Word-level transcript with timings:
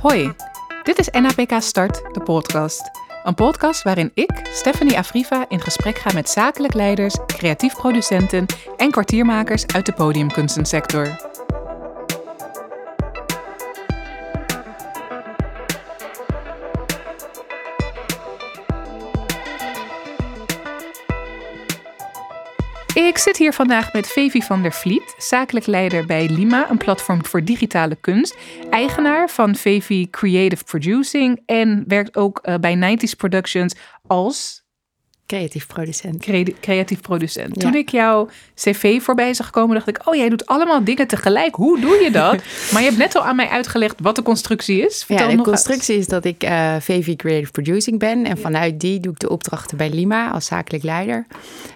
Hoi, 0.00 0.32
dit 0.82 0.98
is 0.98 1.08
NAPK 1.08 1.52
Start, 1.58 2.14
de 2.14 2.20
podcast. 2.20 2.90
Een 3.24 3.34
podcast 3.34 3.82
waarin 3.82 4.10
ik, 4.14 4.30
Stephanie 4.52 4.98
Afriva, 4.98 5.44
in 5.48 5.60
gesprek 5.60 5.98
ga 5.98 6.12
met 6.12 6.28
zakelijk 6.28 6.74
leiders, 6.74 7.16
creatief 7.26 7.74
producenten 7.74 8.46
en 8.76 8.90
kwartiermakers 8.90 9.66
uit 9.66 9.86
de 9.86 9.92
podiumkunstensector. 9.92 11.25
Ik 23.16 23.22
zit 23.22 23.36
hier 23.36 23.52
vandaag 23.52 23.92
met 23.92 24.06
Fevi 24.06 24.42
van 24.42 24.62
der 24.62 24.72
Vliet, 24.72 25.14
zakelijk 25.18 25.66
leider 25.66 26.06
bij 26.06 26.28
Lima, 26.28 26.70
een 26.70 26.76
platform 26.76 27.24
voor 27.24 27.44
digitale 27.44 27.94
kunst. 27.94 28.36
Eigenaar 28.70 29.28
van 29.28 29.54
Fevi 29.54 30.10
Creative 30.10 30.64
Producing 30.64 31.42
en 31.46 31.84
werkt 31.86 32.16
ook 32.16 32.40
uh, 32.42 32.54
bij 32.54 32.98
90s 32.98 33.16
Productions 33.16 33.74
als 34.06 34.65
Creatief 35.26 35.66
producent. 35.66 36.26
creatief 36.60 37.00
producent. 37.00 37.60
Toen 37.60 37.74
ik 37.74 37.88
jouw 37.88 38.28
cv 38.54 39.02
voorbij 39.02 39.34
zag 39.34 39.50
komen, 39.50 39.74
dacht 39.74 39.88
ik... 39.88 40.00
oh, 40.04 40.14
jij 40.14 40.28
doet 40.28 40.46
allemaal 40.46 40.84
dingen 40.84 41.06
tegelijk. 41.06 41.54
Hoe 41.54 41.80
doe 41.80 41.94
je 41.94 42.10
dat? 42.10 42.32
maar 42.72 42.82
je 42.82 42.86
hebt 42.88 42.98
net 42.98 43.16
al 43.16 43.22
aan 43.22 43.36
mij 43.36 43.48
uitgelegd 43.48 43.94
wat 44.00 44.16
de 44.16 44.22
constructie 44.22 44.86
is. 44.86 45.04
Vertel 45.04 45.30
ja, 45.30 45.36
de 45.36 45.42
constructie 45.42 45.98
is 45.98 46.06
dat 46.06 46.24
ik 46.24 46.44
uh, 46.44 46.74
eh, 46.74 46.82
VV 46.82 47.16
Creative 47.16 47.50
Producing 47.50 47.98
ben. 47.98 48.24
En 48.24 48.38
vanuit 48.38 48.80
die 48.80 49.00
doe 49.00 49.12
ik 49.12 49.18
de 49.18 49.28
opdrachten 49.28 49.76
bij 49.76 49.90
Lima 49.90 50.30
als 50.30 50.46
zakelijk 50.46 50.84
leider. 50.84 51.26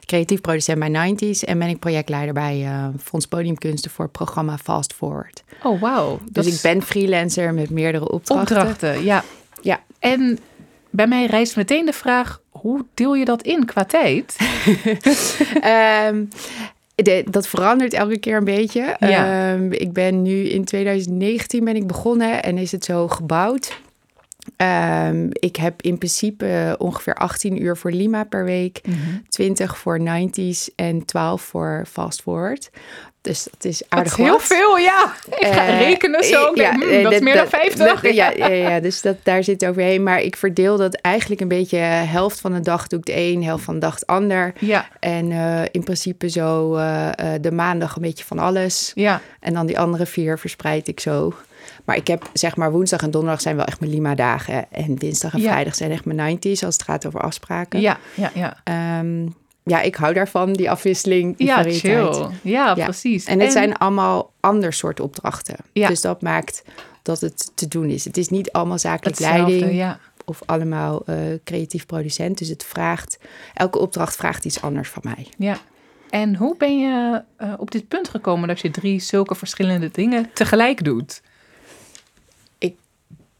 Creatief 0.05 0.41
producent 0.41 0.79
bij 0.79 1.13
90s. 1.15 1.41
En 1.41 1.59
ben 1.59 1.69
ik 1.69 1.79
projectleider 1.79 2.35
bij 2.35 2.63
uh, 2.63 2.87
Fonds 3.03 3.27
Podiumkunsten 3.27 3.91
voor 3.91 4.05
het 4.05 4.13
programma 4.13 4.59
Fast 4.59 4.93
Forward. 4.93 5.43
Oh, 5.63 5.80
wauw. 5.80 6.21
Dus 6.33 6.47
ik 6.47 6.59
ben 6.63 6.83
freelancer 6.83 7.55
met 7.55 7.71
meerdere 7.71 8.09
opdrachten. 8.09 8.57
Opdrachten, 8.57 9.05
ja. 9.05 9.24
Ja. 9.63 9.80
En 9.99 10.39
bij 10.91 11.07
mij 11.07 11.27
rijst 11.27 11.57
meteen 11.57 11.87
de 11.87 11.93
vraag: 11.93 12.41
hoe 12.49 12.85
deel 12.95 13.15
je 13.15 13.24
dat 13.24 13.43
in 13.43 13.65
qua 13.65 13.85
tijd? 13.85 14.37
um, 16.10 16.29
dat 17.30 17.49
verandert 17.49 17.93
elke 17.93 18.19
keer 18.19 18.37
een 18.37 18.45
beetje. 18.45 18.96
Ja. 18.99 19.52
Um, 19.52 19.73
ik 19.73 19.93
ben 19.93 20.23
nu 20.23 20.49
in 20.49 20.65
2019 20.65 21.65
ben 21.65 21.77
ik 21.77 21.87
begonnen 21.87 22.43
en 22.43 22.59
is 22.59 22.73
het 22.73 22.85
zo 22.85 23.09
gebouwd. 23.09 23.79
Um, 24.57 25.29
ik 25.33 25.57
heb 25.57 25.83
in 25.83 25.99
principe 25.99 26.74
ongeveer 26.79 27.15
18 27.15 27.63
uur 27.63 27.77
voor 27.77 27.93
Lima 27.93 28.24
per 28.24 28.45
week, 28.45 28.80
mm 28.87 28.95
-hmm. 28.95 29.23
20 29.29 29.79
voor 29.79 30.01
90s 30.01 30.74
en 30.74 31.05
12 31.05 31.43
voor 31.43 31.85
Fast 31.88 32.23
Forward. 32.23 32.71
Dus 33.23 33.43
dat 33.43 33.65
is 33.65 33.82
aardig 33.88 34.16
dat 34.16 34.18
is 34.18 34.24
heel 34.24 34.40
veel, 34.40 34.76
ja. 34.76 35.15
Ik 35.38 35.46
ga 35.46 35.68
uh, 35.68 35.80
rekenen 35.80 36.24
zo. 36.24 36.51
Ja, 36.54 36.73
hm, 36.73 37.02
dat 37.02 37.13
is 37.13 37.21
meer 37.21 37.35
dan 37.35 37.49
50. 37.49 38.02
ja, 38.12 38.30
ja, 38.37 38.46
ja, 38.46 38.80
dus 38.80 39.02
dat, 39.02 39.16
daar 39.23 39.45
zit 39.45 39.66
overheen. 39.66 40.02
Maar 40.02 40.21
ik 40.21 40.37
verdeel 40.37 40.77
dat 40.77 40.95
eigenlijk 40.95 41.40
een 41.40 41.49
beetje 41.49 41.77
helft 41.77 42.40
van 42.40 42.52
de 42.52 42.60
dag 42.60 42.87
doe 42.87 42.99
ik 42.99 43.04
de 43.04 43.16
een, 43.16 43.45
helft 43.45 43.65
van 43.65 43.74
de 43.74 43.80
dag 43.80 43.95
het 43.95 44.07
ander. 44.07 44.52
Ja. 44.59 44.88
En 45.01 45.30
uh, 45.30 45.62
in 45.71 45.85
principe 45.85 46.29
zo 46.29 46.77
uh, 46.77 47.09
de 47.40 47.52
maandag 47.52 47.96
een 47.96 48.02
beetje 48.02 48.24
van 48.24 48.38
alles. 48.38 48.93
Ja. 48.95 49.21
En 49.40 49.55
dan 49.55 49.66
die 49.66 49.79
andere 49.79 50.07
vier 50.07 50.38
verspreid 50.38 50.88
ik 50.88 51.01
zo. 51.01 51.34
Maar 51.84 51.96
ik 51.96 52.07
heb 52.07 52.30
zeg 52.32 52.57
maar 52.57 52.73
woensdag 52.73 53.02
en 53.02 53.10
donderdag 53.10 53.40
zijn 53.40 53.57
wel 53.57 53.65
echt 53.65 53.80
mijn 53.80 53.93
Lima 53.93 54.15
dagen. 54.15 54.73
En 54.73 54.95
dinsdag 54.95 55.32
en 55.32 55.40
ja. 55.40 55.51
vrijdag 55.51 55.74
zijn 55.74 55.90
echt 55.90 56.05
mijn 56.05 56.38
90s 56.38 56.65
als 56.65 56.74
het 56.74 56.82
gaat 56.82 57.07
over 57.07 57.21
afspraken. 57.21 57.80
Ja, 57.80 57.99
ja, 58.15 58.30
ja. 58.34 58.99
Um, 58.99 59.34
ja, 59.65 59.80
ik 59.80 59.95
hou 59.95 60.15
daarvan, 60.15 60.53
die 60.53 60.71
afwisseling, 60.71 61.37
die 61.37 61.47
ja, 61.47 61.55
variëteit. 61.55 62.16
Chill. 62.16 62.29
Ja, 62.43 62.75
ja, 62.77 62.85
precies. 62.85 63.25
En 63.25 63.41
het 63.41 63.53
zijn 63.53 63.77
allemaal 63.77 64.33
ander 64.41 64.72
soort 64.72 65.00
opdrachten. 65.00 65.56
Ja. 65.72 65.89
Dus 65.89 66.00
dat 66.00 66.22
maakt 66.22 66.62
dat 67.03 67.21
het 67.21 67.53
te 67.55 67.69
doen 67.69 67.89
is. 67.89 68.05
Het 68.05 68.17
is 68.17 68.28
niet 68.28 68.53
allemaal 68.53 68.78
zakelijk 68.78 69.19
Hetzelfde, 69.19 69.50
leiding 69.50 69.72
ja. 69.72 69.99
of 70.25 70.43
allemaal 70.47 71.03
uh, 71.07 71.17
creatief 71.45 71.87
producent. 71.87 72.39
Dus 72.39 72.49
het 72.49 72.65
vraagt, 72.65 73.19
elke 73.55 73.79
opdracht 73.79 74.17
vraagt 74.17 74.45
iets 74.45 74.62
anders 74.62 74.89
van 74.89 75.03
mij. 75.05 75.27
Ja. 75.37 75.59
En 76.11 76.37
hoe 76.37 76.57
ben 76.57 76.79
je 76.79 77.23
uh, 77.39 77.53
op 77.57 77.71
dit 77.71 77.89
punt 77.89 78.09
gekomen 78.09 78.49
dat 78.49 78.61
je 78.61 78.71
drie 78.71 79.01
zulke 79.01 79.34
verschillende 79.34 79.91
dingen 79.93 80.31
tegelijk 80.34 80.84
doet? 80.84 81.23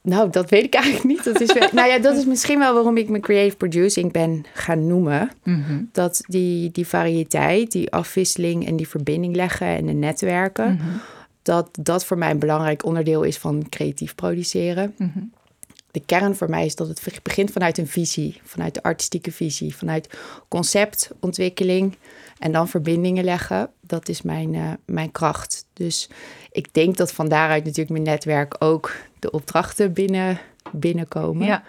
Nou, 0.03 0.31
dat 0.31 0.51
weet 0.51 0.65
ik 0.65 0.75
eigenlijk 0.75 1.05
niet. 1.05 1.25
Dat 1.25 1.41
is, 1.41 1.53
nou 1.73 1.89
ja, 1.89 1.99
dat 1.99 2.17
is 2.17 2.25
misschien 2.25 2.59
wel 2.59 2.75
waarom 2.75 2.97
ik 2.97 3.09
me 3.09 3.21
creative 3.21 3.57
producing 3.57 4.13
ben 4.13 4.45
gaan 4.55 4.87
noemen. 4.87 5.31
Mhm. 5.43 5.83
Dat 5.93 6.21
die, 6.27 6.71
die 6.71 6.87
variëteit, 6.87 7.73
die 7.73 7.91
afwisseling 7.91 8.67
en 8.67 8.77
die 8.77 8.89
verbinding 8.89 9.37
leggen 9.37 9.67
en 9.67 9.87
de 9.87 9.93
netwerken, 9.93 10.75
mhm. 10.75 10.97
dat 11.43 11.69
dat 11.81 12.05
voor 12.05 12.19
mij 12.19 12.31
een 12.31 12.39
belangrijk 12.39 12.85
onderdeel 12.85 13.23
is 13.23 13.39
van 13.39 13.69
creatief 13.69 14.15
produceren. 14.15 14.95
Mhm. 14.97 15.19
De 15.91 16.03
kern 16.07 16.37
voor 16.37 16.51
mij 16.51 16.65
is 16.65 16.75
dat 16.75 16.89
het 16.89 17.21
begint 17.23 17.51
vanuit 17.51 17.79
een 17.79 17.87
visie, 17.87 18.41
vanuit 18.45 18.75
de 18.75 18.83
artistieke 18.83 19.33
visie, 19.33 19.77
vanuit 19.77 20.19
conceptontwikkeling 20.49 21.97
en 22.39 22.53
dan 22.53 22.69
verbindingen 22.69 23.25
leggen. 23.25 23.71
Dat 23.81 24.09
is 24.09 24.23
mijn, 24.23 24.55
uh, 24.55 24.73
mijn 24.85 25.13
kracht. 25.13 25.67
Dus 25.73 26.09
ik 26.53 26.75
denk 26.75 26.97
dat 26.97 27.13
van 27.13 27.29
daaruit 27.29 27.65
natuurlijk 27.65 27.91
mijn 27.91 28.03
netwerk 28.03 28.57
ook 28.59 28.93
de 29.19 29.31
opdrachten 29.31 29.93
binnen, 29.93 30.41
binnenkomen. 30.73 31.47
Ja. 31.47 31.63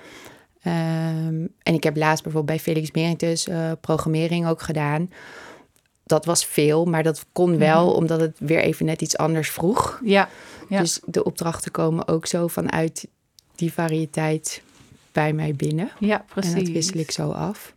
Um, 0.65 1.53
en 1.63 1.73
ik 1.73 1.83
heb 1.83 1.97
laatst 1.97 2.23
bijvoorbeeld 2.23 2.57
bij 2.57 2.73
Felix 2.73 2.91
Meritus 2.91 3.47
uh, 3.47 3.71
programmering 3.81 4.47
ook 4.47 4.61
gedaan. 4.61 5.11
Dat 6.03 6.25
was 6.25 6.45
veel, 6.45 6.85
maar 6.85 7.03
dat 7.03 7.25
kon 7.31 7.57
wel 7.57 7.85
mhm. 7.85 7.95
omdat 7.95 8.19
het 8.19 8.37
weer 8.39 8.59
even 8.59 8.85
net 8.85 9.01
iets 9.01 9.17
anders 9.17 9.49
vroeg. 9.49 9.99
Ja, 10.03 10.29
ja. 10.69 10.79
Dus 10.79 10.99
de 11.05 11.23
opdrachten 11.23 11.71
komen 11.71 12.07
ook 12.07 12.25
zo 12.25 12.47
vanuit 12.47 13.07
die 13.61 13.73
variëteit 13.73 14.61
bij 15.11 15.33
mij 15.33 15.55
binnen. 15.55 15.89
Ja, 15.99 16.25
precies. 16.27 16.53
En 16.53 16.63
dat 16.63 16.73
wissel 16.73 16.99
ik 16.99 17.11
zo 17.11 17.31
af. 17.31 17.73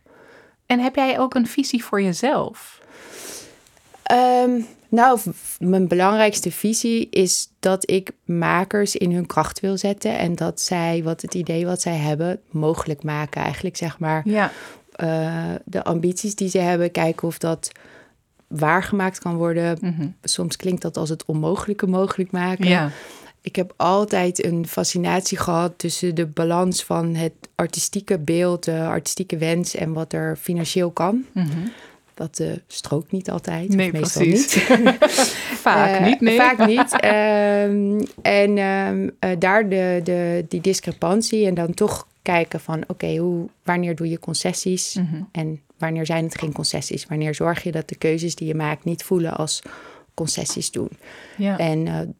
En 0.65 0.79
heb 0.79 0.95
jij 0.95 1.19
ook 1.19 1.33
een 1.33 1.47
visie 1.47 1.83
voor 1.83 2.01
jezelf? 2.01 2.81
Um, 4.11 4.65
nou, 4.89 5.19
mijn 5.59 5.87
belangrijkste 5.87 6.51
visie 6.51 7.09
is 7.09 7.49
dat 7.59 7.89
ik 7.91 8.11
makers 8.25 8.95
in 8.95 9.11
hun 9.11 9.25
kracht 9.25 9.59
wil 9.59 9.77
zetten. 9.77 10.17
En 10.17 10.35
dat 10.35 10.61
zij 10.61 11.03
wat 11.03 11.21
het 11.21 11.33
idee 11.33 11.65
wat 11.65 11.81
zij 11.81 11.95
hebben 11.95 12.39
mogelijk 12.49 13.03
maken. 13.03 13.41
Eigenlijk 13.41 13.77
zeg 13.77 13.99
maar 13.99 14.21
ja. 14.25 14.51
Uh, 15.03 15.55
de 15.65 15.83
ambities 15.83 16.35
die 16.35 16.49
ze 16.49 16.57
hebben, 16.57 16.91
kijken 16.91 17.27
of 17.27 17.37
dat 17.37 17.71
waargemaakt 18.47 19.19
kan 19.19 19.35
worden. 19.35 19.77
Mm 19.81 19.95
-hmm. 19.97 20.15
Soms 20.23 20.55
klinkt 20.55 20.81
dat 20.81 20.97
als 20.97 21.09
het 21.09 21.25
onmogelijke 21.25 21.87
mogelijk 21.87 22.31
maken. 22.31 22.67
Ja. 22.67 22.91
Ik 23.45 23.55
heb 23.55 23.73
altijd 23.75 24.45
een 24.45 24.67
fascinatie 24.67 25.37
gehad 25.37 25.73
tussen 25.77 26.15
de 26.15 26.25
balans 26.25 26.83
van 26.83 27.15
het 27.15 27.33
artistieke 27.55 28.19
beeld, 28.19 28.63
de 28.63 28.79
artistieke 28.79 29.37
wens 29.37 29.75
en 29.75 29.93
wat 29.93 30.13
er 30.13 30.35
financieel 30.35 30.91
kan. 30.91 31.25
Mm 31.31 31.43
-hmm. 31.43 31.71
Dat 32.13 32.39
uh, 32.39 32.51
strookt 32.67 33.11
niet 33.11 33.29
altijd. 33.29 33.69
Nee, 33.69 33.91
meestal 33.91 34.21
precies. 34.21 34.55
niet. 34.55 35.03
vaak 35.67 35.99
uh, 35.99 36.05
niet, 36.05 36.21
nee. 36.21 36.37
Vaak 36.37 36.67
niet. 36.67 36.93
Um, 37.03 38.07
en 38.41 38.57
um, 38.57 39.11
uh, 39.19 39.29
daar 39.39 39.69
de, 39.69 40.01
de, 40.03 40.45
die 40.47 40.61
discrepantie 40.61 41.45
en 41.45 41.53
dan 41.53 41.73
toch 41.73 42.07
kijken 42.21 42.59
van... 42.59 42.83
oké, 42.87 42.91
okay, 42.91 43.47
wanneer 43.63 43.95
doe 43.95 44.09
je 44.09 44.19
concessies 44.19 44.95
mm 44.95 45.07
-hmm. 45.11 45.29
en 45.31 45.61
wanneer 45.77 46.05
zijn 46.05 46.23
het 46.23 46.37
geen 46.37 46.53
concessies? 46.53 47.05
Wanneer 47.05 47.35
zorg 47.35 47.63
je 47.63 47.71
dat 47.71 47.89
de 47.89 47.95
keuzes 47.95 48.35
die 48.35 48.47
je 48.47 48.55
maakt 48.55 48.83
niet 48.83 49.03
voelen 49.03 49.33
als 49.33 49.61
concessies 50.13 50.71
doen? 50.71 50.89
Ja. 51.37 51.57
En 51.57 52.15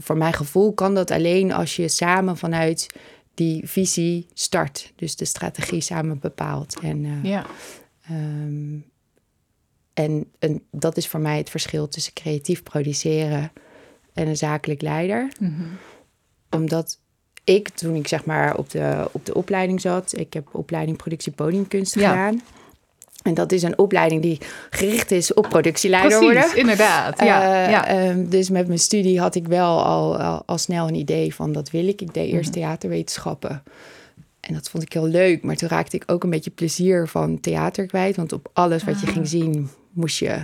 voor 0.00 0.16
mijn 0.16 0.32
gevoel 0.32 0.72
kan 0.72 0.94
dat 0.94 1.10
alleen 1.10 1.52
als 1.52 1.76
je 1.76 1.88
samen 1.88 2.36
vanuit 2.36 2.86
die 3.34 3.68
visie 3.68 4.26
start. 4.32 4.92
Dus 4.96 5.16
de 5.16 5.24
strategie 5.24 5.80
samen 5.80 6.18
bepaalt. 6.18 6.80
En 6.80 7.20
ja. 7.22 7.46
Um, 8.10 8.84
en, 9.94 10.30
en 10.38 10.62
dat 10.70 10.96
is 10.96 11.08
voor 11.08 11.20
mij 11.20 11.36
het 11.36 11.50
verschil 11.50 11.88
tussen 11.88 12.12
creatief 12.12 12.62
produceren 12.62 13.52
en 14.12 14.28
een 14.28 14.36
zakelijk 14.36 14.82
leider. 14.82 15.32
Mm 15.40 15.54
-hmm. 15.56 15.78
Omdat 16.50 16.98
ik, 17.44 17.68
toen 17.68 17.94
ik 17.94 18.08
zeg 18.08 18.24
maar 18.24 18.56
op 18.56 18.70
de, 18.70 19.08
op 19.12 19.26
de 19.26 19.34
opleiding 19.34 19.80
zat, 19.80 20.18
ik 20.18 20.32
heb 20.32 20.48
opleiding 20.54 20.96
productie 20.96 21.32
podiumkunst 21.32 21.94
ja. 21.94 22.10
gedaan. 22.10 22.42
En 23.26 23.34
dat 23.34 23.52
is 23.52 23.62
een 23.62 23.78
opleiding 23.78 24.22
die 24.22 24.38
gericht 24.70 25.10
is 25.10 25.34
op 25.34 25.48
productieleider 25.48 26.18
Precies, 26.18 26.34
worden. 26.34 26.56
inderdaad. 26.58 27.20
Ja, 27.24 27.64
uh, 27.64 27.70
ja. 27.70 28.08
Uh, 28.08 28.14
dus 28.28 28.50
met 28.50 28.66
mijn 28.66 28.78
studie 28.78 29.20
had 29.20 29.34
ik 29.34 29.46
wel 29.46 29.84
al, 29.84 30.18
al, 30.18 30.42
al, 30.46 30.58
snel 30.58 30.88
een 30.88 30.94
idee 30.94 31.34
van 31.34 31.52
dat 31.52 31.70
wil 31.70 31.88
ik. 31.88 32.00
Ik 32.00 32.14
deed 32.14 32.32
eerst 32.32 32.54
-hmm. 32.54 32.62
theaterwetenschappen. 32.62 33.62
En 34.40 34.54
dat 34.54 34.70
vond 34.70 34.82
ik 34.82 34.92
heel 34.92 35.06
leuk. 35.06 35.42
Maar 35.42 35.56
toen 35.56 35.68
raakte 35.68 35.96
ik 35.96 36.02
ook 36.06 36.24
een 36.24 36.30
beetje 36.30 36.50
plezier 36.50 37.08
van 37.08 37.40
theater 37.40 37.86
kwijt. 37.86 38.16
Want 38.16 38.32
op 38.32 38.50
alles 38.52 38.84
wat 38.84 39.00
je 39.00 39.06
ah. 39.06 39.12
ging 39.12 39.28
zien 39.28 39.70
moest 39.92 40.18
je 40.18 40.40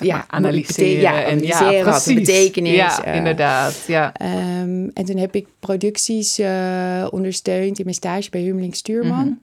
ja, 0.00 0.24
analyseren. 0.28 1.00
Ja, 1.00 1.24
analyseren 1.24 1.26
en, 1.26 1.82
ja, 1.82 1.90
had 1.90 2.06
een 2.06 2.14
betekenis. 2.14 2.74
Ja, 2.74 3.06
uh, 3.06 3.16
inderdaad. 3.16 3.84
Ja. 3.86 4.12
Um, 4.60 4.90
en 4.94 5.04
toen 5.04 5.16
heb 5.16 5.34
ik 5.34 5.46
producties 5.60 6.38
uh, 6.38 7.06
ondersteund 7.10 7.78
in 7.78 7.84
mijn 7.84 7.96
stage 7.96 8.30
bij 8.30 8.40
Hummeling 8.40 8.74
Stuurman. 8.74 9.18
Mm 9.18 9.24
-hmm. 9.24 9.40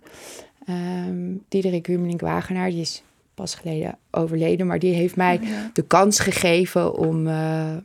Um, 0.72 1.44
Diederik 1.48 1.86
Hummeling 1.86 2.22
Wagenaar, 2.22 2.70
die 2.70 2.82
is 2.82 3.04
pas 3.34 3.56
geleden 3.56 3.98
overleden. 4.12 4.68
Maar 4.68 4.80
die 4.80 4.94
heeft 4.94 5.16
mij 5.16 5.40
oh, 5.42 5.48
ja. 5.48 5.70
de 5.74 5.82
kans 5.82 6.20
gegeven 6.20 6.96
om... 6.98 7.28
Uh, 7.28 7.76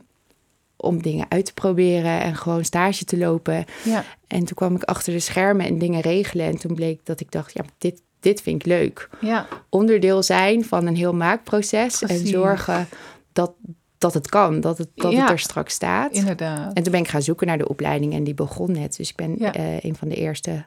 om 0.79 1.01
dingen 1.01 1.25
uit 1.29 1.45
te 1.45 1.53
proberen 1.53 2.21
en 2.21 2.35
gewoon 2.35 2.65
stage 2.65 3.05
te 3.05 3.17
lopen. 3.17 3.65
Ja. 3.83 4.03
En 4.27 4.39
toen 4.45 4.55
kwam 4.55 4.75
ik 4.75 4.83
achter 4.83 5.13
de 5.13 5.19
schermen 5.19 5.65
en 5.65 5.77
dingen 5.77 6.01
regelen. 6.01 6.45
En 6.45 6.57
toen 6.57 6.75
bleek 6.75 6.99
dat 7.03 7.19
ik 7.19 7.31
dacht, 7.31 7.53
ja, 7.53 7.63
dit, 7.77 8.01
dit 8.19 8.41
vind 8.41 8.61
ik 8.61 8.65
leuk. 8.67 9.09
Ja. 9.21 9.47
Onderdeel 9.69 10.23
zijn 10.23 10.65
van 10.65 10.85
een 10.85 10.95
heel 10.95 11.13
maakproces 11.13 12.01
en 12.03 12.27
zorgen 12.27 12.87
dat, 13.33 13.51
dat 13.97 14.13
het 14.13 14.29
kan, 14.29 14.59
dat, 14.61 14.77
het, 14.77 14.87
dat 14.95 15.11
Ja. 15.11 15.21
het 15.21 15.29
er 15.29 15.39
straks 15.39 15.73
staat. 15.73 16.11
Inderdaad. 16.11 16.73
En 16.73 16.83
toen 16.83 16.91
ben 16.91 17.01
ik 17.01 17.07
gaan 17.07 17.21
zoeken 17.21 17.47
naar 17.47 17.57
de 17.57 17.69
opleiding 17.69 18.13
en 18.13 18.23
die 18.23 18.33
begon 18.33 18.71
net. 18.71 18.97
Dus 18.97 19.09
ik 19.09 19.15
ben 19.15 19.35
Ja. 19.37 19.53
eh, 19.53 19.83
een 19.83 19.95
van 19.95 20.07
de 20.07 20.15
eerste 20.15 20.65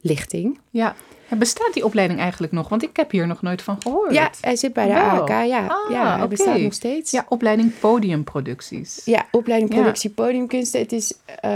lichting. 0.00 0.58
Ja. 0.70 0.94
En 1.30 1.38
bestaat 1.38 1.72
die 1.74 1.84
opleiding 1.84 2.20
eigenlijk 2.20 2.52
nog? 2.52 2.68
Want 2.68 2.82
ik 2.82 2.96
heb 2.96 3.10
hier 3.10 3.26
nog 3.26 3.42
nooit 3.42 3.62
van 3.62 3.76
gehoord. 3.82 4.12
Ja, 4.12 4.30
hij 4.40 4.56
zit 4.56 4.72
bij 4.72 4.86
de. 4.86 4.92
AAK. 4.94 5.28
Ja, 5.28 5.66
Ah, 5.66 5.90
ja 5.90 6.18
hij 6.18 6.28
bestaat 6.28 6.58
nog 6.60 6.72
steeds. 6.74 7.10
Ja, 7.10 7.26
opleiding 7.28 7.72
podiumproducties. 7.80 9.00
Ja, 9.04 9.26
opleiding 9.30 9.72
Ja. 9.72 9.76
productie 9.80 10.10
podiumkunsten. 10.10 10.80
Het 10.80 10.92
is 10.92 11.12
eh, 11.40 11.50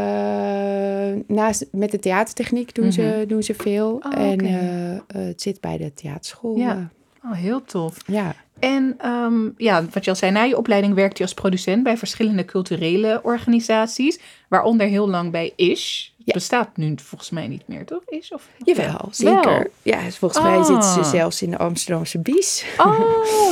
naast 1.27 1.67
met 1.71 1.91
de 1.91 1.99
theatertechniek 1.99 2.75
doen, 2.75 2.93
ze, 2.93 3.25
doen 3.29 3.43
ze 3.43 3.55
veel. 3.55 3.99
Mhm. 4.03 4.09
Ah, 4.19 4.31
en 4.31 4.41
eh, 4.41 5.21
het 5.27 5.43
zit 5.43 5.61
bij 5.61 5.77
de 5.77 5.95
theaterschool. 5.95 6.57
Ja. 6.57 6.65
Ja. 6.67 6.91
Oh, 7.25 7.33
heel 7.37 7.65
tof. 7.65 7.97
ja. 8.07 8.35
En 8.59 8.95
ehm, 8.99 9.49
ja, 9.57 9.85
wat 9.93 10.05
je 10.05 10.11
al 10.11 10.17
zei, 10.17 10.33
na 10.33 10.43
je 10.43 10.57
opleiding 10.57 10.95
werkte 10.95 11.17
je 11.17 11.23
als 11.23 11.35
producent 11.35 11.83
bij 11.83 11.97
verschillende 11.97 12.45
culturele 12.45 13.21
organisaties, 13.23 14.19
waaronder 14.49 14.87
heel 14.87 15.09
lang 15.09 15.31
bij 15.31 15.53
ISH. 15.57 16.09
Ja. 16.25 16.33
bestaat 16.33 16.77
nu 16.77 16.95
volgens 17.03 17.31
mij 17.31 17.49
niet 17.49 17.63
meer, 17.69 17.85
toch? 17.85 18.03
ISH? 18.09 18.33
Of? 18.33 18.49
Jawel, 18.65 19.09
zeker. 19.11 19.45
Wel. 19.59 19.65
Ja, 19.83 20.11
volgens 20.11 20.43
mij 20.45 20.57
Ah. 20.57 20.65
zitten 20.67 20.93
ze 20.93 21.11
zelfs 21.11 21.43
in 21.43 21.51
de 21.51 21.59
Amsterdamse 21.59 22.19
bies. 22.19 22.65
Oh, 22.79 22.99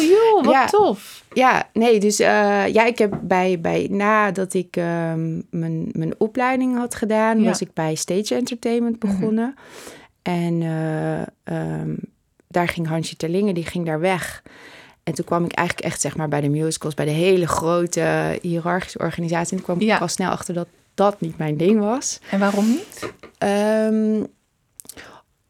joh, 0.01 0.45
wat 0.45 0.53
Ja. 0.61 0.67
tof. 0.67 1.25
Ja, 1.33 1.69
nee, 1.73 2.01
dus 2.01 2.19
eh, 2.21 2.67
ja, 2.69 2.85
ik 2.85 2.99
heb 2.99 3.19
bij, 3.23 3.61
bij 3.61 3.87
nadat 3.91 4.55
ik 4.55 4.77
ehm, 4.77 5.41
mijn, 5.51 5.89
mijn 5.93 6.15
opleiding 6.19 6.77
had 6.77 6.95
gedaan, 6.95 7.35
Ja. 7.35 7.41
Mhm. 7.41 7.45
was 7.49 7.61
ik 7.61 7.73
bij 7.75 7.95
Stage 7.95 8.35
Entertainment 8.35 8.99
begonnen. 8.99 9.55
En 10.23 10.63
eh, 10.63 11.21
ehm, 11.45 11.95
daar 12.49 12.69
ging 12.69 12.89
Hansje 12.89 13.17
Terlingen, 13.17 13.55
die 13.55 13.65
ging 13.67 13.87
daar 13.87 14.01
weg. 14.01 14.43
En 15.05 15.15
toen 15.15 15.25
kwam 15.25 15.45
ik 15.45 15.53
eigenlijk 15.53 15.87
echt 15.89 16.01
zeg 16.01 16.17
maar 16.17 16.29
bij 16.29 16.41
de 16.41 16.49
musicals, 16.49 16.95
bij 16.95 17.05
de 17.05 17.11
hele 17.11 17.47
grote 17.49 18.39
hiërarchische 18.43 18.99
organisatie. 18.99 19.51
En 19.51 19.65
toen 19.65 19.77
kwam 19.77 19.89
Ja. 19.89 19.95
ik 19.95 20.01
al 20.01 20.09
snel 20.09 20.31
achter 20.31 20.55
dat 20.55 20.67
dat 20.95 21.21
niet 21.21 21.39
mijn 21.39 21.57
ding 21.57 21.79
was. 21.81 22.21
En 22.31 22.39
waarom 22.39 22.67
niet? 22.69 23.13
Ehm, 23.39 24.23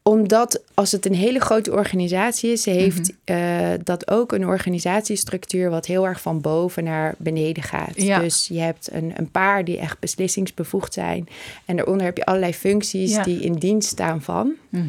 omdat 0.04 0.62
als 0.74 0.92
het 0.92 1.06
een 1.06 1.14
hele 1.14 1.40
grote 1.40 1.72
organisatie 1.72 2.52
is, 2.52 2.64
heeft 2.64 2.98
Mhm. 3.24 3.38
eh, 3.38 3.68
dat 3.84 4.10
ook 4.10 4.32
een 4.32 4.46
organisatiestructuur 4.46 5.70
wat 5.70 5.86
heel 5.86 6.06
erg 6.06 6.20
van 6.20 6.40
boven 6.40 6.84
naar 6.84 7.14
beneden 7.18 7.62
gaat. 7.62 7.92
Ja. 8.02 8.18
Dus 8.18 8.48
je 8.48 8.58
hebt 8.60 8.92
een, 8.92 9.12
een 9.16 9.30
paar 9.30 9.64
die 9.64 9.78
echt 9.78 9.98
beslissingsbevoegd 9.98 10.92
zijn. 10.92 11.28
En 11.64 11.76
daaronder 11.76 12.06
heb 12.06 12.16
je 12.16 12.24
allerlei 12.24 12.54
functies 12.54 13.10
Ja. 13.14 13.22
die 13.22 13.40
in 13.40 13.52
dienst 13.52 13.88
staan 13.88 14.22
van. 14.22 14.52
Mhm. 14.68 14.84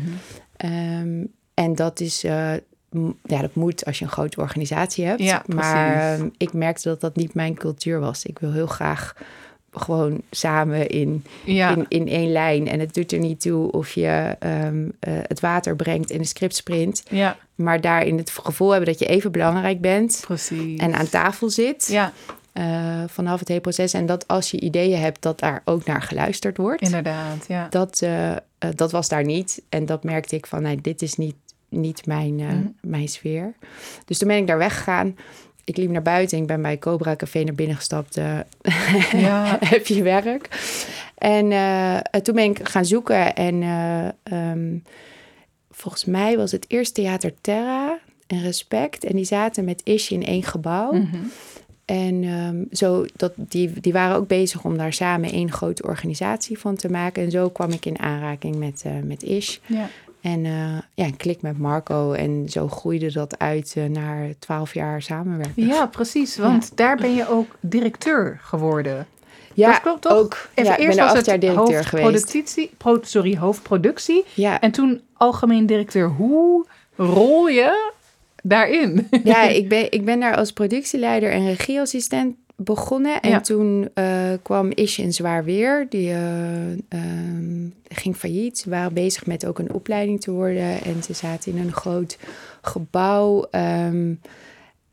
Ehm, 0.57 1.23
en 1.53 1.75
dat 1.75 2.00
is. 2.00 2.23
eh, 2.23 2.53
ja, 3.23 3.41
dat 3.41 3.55
moet 3.55 3.85
als 3.85 4.00
je 4.00 4.05
een 4.05 4.11
grote 4.11 4.39
organisatie 4.41 5.05
hebt. 5.05 5.21
Ja, 5.23 5.44
maar 5.47 6.13
ehm, 6.13 6.29
ik 6.38 6.53
merkte 6.53 6.89
dat 6.89 7.01
dat 7.01 7.15
niet 7.15 7.33
mijn 7.33 7.53
cultuur 7.55 8.00
was. 8.00 8.25
Ik 8.25 8.39
wil 8.39 8.51
heel 8.51 8.67
graag 8.67 9.15
gewoon 9.74 10.22
samen 10.31 10.88
in, 10.90 11.24
Ja, 11.46 11.75
in, 11.75 11.86
in 11.88 12.08
één 12.08 12.31
lijn. 12.31 12.68
En 12.68 12.80
het 12.80 12.94
doet 12.94 13.12
er 13.12 13.20
niet 13.20 13.42
toe 13.42 13.72
of 13.72 13.92
je 13.94 14.36
ehm, 14.40 14.90
eh, 15.00 15.14
het 15.22 15.40
water 15.40 15.75
brengt 15.75 16.10
in 16.12 16.20
een 16.20 16.25
scriptsprint. 16.25 17.04
ja, 17.10 17.38
Maar 17.56 17.81
daarin 17.81 18.18
het 18.18 18.30
gevoel 18.44 18.70
hebben 18.72 18.90
dat 18.90 19.00
je 19.00 19.06
even 19.06 19.31
belangrijk 19.31 19.81
bent. 19.81 20.22
precies. 20.25 20.80
En 20.80 20.94
aan 20.94 21.10
tafel 21.10 21.50
zit 21.50 21.88
Ja, 21.92 22.12
eh, 22.52 23.04
vanaf 23.08 23.40
het 23.40 23.48
hele 23.48 23.60
proces. 23.62 23.94
En 23.94 24.06
dat 24.06 24.28
als 24.28 24.52
je 24.52 24.60
ideeën 24.60 25.00
hebt, 25.00 25.22
dat 25.22 25.40
daar 25.40 25.62
ook 25.66 25.86
naar 25.86 26.02
geluisterd 26.02 26.58
wordt. 26.58 26.81
inderdaad. 26.81 27.46
Ja. 27.48 27.68
Dat, 27.70 28.02
eh, 28.02 28.31
dat 28.75 28.92
was 28.92 29.10
daar 29.10 29.24
niet. 29.25 29.62
En 29.70 29.86
dat 29.86 30.04
merkte 30.04 30.36
ik 30.36 30.46
van, 30.46 30.62
nee, 30.62 30.81
dit 30.81 31.02
is 31.02 31.16
niet, 31.16 31.36
niet 31.70 32.06
mijn, 32.06 32.36
Mhm. 32.36 32.68
mijn 32.81 33.08
sfeer. 33.08 33.54
Dus 34.06 34.18
toen 34.18 34.28
ben 34.28 34.38
ik 34.38 34.48
daar 34.48 34.58
weggegaan. 34.58 35.16
Ik 35.65 35.77
liep 35.77 35.89
naar 35.89 36.01
buiten. 36.01 36.38
Ik 36.38 36.48
ben 36.48 36.62
bij 36.62 36.77
Cobra 36.77 37.15
Café 37.15 37.44
naar 37.44 37.54
binnen 37.56 37.75
gestapt. 37.75 38.18
eh, 38.18 38.39
Ja. 39.12 39.57
heb 39.65 39.86
je 39.88 40.04
werk? 40.04 40.50
En 41.18 41.51
eh, 41.51 42.21
toen 42.21 42.36
ben 42.36 42.44
ik 42.44 42.69
gaan 42.69 42.86
zoeken. 42.86 43.36
En 43.36 43.62
eh, 43.62 44.07
ehm, 44.24 44.77
volgens 45.71 46.06
mij 46.06 46.38
was 46.38 46.51
het 46.51 46.65
eerst 46.68 46.94
Theater 46.94 47.33
Terra 47.42 48.00
en 48.27 48.42
Respect. 48.42 49.04
En 49.04 49.15
die 49.15 49.25
zaten 49.25 49.65
met 49.65 49.81
Ish 49.83 50.12
in 50.12 50.25
één 50.25 50.44
gebouw. 50.44 50.92
Mhm. 50.94 51.18
En 51.86 52.24
ehm, 52.24 52.63
zo, 52.71 53.06
dat, 53.15 53.33
die, 53.36 53.80
die 53.80 53.94
waren 53.94 54.15
ook 54.15 54.27
bezig 54.27 54.63
om 54.63 54.77
daar 54.77 54.94
samen 54.94 55.31
één 55.31 55.51
grote 55.51 55.83
organisatie 55.83 56.60
van 56.60 56.75
te 56.75 56.89
maken. 56.89 57.24
En 57.24 57.31
zo 57.31 57.50
kwam 57.50 57.71
ik 57.71 57.86
in 57.86 58.00
aanraking 58.00 58.56
met, 58.56 58.83
met 59.04 59.24
Ish. 59.24 59.57
ja. 59.65 59.89
En 60.24 60.46
eh, 60.46 60.78
ja, 60.94 61.06
een 61.06 61.18
klik 61.18 61.42
met 61.42 61.58
Marco. 61.58 62.12
En 62.12 62.46
zo 62.50 62.68
groeide 62.68 63.12
dat 63.12 63.40
uit 63.40 63.74
eh, 63.78 63.86
naar 63.86 64.30
twaalf 64.40 64.74
jaar 64.74 65.02
samenwerken. 65.02 65.66
Ja, 65.66 65.86
precies. 65.86 66.38
Want 66.38 66.78
daar 66.78 66.98
ben 66.98 67.16
je 67.16 67.30
ook 67.30 67.56
directeur 67.60 68.40
geworden. 68.42 69.08
Ja, 69.54 69.72
dat 69.72 69.81
klopt 69.81 70.02
toch? 70.02 70.12
ook. 70.12 70.50
Even 70.54 70.72
ja, 70.72 70.78
eerst 70.78 70.98
ben 70.98 71.06
was 71.06 71.16
het 71.16 71.25
jaar 71.25 71.40
directeur 71.40 71.86
geweest. 71.86 72.08
hoofdproductie, 72.08 72.72
pro, 72.78 73.00
sorry, 73.02 73.38
hoofdproductie. 73.38 74.24
Ja, 74.34 74.62
En 74.62 74.72
toen 74.72 75.02
algemeen 75.14 75.66
directeur. 75.66 76.10
Hoe 76.10 76.66
rol 76.96 77.48
je 77.48 77.92
daarin? 78.44 79.08
ja 79.24 79.42
ik, 79.60 79.70
ben, 79.70 79.92
ik 79.92 80.06
ben 80.06 80.20
daar 80.20 80.36
als 80.36 80.52
productieleider 80.52 81.31
en 81.31 81.46
regieassistent 81.46 82.36
begonnen. 82.55 83.21
En 83.21 83.29
Ja. 83.29 83.39
toen 83.41 83.89
eh, 83.94 84.31
kwam 84.41 84.71
Ish 84.71 84.97
in 84.97 85.13
zwaar 85.13 85.44
weer. 85.44 85.85
Die 85.89 86.09
eh, 86.09 86.71
ehm, 86.71 87.67
ging 87.88 88.15
failliet. 88.15 88.57
Ze 88.57 88.69
waren 88.69 88.94
bezig 88.94 89.25
met 89.25 89.45
ook 89.45 89.59
een 89.59 89.73
opleiding 89.73 90.21
te 90.21 90.31
worden. 90.31 90.81
En 90.83 91.03
ze 91.03 91.13
zaten 91.13 91.51
in 91.51 91.57
een 91.61 91.73
groot 91.73 92.17
gebouw. 92.61 93.47
ehm, 93.51 94.13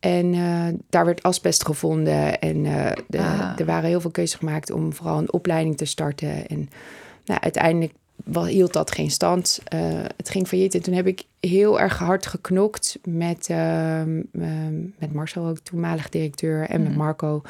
en 0.00 0.34
eh, 0.34 0.66
daar 0.90 1.04
werd 1.04 1.22
asbest 1.22 1.64
gevonden. 1.64 2.40
En 2.40 2.62
de- 3.08 3.18
Ah. 3.18 3.52
er 3.58 3.64
waren 3.64 3.88
heel 3.88 4.00
veel 4.00 4.10
keuzes 4.10 4.38
gemaakt 4.38 4.70
om 4.70 4.92
vooral 4.92 5.18
een 5.18 5.32
opleiding 5.32 5.76
te 5.76 5.84
starten. 5.84 6.46
En 6.46 6.70
nou, 7.24 7.40
uiteindelijk 7.40 7.92
hield 8.46 8.72
dat 8.72 8.90
geen 8.92 9.10
stand. 9.10 9.60
Eh, 9.64 9.80
het 10.16 10.30
ging 10.30 10.48
failliet. 10.48 10.74
En 10.74 10.82
toen 10.82 10.94
heb 10.94 11.06
ik 11.06 11.24
heel 11.40 11.80
erg 11.80 11.98
hard 11.98 12.26
geknokt 12.26 12.98
met, 13.04 13.46
ehm, 13.48 14.20
ehm, 14.40 14.80
met 14.98 15.12
Marcel, 15.12 15.46
ook 15.46 15.58
toenmalig 15.58 16.08
directeur, 16.08 16.68
en 16.68 16.80
met 16.82 16.88
Mhm. 16.90 16.98
Marco. 16.98 17.42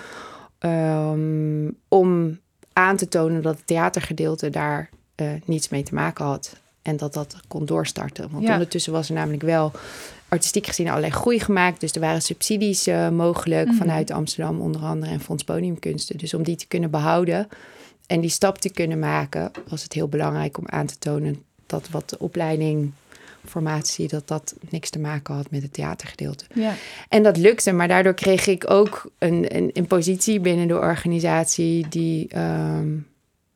ehm, 0.59 1.71
om 1.89 2.39
aan 2.73 2.97
te 2.97 3.09
tonen 3.09 3.43
dat 3.43 3.57
het 3.57 3.67
theatergedeelte 3.67 4.51
daar 4.51 4.91
eh, 5.15 5.29
niets 5.45 5.69
mee 5.69 5.83
te 5.83 5.95
maken 5.95 6.25
had. 6.25 6.57
En 6.83 6.97
dat 6.97 7.13
dat 7.15 7.37
kon 7.49 7.65
doorstarten. 7.67 8.29
Want 8.31 8.45
Ja. 8.45 8.53
ondertussen 8.53 8.93
was 8.93 9.09
er 9.09 9.15
namelijk 9.15 9.43
wel 9.43 9.73
artistiek 10.29 10.67
gezien 10.67 10.89
allerlei 10.89 11.13
groei 11.13 11.41
gemaakt. 11.41 11.81
Dus 11.81 11.93
er 11.93 12.01
waren 12.01 12.23
subsidies 12.23 12.87
eh, 12.87 13.09
mogelijk 13.09 13.67
Mhm. 13.69 13.77
vanuit 13.77 14.11
Amsterdam 14.11 14.61
onder 14.61 14.81
andere 14.81 15.13
en 15.13 15.21
Fonds 15.21 15.45
Podiumkunsten. 15.45 16.19
Dus 16.19 16.35
om 16.35 16.43
die 16.43 16.57
te 16.57 16.67
kunnen 16.67 16.91
behouden 16.91 17.49
en 18.11 18.21
die 18.21 18.31
stap 18.31 18.59
te 18.59 18.71
kunnen 18.71 18.99
maken, 18.99 19.51
was 19.69 19.83
het 19.83 19.93
heel 19.93 20.09
belangrijk 20.09 20.59
om 20.59 20.65
aan 20.69 20.87
te 20.87 20.99
tonen 20.99 21.43
dat 21.67 21.89
wat 21.91 22.09
de 22.11 22.19
opleiding, 22.19 22.93
formatie, 23.47 24.09
dat 24.09 24.29
dat 24.29 24.55
niks 24.71 24.91
te 24.91 24.99
maken 24.99 25.35
had 25.35 25.51
met 25.51 25.63
het 25.63 25.73
theatergedeelte. 25.73 26.45
Ja. 26.55 26.75
En 27.09 27.23
dat 27.23 27.37
lukte, 27.37 27.73
maar 27.73 27.89
daardoor 27.89 28.15
kreeg 28.15 28.47
ik 28.47 28.71
ook 28.71 29.11
een, 29.19 29.57
een, 29.57 29.71
een 29.73 29.87
positie 29.87 30.41
binnen 30.41 30.69
de 30.69 30.79
organisatie 30.79 31.89
die, 31.89 32.29
ehm, 32.29 32.89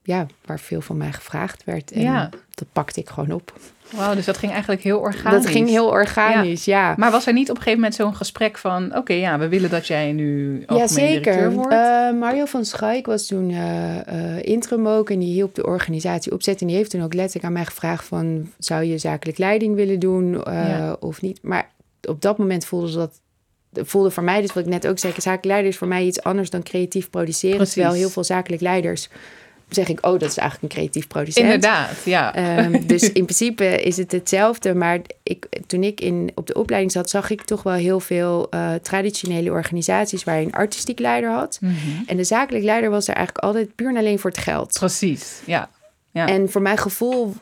ja, 0.03 0.27
waar 0.45 0.61
veel 0.61 0.81
van 0.81 0.97
mij 0.97 1.13
gevraagd 1.13 1.65
werd. 1.65 1.91
En 1.91 2.01
Ja. 2.03 2.31
dat 2.55 2.69
pakte 2.73 3.01
ik 3.01 3.09
gewoon 3.09 3.31
op. 3.33 3.53
Wauw, 3.91 4.15
dus 4.15 4.25
dat 4.25 4.39
ging 4.39 4.53
eigenlijk 4.53 4.83
heel 4.83 4.99
organisch. 4.99 5.43
Dat 5.43 5.53
ging 5.53 5.69
heel 5.69 5.87
organisch, 5.87 6.65
ja. 6.65 6.95
Maar 6.97 7.11
was 7.11 7.27
er 7.27 7.33
niet 7.33 7.51
op 7.51 7.57
een 7.57 7.63
gegeven 7.63 7.79
moment 7.81 7.95
zo'n 7.99 8.15
gesprek 8.17 8.59
van... 8.59 8.97
oké, 8.97 9.13
ja, 9.13 9.39
we 9.39 9.49
willen 9.49 9.71
dat 9.71 9.87
jij 9.87 10.13
nu 10.13 10.59
Ja, 10.61 10.67
algemeen 10.67 11.07
directeur 11.07 11.35
zeker. 11.35 11.53
wordt? 11.53 11.73
Eh, 11.73 12.13
Mario 12.19 12.45
van 12.45 12.65
Schaik 12.65 13.07
was 13.07 13.27
toen 13.27 13.51
eh, 13.51 14.37
eh, 14.37 14.43
interim 14.43 14.89
ook 14.89 15.11
en 15.11 15.19
die 15.19 15.33
hielp 15.33 15.55
de 15.55 15.67
organisatie 15.67 16.33
opzetten. 16.33 16.61
En 16.63 16.67
die 16.67 16.77
heeft 16.77 16.91
toen 16.91 17.03
ook 17.03 17.15
letterlijk 17.15 17.47
aan 17.47 17.53
mij 17.53 17.65
gevraagd 17.65 18.05
van... 18.05 18.51
zou 18.59 18.85
je 18.85 18.99
zakelijk 18.99 19.39
leiding 19.39 19.75
willen 19.75 19.99
doen 19.99 20.41
Ja. 20.45 20.97
of 21.01 21.21
niet? 21.23 21.39
Maar 21.43 21.71
op 22.09 22.21
dat 22.23 22.39
moment 22.39 22.67
voelde 22.67 22.91
ze 22.91 22.97
dat... 22.97 23.21
voelde 23.73 24.11
voor 24.11 24.23
mij, 24.23 24.41
dus 24.41 24.53
wat 24.53 24.65
ik 24.65 24.71
net 24.71 24.87
ook 24.87 24.99
zei... 24.99 25.13
zakelijk 25.17 25.45
leider 25.45 25.71
is 25.71 25.77
voor 25.77 25.89
mij 25.89 26.05
iets 26.05 26.23
anders 26.23 26.51
dan 26.51 26.63
creatief 26.63 27.11
produceren. 27.11 27.57
Precies. 27.57 27.75
Terwijl 27.75 27.95
heel 27.95 28.11
veel 28.11 28.25
zakelijk 28.25 28.63
leiders 28.63 29.09
zeg 29.69 29.89
ik... 29.89 30.07
oh, 30.07 30.19
dat 30.19 30.31
is 30.31 30.37
eigenlijk 30.37 30.73
een 30.73 30.79
creatief 30.79 31.07
producent. 31.07 31.45
Inderdaad, 31.45 31.97
ja. 32.05 32.35
Ehm, 32.35 32.81
dus 32.87 33.03
in 33.03 33.25
principe 33.25 33.83
is 33.83 33.97
het 33.97 34.13
hetzelfde. 34.13 34.75
Maar 34.75 35.01
ik, 35.23 35.47
toen 35.67 35.83
ik 35.83 36.01
in, 36.01 36.31
op 36.35 36.47
de 36.47 36.55
opleiding 36.55 36.93
zat, 36.93 37.11
zag 37.11 37.31
ik 37.31 37.43
toch 37.43 37.63
wel 37.63 37.73
heel 37.73 38.01
veel 38.01 38.47
eh, 38.51 38.75
traditionele 38.83 39.51
organisaties 39.51 40.25
waar 40.25 40.41
je 40.41 40.47
een 40.47 40.53
artistiek 40.53 40.99
leider 40.99 41.31
had. 41.31 41.59
Mhm. 41.61 41.75
En 42.07 42.17
de 42.17 42.25
zakelijk 42.25 42.65
leider 42.65 42.91
was 42.91 43.09
er 43.09 43.15
eigenlijk 43.15 43.45
altijd 43.45 43.75
puur 43.75 43.89
en 43.89 43.97
alleen 43.97 44.19
voor 44.19 44.31
het 44.31 44.41
geld. 44.41 44.73
Precies, 44.79 45.41
ja. 45.45 45.71
ja. 46.11 46.29
En 46.29 46.51
voor 46.51 46.63
mijn 46.63 46.79
gevoel 46.79 47.35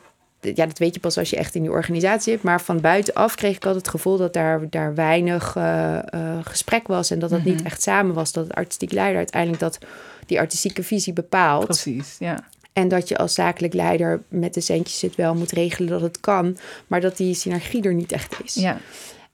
ja, 0.51 0.65
dat 0.65 0.77
weet 0.77 0.93
je 0.93 0.99
pas 0.99 1.17
als 1.17 1.29
je 1.29 1.35
echt 1.35 1.55
in 1.55 1.61
die 1.61 1.71
organisatie 1.71 2.33
zit. 2.33 2.43
Maar 2.43 2.61
van 2.61 2.81
buitenaf 2.81 3.35
kreeg 3.35 3.55
ik 3.55 3.65
altijd 3.65 3.85
het 3.85 3.95
gevoel 3.95 4.17
dat 4.17 4.33
daar, 4.33 4.69
daar 4.69 4.95
weinig 4.95 5.55
uh, 5.55 5.99
gesprek 6.43 6.87
was. 6.87 7.11
En 7.11 7.19
dat 7.19 7.29
dat 7.29 7.43
niet 7.43 7.57
mhm. 7.57 7.65
echt 7.65 7.81
samen 7.81 8.15
was. 8.15 8.31
Dat 8.31 8.43
het 8.43 8.55
artistiek 8.55 8.91
leider 8.91 9.17
uiteindelijk 9.17 9.61
dat 9.61 9.77
die 10.25 10.39
artistieke 10.39 10.83
visie 10.83 11.13
bepaalt. 11.13 11.65
Precies, 11.65 12.15
ja. 12.19 12.43
En 12.73 12.87
dat 12.87 13.07
je 13.07 13.17
als 13.17 13.33
zakelijk 13.33 13.73
leider 13.73 14.23
met 14.27 14.53
de 14.53 14.61
centjes 14.61 15.01
het 15.01 15.15
wel 15.15 15.35
moet 15.35 15.51
regelen 15.51 15.89
dat 15.89 16.01
het 16.01 16.19
kan. 16.19 16.57
Maar 16.87 17.01
dat 17.01 17.17
die 17.17 17.33
synergie 17.33 17.83
er 17.83 17.93
niet 17.93 18.11
echt 18.11 18.35
is. 18.43 18.53
Ja. 18.53 18.77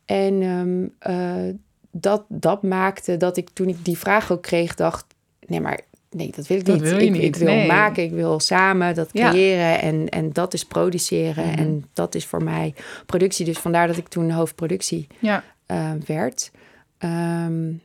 En 0.05 0.41
um, 0.41 0.93
dat, 1.91 2.23
dat 2.27 2.63
maakte 2.63 3.17
dat 3.17 3.37
ik 3.37 3.49
toen 3.53 3.67
ik 3.67 3.85
die 3.85 3.97
vraag 3.97 4.31
ook 4.31 4.41
kreeg, 4.41 4.75
dacht: 4.75 5.05
nee, 5.47 5.61
maar 5.61 5.79
nee, 6.09 6.31
dat 6.35 6.47
wil 6.47 6.57
ik 6.57 6.67
niet. 6.67 6.81
Wil 6.81 6.99
ik, 6.99 7.11
niet. 7.11 7.23
ik, 7.23 7.35
wil 7.35 7.65
maken, 7.65 8.03
ik 8.03 8.11
wil 8.11 8.39
samen 8.39 8.95
dat 8.95 9.11
creëren 9.11 9.81
en, 9.81 10.09
en 10.09 10.33
dat 10.33 10.53
is 10.53 10.65
produceren. 10.65 11.47
Mhm. 11.47 11.57
En 11.57 11.85
dat 11.93 12.15
is 12.15 12.25
voor 12.25 12.43
mij 12.43 12.73
productie. 13.05 13.45
Dus 13.45 13.57
vandaar 13.57 13.87
dat 13.87 13.97
ik 13.97 14.07
toen 14.07 14.31
hoofdproductie 14.31 15.07
ja. 15.19 15.43
Uh, 15.67 15.91
werd. 16.05 16.51
Um, 16.99 17.81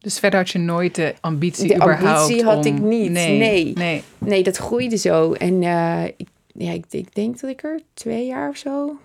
dus 0.00 0.18
verder 0.18 0.38
had 0.38 0.50
je 0.50 0.58
nooit 0.58 0.94
de 0.94 1.14
ambitie 1.20 1.68
de 1.68 1.74
überhaupt 1.74 2.20
ambitie 2.20 2.44
had 2.44 2.64
ik 2.64 2.80
niet. 2.80 3.10
Nee, 3.10 3.38
nee, 3.38 3.72
nee. 3.72 4.02
Nee, 4.18 4.42
dat 4.42 4.56
groeide 4.56 4.96
zo. 4.96 5.32
En 5.32 5.62
uh, 5.62 6.04
ik, 6.04 6.28
ja, 6.46 6.72
ik, 6.72 6.84
ik 6.90 7.14
denk 7.14 7.40
dat 7.40 7.50
ik 7.50 7.62
er 7.62 7.80
twee 7.94 8.26
jaar 8.26 8.48
of 8.48 8.56
zo... 8.56 8.96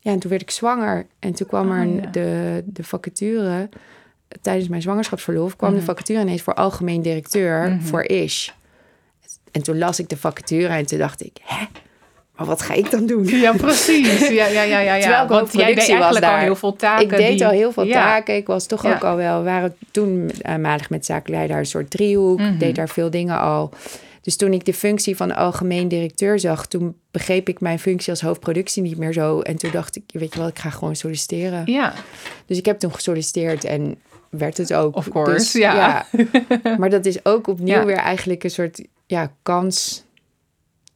Ja, 0.00 0.12
en 0.12 0.18
toen 0.18 0.30
werd 0.30 0.42
ik 0.42 0.50
zwanger. 0.50 1.06
En 1.18 1.32
toen 1.32 1.46
kwam 1.46 1.70
er 1.70 1.86
oh, 1.86 2.12
de, 2.12 2.62
de 2.66 2.84
vacature 2.84 3.68
tijdens 4.40 4.68
mijn 4.68 4.82
zwangerschapsverlof 4.82 5.56
kwam 5.56 5.70
de 5.70 5.76
mhm. 5.76 5.84
vacature 5.84 6.20
ineens 6.20 6.42
voor 6.42 6.54
algemeen 6.54 7.02
directeur 7.02 7.70
mhm. 7.70 7.80
voor 7.80 8.02
Ish. 8.02 8.48
En 9.50 9.62
toen 9.62 9.78
las 9.78 9.98
ik 9.98 10.08
de 10.08 10.16
vacature 10.16 10.68
en 10.68 10.86
toen 10.86 10.98
dacht 10.98 11.24
ik, 11.24 11.36
hè? 11.42 11.64
Maar 12.38 12.46
wat 12.46 12.62
ga 12.62 12.74
ik 12.74 12.90
dan 12.90 13.06
doen? 13.06 13.24
Ja, 13.24 13.52
precies. 13.52 14.28
Ja, 14.28 14.46
ja, 14.46 14.62
ja, 14.62 14.62
ja. 14.62 14.94
ja. 14.94 15.00
Terwijl 15.00 15.26
Want 15.28 15.52
jij 15.52 15.74
deed 15.74 15.88
eigenlijk 15.88 16.24
al 16.24 16.36
heel 16.36 16.56
veel 16.56 16.76
taken. 16.76 17.04
Ik 17.04 17.16
deed 17.16 17.42
al 17.42 17.50
heel 17.50 17.72
veel 17.72 17.86
taken. 17.86 18.36
Ik 18.36 18.46
was 18.46 18.66
toch 18.66 18.86
ook 18.86 19.04
al 19.04 19.16
wel... 19.16 19.38
We 19.38 19.44
waren 19.44 19.76
toen 19.90 20.30
uh, 20.46 20.56
maandag 20.56 20.90
met 20.90 21.06
zakenleider 21.06 21.56
een 21.56 21.66
soort 21.66 21.90
driehoek. 21.90 22.38
Mm 22.38 22.58
deed 22.58 22.74
daar 22.74 22.88
veel 22.88 23.10
dingen 23.10 23.40
al. 23.40 23.70
Dus 24.20 24.36
toen 24.36 24.52
ik 24.52 24.64
de 24.64 24.74
functie 24.74 25.16
van 25.16 25.34
algemeen 25.34 25.88
directeur 25.88 26.38
zag... 26.38 26.66
toen 26.66 26.96
begreep 27.10 27.48
ik 27.48 27.60
mijn 27.60 27.78
functie 27.78 28.10
als 28.10 28.20
hoofdproductie 28.20 28.82
niet 28.82 28.98
meer 28.98 29.12
zo. 29.12 29.40
En 29.40 29.56
toen 29.56 29.70
dacht 29.70 29.96
ik, 29.96 30.02
weet 30.12 30.32
je 30.32 30.38
wel, 30.38 30.48
ik 30.48 30.58
ga 30.58 30.70
gewoon 30.70 30.96
solliciteren. 30.96 31.62
Ja. 31.66 31.92
Dus 32.46 32.58
ik 32.58 32.64
heb 32.64 32.78
toen 32.78 32.94
gesolliciteerd 32.94 33.64
en 33.64 33.98
werd 34.30 34.56
het 34.56 34.74
ook. 34.74 34.96
Of 34.96 35.08
course, 35.08 35.32
dus, 35.34 35.52
ja. 35.52 36.06
Maar 36.78 36.90
dat 36.90 37.06
is 37.06 37.24
ook 37.24 37.46
opnieuw 37.46 37.84
weer 37.84 37.96
eigenlijk 37.96 38.44
een 38.44 38.50
soort 38.50 38.82
ja, 39.06 39.32
kans 39.42 40.06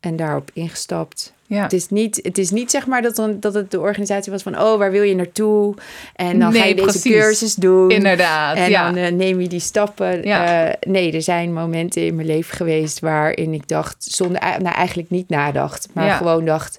en 0.02 0.16
daarop 0.16 0.50
ingestapt. 0.52 1.32
Ja. 1.46 1.62
Het, 1.62 1.72
is 1.72 1.88
niet, 1.88 2.20
het 2.22 2.38
is 2.38 2.50
niet 2.50 2.70
zeg 2.70 2.86
maar 2.86 3.02
dat, 3.02 3.16
dan, 3.16 3.40
dat 3.40 3.54
het 3.54 3.70
de 3.70 3.80
organisatie 3.80 4.32
was 4.32 4.42
van... 4.42 4.58
oh, 4.58 4.78
waar 4.78 4.90
wil 4.90 5.02
je 5.02 5.14
naartoe? 5.14 5.74
En 6.14 6.38
dan 6.38 6.52
ga 6.52 6.64
je 6.64 6.74
deze 6.74 7.08
cursus 7.08 7.54
doen. 7.54 7.90
Inderdaad, 7.90 8.56
En 8.56 8.70
ja. 8.70 8.84
dan 8.84 8.96
uh, 8.96 9.10
neem 9.10 9.40
je 9.40 9.48
die 9.48 9.60
stappen. 9.60 10.22
Ja. 10.22 10.68
Uh, 10.68 10.74
nee, 10.80 11.12
er 11.12 11.22
zijn 11.22 11.52
momenten 11.52 12.06
in 12.06 12.14
mijn 12.14 12.26
leven 12.26 12.56
geweest... 12.56 13.00
waarin 13.00 13.52
ik 13.54 13.68
dacht, 13.68 14.04
zonder, 14.04 14.40
nou 14.40 14.74
eigenlijk 14.74 15.10
niet 15.10 15.28
nadacht... 15.28 15.88
maar 15.92 16.10
gewoon 16.10 16.44
dacht... 16.44 16.78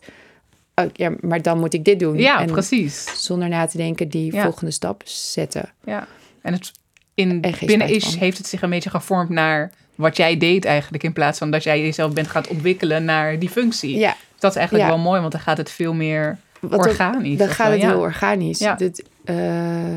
Oh, 0.75 0.85
ja, 0.93 1.13
maar 1.19 1.41
dan 1.41 1.59
moet 1.59 1.73
ik 1.73 1.85
dit 1.85 1.99
doen. 1.99 2.17
Ja, 2.17 2.41
en 2.41 2.51
precies. 2.51 3.25
zonder 3.25 3.49
na 3.49 3.65
te 3.65 3.77
denken 3.77 4.09
die 4.09 4.41
volgende 4.41 4.71
stap 4.71 5.01
zetten. 5.05 5.69
Ja. 5.83 6.07
En 6.41 6.53
het, 6.53 6.71
in, 7.13 7.41
binnen 7.65 7.87
is 7.89 8.03
van. 8.03 8.19
heeft 8.19 8.37
het 8.37 8.47
zich 8.47 8.61
een 8.61 8.69
beetje 8.69 8.89
gevormd 8.89 9.29
naar 9.29 9.71
wat 9.95 10.17
jij 10.17 10.37
deed 10.37 10.65
eigenlijk. 10.65 11.03
In 11.03 11.13
plaats 11.13 11.37
van 11.37 11.51
dat 11.51 11.63
jij 11.63 11.81
jezelf 11.81 12.13
bent 12.13 12.27
gaat 12.27 12.47
ontwikkelen 12.47 13.05
naar 13.05 13.39
die 13.39 13.49
functie. 13.49 13.97
Ja, 13.97 14.15
Dat 14.39 14.51
is 14.51 14.57
eigenlijk 14.57 14.89
Ja. 14.89 14.95
wel 14.95 15.03
mooi, 15.03 15.19
want 15.19 15.31
dan 15.31 15.41
gaat 15.41 15.57
het 15.57 15.71
veel 15.71 15.93
meer 15.93 16.37
Wat 16.59 16.79
organisch. 16.87 17.37
Dan 17.37 17.47
gaat 17.49 17.71
het 17.71 17.81
ja. 17.81 17.87
heel 17.89 17.99
organisch. 17.99 18.59
Ja. 18.59 18.75
Dit, 18.75 19.03
eh, 19.23 19.93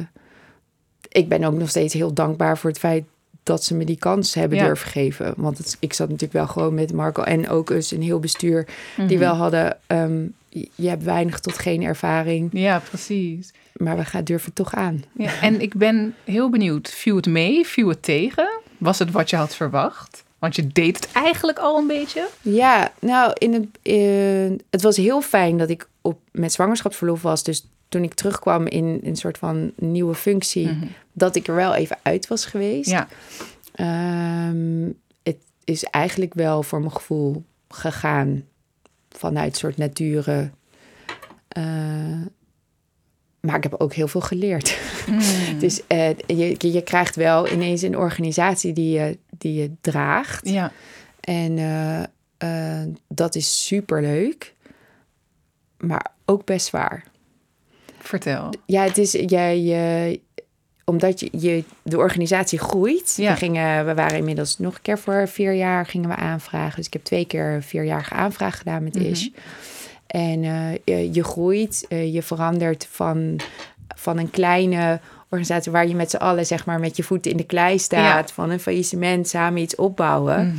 ik 1.09 1.29
ben 1.29 1.45
ook 1.45 1.55
nog 1.55 1.69
steeds 1.69 1.95
heel 1.95 2.13
dankbaar 2.13 2.59
voor 2.59 2.71
het 2.71 2.79
feit 2.79 3.05
dat 3.43 3.65
ze 3.65 3.75
me 3.75 3.85
die 3.85 3.97
kans 3.99 4.35
hebben 4.35 4.59
durven 4.59 4.91
geven. 4.91 5.35
Want 5.37 5.59
het, 5.59 5.77
ik 5.81 5.93
zat 5.93 6.07
natuurlijk 6.09 6.33
wel 6.39 6.47
gewoon 6.47 6.75
met 6.75 6.93
Marco 6.93 7.23
en 7.23 7.49
ook 7.49 7.71
eens 7.71 7.91
een 7.91 8.03
heel 8.03 8.19
bestuur 8.21 8.67
die 8.97 9.05
Mhm. 9.07 9.19
wel 9.19 9.35
hadden. 9.35 9.77
ehm, 9.87 10.25
je 10.75 10.89
hebt 10.89 11.03
weinig 11.03 11.41
tot 11.41 11.59
geen 11.59 11.83
ervaring, 11.83 12.49
Ja, 12.53 12.79
precies. 12.89 13.53
Maar 13.77 13.97
we 13.97 14.05
gaan 14.05 14.25
durven 14.25 14.53
toch 14.53 14.75
aan. 14.75 15.03
Ja, 15.13 15.41
en 15.41 15.61
ik 15.61 15.75
ben 15.75 16.15
heel 16.25 16.51
benieuwd, 16.51 16.91
viel 16.91 17.17
het 17.17 17.27
mee, 17.27 17.67
viel 17.67 17.89
het 17.89 18.03
tegen? 18.03 18.49
Was 18.79 18.99
het 18.99 19.11
wat 19.11 19.31
je 19.31 19.37
had 19.37 19.55
verwacht? 19.55 20.25
Want 20.39 20.57
je 20.57 20.67
deed 20.67 20.97
het 20.97 21.13
eigenlijk 21.13 21.59
al 21.59 21.79
een 21.79 21.87
beetje. 21.87 22.29
Ja, 22.43 22.93
nou, 23.01 23.31
in 23.35 23.53
het, 23.53 23.67
in- 23.83 24.61
het 24.71 24.83
was 24.83 24.97
heel 24.97 25.21
fijn 25.21 25.59
dat 25.59 25.71
ik 25.71 25.89
op, 26.01 26.19
met 26.33 26.53
zwangerschapsverlof 26.53 27.23
was. 27.23 27.43
Dus 27.43 27.67
toen 27.89 28.03
ik 28.03 28.15
terugkwam 28.15 28.67
in 28.67 29.01
een 29.03 29.17
soort 29.17 29.39
van 29.39 29.73
nieuwe 29.77 30.15
functie, 30.15 30.67
Mhm. 30.67 30.87
dat 31.13 31.37
ik 31.37 31.49
er 31.49 31.55
wel 31.55 31.75
even 31.75 31.99
uit 32.03 32.27
was 32.27 32.45
geweest. 32.47 32.91
Ja, 32.91 33.09
Ehm, 33.75 34.89
het 35.23 35.37
is 35.65 35.85
eigenlijk 35.85 36.35
wel 36.35 36.63
voor 36.63 36.79
mijn 36.81 36.93
gevoel 36.93 37.45
gegaan 37.69 38.45
vanuit 39.11 39.49
een 39.53 39.59
soort 39.59 39.77
nature. 39.77 40.51
Eh, 41.49 41.65
maar 43.47 43.57
ik 43.57 43.63
heb 43.63 43.75
ook 43.79 43.95
heel 43.95 44.09
veel 44.09 44.21
geleerd. 44.21 44.79
Mm. 45.07 45.59
Dus 45.59 45.87
eh, 45.87 46.09
je, 46.27 46.55
je- 46.59 46.83
krijgt 46.83 47.17
wel 47.17 47.49
ineens 47.53 47.83
een 47.83 47.97
organisatie 47.97 48.73
die 48.73 48.99
je, 48.99 49.19
die 49.39 49.55
je 49.61 49.71
draagt. 49.81 50.49
ja. 50.49 50.73
En 51.21 51.59
eh, 51.59 52.03
eh, 52.83 52.89
dat 53.09 53.35
is 53.35 53.67
super 53.67 54.01
leuk, 54.03 54.55
maar 55.79 56.07
ook 56.25 56.45
best 56.45 56.67
zwaar. 56.67 57.05
vertel. 57.99 58.51
Ja, 58.67 58.83
het 58.83 58.99
is 58.99 59.13
jij, 59.13 59.61
je, 59.61 60.21
omdat 60.85 61.21
je, 61.21 61.29
je 61.33 61.65
de 61.83 61.97
organisatie 61.99 62.59
groeit. 62.59 63.15
Ja. 63.17 63.31
We, 63.33 63.37
gingen, 63.39 63.87
we 63.87 63.95
waren 63.95 64.19
inmiddels 64.19 64.59
nog 64.59 64.75
een 64.75 64.83
keer 64.83 64.99
voor 64.99 65.29
vier 65.29 65.53
jaar 65.53 65.87
gingen 65.87 66.09
we 66.09 66.15
aanvragen. 66.17 66.77
Dus 66.77 66.87
ik 66.87 66.93
heb 66.93 67.05
twee 67.05 67.27
keer 67.27 67.53
een 67.55 67.63
vierjarige 67.63 68.15
aanvraag 68.15 68.59
gedaan 68.59 68.83
met 68.83 68.95
Mhm. 68.95 69.05
Ish. 69.05 69.29
En 70.07 70.45
eh, 70.45 70.73
je, 70.85 71.13
je 71.13 71.25
groeit, 71.25 71.85
eh, 71.89 72.15
je 72.15 72.23
verandert 72.23 72.89
van, 72.91 73.41
van 73.97 74.19
een 74.19 74.31
kleine 74.31 75.01
organisatie 75.29 75.73
waar 75.73 75.89
je 75.89 75.95
met 75.95 76.11
z'n 76.11 76.17
allen 76.17 76.47
zeg 76.47 76.67
maar 76.67 76.81
met 76.81 76.97
je 76.97 77.03
voeten 77.03 77.31
in 77.31 77.37
de 77.37 77.45
klei 77.47 77.79
staat, 77.79 78.33
van 78.33 78.51
een 78.51 78.61
faillissement 78.61 79.29
samen 79.29 79.61
iets 79.63 79.75
opbouwen. 79.75 80.47
Mhm. 80.47 80.57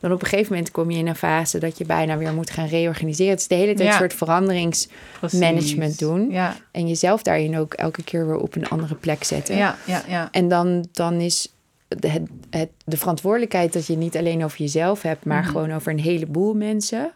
Dan 0.00 0.12
op 0.12 0.22
een 0.22 0.28
gegeven 0.28 0.52
moment 0.52 0.70
kom 0.70 0.90
je 0.90 0.98
in 0.98 1.06
een 1.06 1.16
fase 1.16 1.58
dat 1.58 1.78
je 1.78 1.84
bijna 1.84 2.16
weer 2.16 2.32
moet 2.34 2.50
gaan 2.50 2.66
reorganiseren. 2.66 3.30
Het 3.32 3.40
is 3.40 3.46
de 3.46 3.54
hele 3.54 3.74
tijd 3.74 3.86
Ja. 3.88 3.92
een 3.92 3.98
soort 3.98 4.14
veranderingsmanagement 4.14 5.76
Precies. 5.78 5.96
doen. 5.96 6.30
Ja, 6.30 6.56
En 6.70 6.88
jezelf 6.88 7.22
daarin 7.22 7.58
ook 7.58 7.74
elke 7.74 8.02
keer 8.02 8.26
weer 8.26 8.36
op 8.36 8.56
een 8.56 8.68
andere 8.68 8.94
plek 8.94 9.24
zetten. 9.24 9.56
ja, 9.56 9.76
ja, 9.86 10.02
ja. 10.08 10.28
En 10.32 10.48
dan, 10.48 10.86
dan 10.92 11.14
is 11.20 11.52
de, 11.88 12.08
het, 12.08 12.22
het, 12.50 12.68
de 12.84 12.96
verantwoordelijkheid 12.96 13.72
dat 13.72 13.86
je 13.86 13.96
niet 13.96 14.16
alleen 14.16 14.44
over 14.44 14.58
jezelf 14.58 15.02
hebt, 15.02 15.24
maar 15.24 15.40
Mhm. 15.42 15.50
gewoon 15.50 15.72
over 15.72 15.92
een 15.92 16.00
heleboel 16.00 16.54
mensen. 16.54 17.10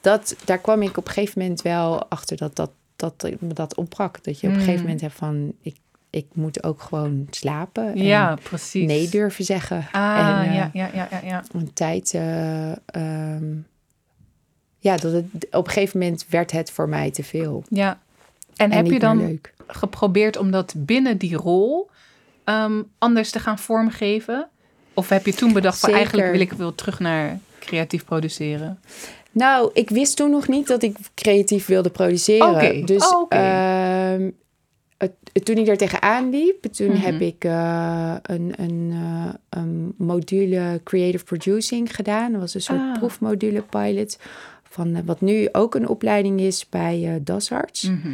Dat, 0.00 0.36
daar 0.44 0.58
kwam 0.58 0.82
ik 0.82 0.96
op 0.96 1.06
een 1.06 1.12
gegeven 1.12 1.40
moment 1.40 1.62
wel 1.62 2.08
achter 2.08 2.36
dat 2.36 2.56
dat, 2.56 2.70
dat, 2.96 3.20
dat, 3.20 3.32
dat 3.40 3.74
opbrak. 3.74 4.24
Dat 4.24 4.40
je 4.40 4.46
op 4.48 4.52
een 4.52 4.58
gegeven 4.60 4.82
moment 4.82 5.00
hebt 5.00 5.14
van, 5.14 5.52
ik, 5.62 5.76
ik 6.10 6.26
moet 6.32 6.62
ook 6.64 6.82
gewoon 6.82 7.26
slapen. 7.30 7.86
En 7.94 8.04
Ja, 8.04 8.36
precies. 8.42 8.86
nee 8.86 9.08
durven 9.08 9.44
zeggen. 9.44 9.86
Ah, 9.92 10.18
en, 10.18 10.48
eh, 10.48 10.54
ja, 10.54 10.70
ja, 10.72 10.90
ja, 10.94 11.08
ja, 11.10 11.20
ja. 11.24 11.44
een 11.52 11.72
tijd. 11.72 12.14
eh, 12.14 12.70
ehm, 12.86 13.54
ja, 14.78 14.96
dat 14.96 15.12
het, 15.12 15.24
op 15.50 15.66
een 15.66 15.72
gegeven 15.72 15.98
moment 15.98 16.26
werd 16.28 16.50
het 16.50 16.70
voor 16.70 16.88
mij 16.88 17.10
te 17.10 17.22
veel. 17.24 17.64
ja. 17.68 17.98
En, 18.56 18.70
En 18.70 18.76
heb 18.76 18.86
je 18.86 18.98
dan 18.98 19.40
geprobeerd 19.66 20.36
om 20.36 20.50
dat 20.50 20.74
binnen 20.76 21.18
die 21.18 21.36
rol 21.36 21.90
ehm, 22.44 22.82
anders 22.98 23.30
te 23.30 23.38
gaan 23.40 23.58
vormgeven? 23.58 24.48
Of 24.94 25.08
heb 25.08 25.26
je 25.26 25.34
toen 25.34 25.52
bedacht 25.52 25.78
van 25.80 25.92
eigenlijk 25.92 26.30
wil 26.30 26.40
ik 26.40 26.52
wel 26.52 26.74
terug 26.74 26.98
naar 26.98 27.38
creatief 27.60 28.04
produceren? 28.04 28.80
Nou, 29.32 29.70
ik 29.74 29.90
wist 29.90 30.16
toen 30.16 30.30
nog 30.30 30.48
niet 30.48 30.66
dat 30.66 30.82
ik 30.82 30.96
creatief 31.14 31.66
wilde 31.66 31.90
produceren. 31.90 32.86
Dus 32.86 33.08
oh, 33.14 33.26
ehm, 33.28 34.30
toen 35.42 35.56
ik 35.56 35.66
er 35.68 35.76
tegenaan 35.76 36.30
liep, 36.30 36.62
toen 36.64 36.88
Mhm. 36.88 36.96
heb 37.00 37.20
ik 37.20 37.44
eh, 37.44 38.14
een, 38.22 38.52
een, 38.56 38.90
eh, 38.92 39.34
een 39.48 39.94
module 39.96 40.80
creative 40.84 41.24
producing 41.24 41.94
gedaan. 41.94 42.32
Dat 42.32 42.40
was 42.40 42.54
een 42.54 42.60
soort 42.62 42.78
Ah. 42.80 42.98
proefmodule 42.98 43.62
pilot 43.62 44.18
van 44.62 44.94
eh, 44.94 45.02
wat 45.04 45.20
nu 45.20 45.48
ook 45.52 45.74
een 45.74 45.88
opleiding 45.88 46.40
is 46.40 46.68
bij 46.68 47.20
DASarts. 47.24 47.82
Mhm. 47.82 48.08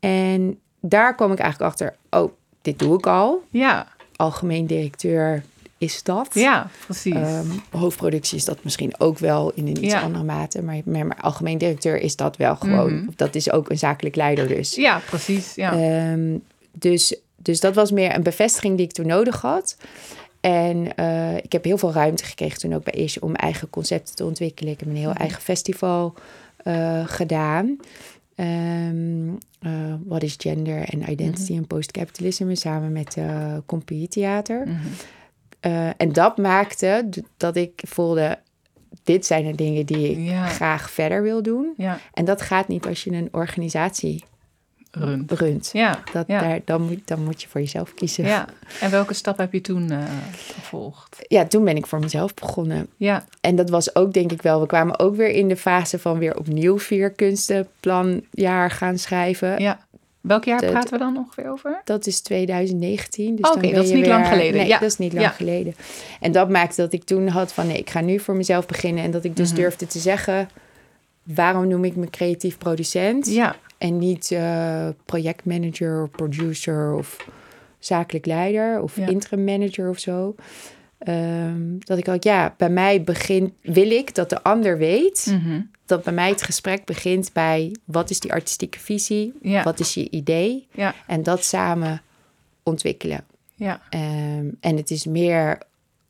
En 0.00 0.58
daar 0.80 1.14
kwam 1.14 1.32
ik 1.32 1.38
eigenlijk 1.38 1.70
achter, 1.72 1.94
oh, 2.10 2.32
dit 2.62 2.78
doe 2.78 2.98
ik 2.98 3.06
al. 3.06 3.42
Ja, 3.50 3.86
Algemeen 4.16 4.66
directeur 4.66 5.42
is 5.78 6.02
dat. 6.02 6.28
ja, 6.32 6.70
precies. 6.84 7.14
Ehm, 7.14 7.46
hoofdproductie 7.70 8.36
is 8.36 8.44
dat 8.44 8.64
misschien 8.64 8.94
ook 9.00 9.18
wel 9.18 9.52
in 9.54 9.66
een 9.66 9.84
iets 9.84 9.92
Ja. 9.92 10.00
andere 10.00 10.24
mate. 10.24 10.62
Maar, 10.62 10.80
maar, 10.84 11.06
maar 11.06 11.20
algemeen 11.20 11.58
directeur 11.58 11.98
is 12.00 12.16
dat 12.16 12.36
wel 12.36 12.56
gewoon. 12.56 12.94
Mhm. 12.96 13.08
Dat 13.16 13.34
is 13.34 13.50
ook 13.50 13.70
een 13.70 13.78
zakelijk 13.78 14.16
leider 14.16 14.48
dus. 14.48 14.74
ja, 14.74 15.00
precies. 15.06 15.54
Ja. 15.54 15.72
Ehm, 15.72 16.36
dus. 16.72 17.16
Dus 17.38 17.60
dat 17.60 17.74
was 17.74 17.90
meer 17.90 18.14
een 18.14 18.22
bevestiging 18.22 18.76
die 18.76 18.86
ik 18.86 18.92
toen 18.92 19.06
nodig 19.06 19.40
had. 19.40 19.76
En 20.40 20.96
eh, 20.96 21.36
ik 21.36 21.52
heb 21.52 21.64
heel 21.64 21.78
veel 21.78 21.92
ruimte 21.92 22.24
gekregen 22.24 22.58
toen 22.58 22.74
ook 22.74 22.84
bij 22.84 22.94
Ish 22.94 23.16
om 23.16 23.34
eigen 23.34 23.70
concepten 23.70 24.14
te 24.14 24.24
ontwikkelen. 24.24 24.72
Ik 24.72 24.80
heb 24.80 24.88
een 24.88 24.96
heel 24.96 25.10
Mhm. 25.10 25.20
eigen 25.20 25.42
festival 25.42 26.14
eh, 26.56 27.02
gedaan. 27.06 27.76
Ehm, 28.34 29.28
eh, 29.60 29.70
wat 30.04 30.22
is 30.22 30.34
gender 30.38 30.78
en 30.88 31.10
identity 31.10 31.56
en 31.56 31.66
postcapitalisme 31.66 32.54
samen 32.54 32.92
met 32.92 33.16
uh, 33.18 33.56
Compie 33.66 34.08
Theater. 34.08 34.62
Mhm. 34.66 34.76
Eh, 35.66 35.88
en 35.96 36.12
dat 36.12 36.36
maakte 36.36 37.08
dat 37.36 37.56
ik 37.56 37.82
voelde, 37.86 38.38
dit 39.04 39.26
zijn 39.26 39.44
de 39.46 39.54
dingen 39.54 39.86
die 39.86 40.10
ik 40.10 40.18
Ja. 40.18 40.46
graag 40.46 40.90
verder 40.90 41.22
wil 41.22 41.42
doen. 41.42 41.74
Ja, 41.76 41.98
En 42.12 42.24
dat 42.24 42.42
gaat 42.42 42.68
niet 42.68 42.86
als 42.86 43.04
je 43.04 43.10
een 43.12 43.28
organisatie 43.32 44.24
runt. 45.28 45.70
Ja, 45.72 46.02
Dat 46.12 46.26
ja. 46.26 46.40
daar, 46.40 46.60
dan, 46.64 46.82
moet, 46.82 47.00
dan 47.08 47.24
moet 47.24 47.42
je 47.42 47.48
voor 47.48 47.60
jezelf 47.60 47.94
kiezen. 47.94 48.24
ja. 48.24 48.46
En 48.80 48.90
welke 48.90 49.14
stap 49.14 49.38
heb 49.38 49.52
je 49.52 49.60
toen 49.60 49.90
eh, 49.90 49.98
gevolgd? 50.54 51.16
Ja, 51.28 51.44
toen 51.46 51.64
ben 51.64 51.76
ik 51.76 51.86
voor 51.86 51.98
mezelf 51.98 52.34
begonnen. 52.34 52.86
Ja, 52.96 53.24
En 53.40 53.56
dat 53.56 53.70
was 53.70 53.94
ook, 53.96 54.12
denk 54.12 54.32
ik 54.32 54.42
wel, 54.42 54.60
we 54.60 54.66
kwamen 54.66 54.98
ook 54.98 55.16
weer 55.16 55.28
in 55.30 55.48
de 55.48 55.56
fase 55.56 55.98
van 55.98 56.18
weer 56.18 56.36
opnieuw 56.38 56.78
vier 56.78 57.10
kunstenplanjaar 57.10 58.70
gaan 58.70 58.98
schrijven. 58.98 59.60
ja. 59.62 59.85
Welk 60.26 60.44
jaar 60.44 60.64
praten 60.66 60.92
we 60.92 60.98
dan 60.98 61.16
ongeveer 61.16 61.50
over? 61.50 61.80
Dat 61.84 62.06
is 62.06 62.20
2019. 62.20 63.36
Dus 63.36 63.50
Oké, 63.50 63.60
dan 63.60 63.60
ben 63.70 63.74
dat 63.74 63.84
is 63.84 63.92
niet 63.92 64.06
lang 64.06 64.26
geleden. 64.26 64.56
Nee, 64.56 64.66
Ja. 64.66 64.78
dat 64.78 64.90
is 64.90 64.96
niet 64.98 65.12
lang 65.12 65.24
Ja. 65.24 65.30
geleden. 65.32 65.74
En 66.20 66.32
dat 66.32 66.48
maakte 66.50 66.80
dat 66.80 66.92
ik 66.92 67.04
toen 67.04 67.28
had 67.28 67.52
van 67.52 67.66
nee, 67.66 67.78
ik 67.78 67.90
ga 67.90 68.00
nu 68.00 68.18
voor 68.18 68.36
mezelf 68.36 68.66
beginnen. 68.66 69.04
En 69.04 69.10
dat 69.10 69.24
ik 69.24 69.36
dus 69.36 69.48
Mhm. 69.52 69.60
durfde 69.60 69.86
te 69.86 69.98
zeggen, 69.98 70.48
waarom 71.22 71.68
noem 71.68 71.84
ik 71.84 71.96
me 71.96 72.10
creatief 72.10 72.58
producent? 72.58 73.26
Ja, 73.30 73.56
En 73.78 73.98
niet 73.98 74.30
eh, 74.30 74.88
projectmanager, 75.04 76.08
producer 76.08 76.94
of 76.94 77.26
zakelijk 77.78 78.26
leider 78.26 78.80
of 78.82 78.96
interim 78.96 79.44
manager 79.44 79.88
of 79.88 79.98
zo. 79.98 80.34
Ehm, 80.98 81.78
dat 81.78 81.98
ik 81.98 82.08
ook, 82.08 82.22
ja, 82.22 82.54
bij 82.56 82.70
mij 82.70 83.02
begint, 83.02 83.52
wil 83.62 83.90
ik 83.90 84.14
dat 84.14 84.30
de 84.30 84.42
ander 84.42 84.78
weet 84.78 85.26
Mhm. 85.30 85.60
dat 85.86 86.02
bij 86.04 86.12
mij 86.12 86.28
het 86.28 86.42
gesprek 86.42 86.84
begint 86.84 87.32
bij 87.32 87.76
wat 87.84 88.10
is 88.10 88.20
die 88.20 88.32
artistieke 88.32 88.78
visie, 88.78 89.34
Ja. 89.42 89.62
wat 89.62 89.80
is 89.80 89.94
je 89.94 90.10
idee 90.10 90.66
ja, 90.72 90.94
en 91.06 91.22
dat 91.22 91.44
samen 91.44 92.02
ontwikkelen. 92.62 93.24
ja. 93.54 93.80
Ehm, 93.90 94.46
en 94.60 94.76
het 94.76 94.90
is 94.90 95.04
meer 95.04 95.58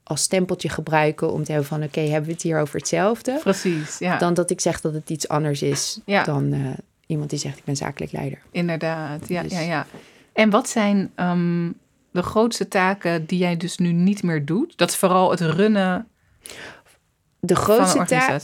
als 0.03 0.23
stempeltje 0.23 0.69
gebruiken 0.69 1.33
om 1.33 1.45
te 1.45 1.51
hebben 1.53 1.69
van 1.69 1.83
oké, 1.83 2.01
hebben 2.01 2.27
we 2.27 2.33
het 2.33 2.43
hier 2.43 2.61
over 2.61 2.77
hetzelfde? 2.79 3.39
Precies. 3.43 3.99
Ja, 3.99 4.19
Dan 4.19 4.35
dat 4.35 4.51
ik 4.51 4.61
zeg 4.61 4.81
dat 4.81 4.93
het 4.95 5.11
iets 5.11 5.29
anders 5.29 5.63
is 5.63 6.01
Ja. 6.05 6.23
dan 6.25 6.53
eh, 6.53 6.61
iemand 7.07 7.31
die 7.31 7.39
zegt 7.39 7.59
ik 7.59 7.65
ben 7.65 7.77
zakelijk 7.77 8.13
leider. 8.13 8.39
inderdaad. 8.51 9.29
Ja, 9.29 9.43
Dus- 9.43 9.53
ja, 9.53 9.61
ja. 9.61 9.87
En 10.33 10.51
wat 10.51 10.69
zijn 10.69 11.11
ehm, 11.15 11.71
de 12.17 12.23
grootste 12.23 12.69
taken 12.69 13.27
die 13.27 13.39
jij 13.39 13.57
dus 13.57 13.79
nu 13.79 13.93
niet 13.93 14.23
meer 14.23 14.45
doet? 14.45 14.79
Dat 14.79 14.89
is 14.91 14.97
vooral 14.97 15.31
het 15.31 15.41
runnen 15.41 16.09
De 17.41 17.57
grootste 17.57 18.05
taak. 18.05 18.43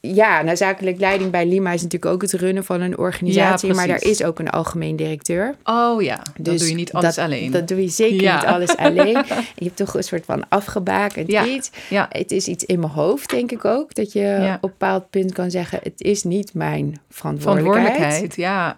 Ja, 0.00 0.42
nou, 0.42 0.56
zakelijk 0.56 0.98
leiding 1.00 1.30
bij 1.30 1.46
Lima 1.46 1.72
is 1.72 1.82
natuurlijk 1.82 2.12
ook 2.12 2.22
het 2.22 2.32
runnen 2.32 2.64
van 2.64 2.80
een 2.80 2.98
organisatie. 2.98 3.68
Ja, 3.68 3.74
maar 3.74 3.86
daar 3.86 4.02
is 4.02 4.22
ook 4.24 4.38
een 4.38 4.50
algemeen 4.50 4.96
directeur. 4.96 5.54
Oh 5.64 6.02
ja, 6.02 6.22
Dus 6.36 6.58
doe 6.60 6.68
je 6.68 6.74
niet 6.74 6.92
alles 6.92 7.14
dat, 7.14 7.24
alleen. 7.24 7.50
Dat 7.50 7.68
doe 7.68 7.82
je 7.82 7.88
zeker 7.88 8.22
Ja. 8.22 8.34
niet 8.36 8.44
alles 8.44 8.76
alleen. 8.76 9.24
Je 9.58 9.64
hebt 9.64 9.76
toch 9.76 9.94
een 9.94 10.02
soort 10.04 10.24
van 10.24 10.48
afgebakend 10.48 11.30
Ja. 11.30 11.46
iets. 11.46 11.70
ja, 11.90 12.06
Het 12.12 12.30
is 12.32 12.46
iets 12.48 12.64
in 12.64 12.80
mijn 12.80 12.92
hoofd, 12.92 13.30
denk 13.30 13.52
ik 13.52 13.64
ook. 13.64 13.94
Dat 13.94 14.12
je 14.12 14.36
op 14.60 14.62
een 14.62 14.70
bepaald 14.70 15.10
punt 15.10 15.32
kan 15.32 15.50
zeggen... 15.50 15.78
het 15.82 16.00
is 16.00 16.22
niet 16.22 16.54
mijn 16.54 17.00
verantwoordelijkheid. 17.10 17.86
verantwoordelijkheid. 17.96 18.36
Ja. 18.36 18.76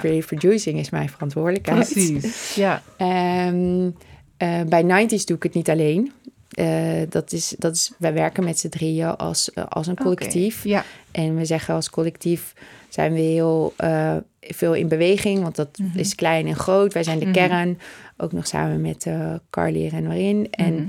Creative 0.00 0.26
Producing 0.26 0.78
is 0.78 0.90
mijn 0.90 1.08
verantwoordelijkheid. 1.08 1.92
Precies. 1.92 2.54
Ja, 2.54 2.82
Ehm, 2.96 3.90
eh, 4.36 4.60
bij 4.68 4.82
90s 4.82 5.24
doe 5.24 5.36
ik 5.36 5.42
het 5.42 5.54
niet 5.54 5.70
alleen. 5.70 6.12
Eh, 6.58 7.02
dat 7.08 7.32
is, 7.32 7.54
dat 7.58 7.74
is, 7.74 7.92
wij 7.98 8.12
werken 8.12 8.44
met 8.44 8.58
z'n 8.58 8.68
drieën 8.68 9.16
als, 9.16 9.52
eh, 9.52 9.64
als 9.68 9.86
een 9.86 9.96
collectief. 9.96 10.64
ja, 10.64 10.84
En 11.10 11.36
we 11.36 11.44
zeggen 11.44 11.74
als 11.74 11.90
collectief 11.90 12.52
zijn 12.88 13.12
we 13.12 13.18
heel 13.20 13.74
eh, 13.76 14.16
veel 14.40 14.74
in 14.74 14.88
beweging, 14.88 15.42
want 15.42 15.56
dat 15.56 15.78
Mhm. 15.78 15.98
is 15.98 16.14
klein 16.14 16.46
en 16.46 16.56
groot. 16.56 16.92
Wij 16.92 17.02
zijn 17.02 17.18
de 17.18 17.24
Mhm. 17.24 17.34
kern, 17.34 17.78
ook 18.16 18.32
nog 18.32 18.46
samen 18.46 18.80
met 18.80 19.06
Carly 19.50 19.88
en 19.92 20.06
Marin. 20.06 20.46
En 20.50 20.74
Mhm. 20.74 20.88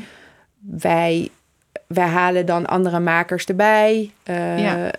wij, 0.59 1.29
wij 1.87 2.07
halen 2.07 2.45
dan 2.45 2.65
andere 2.65 2.99
makers 2.99 3.45
erbij. 3.45 4.11
Ja. 4.25 4.91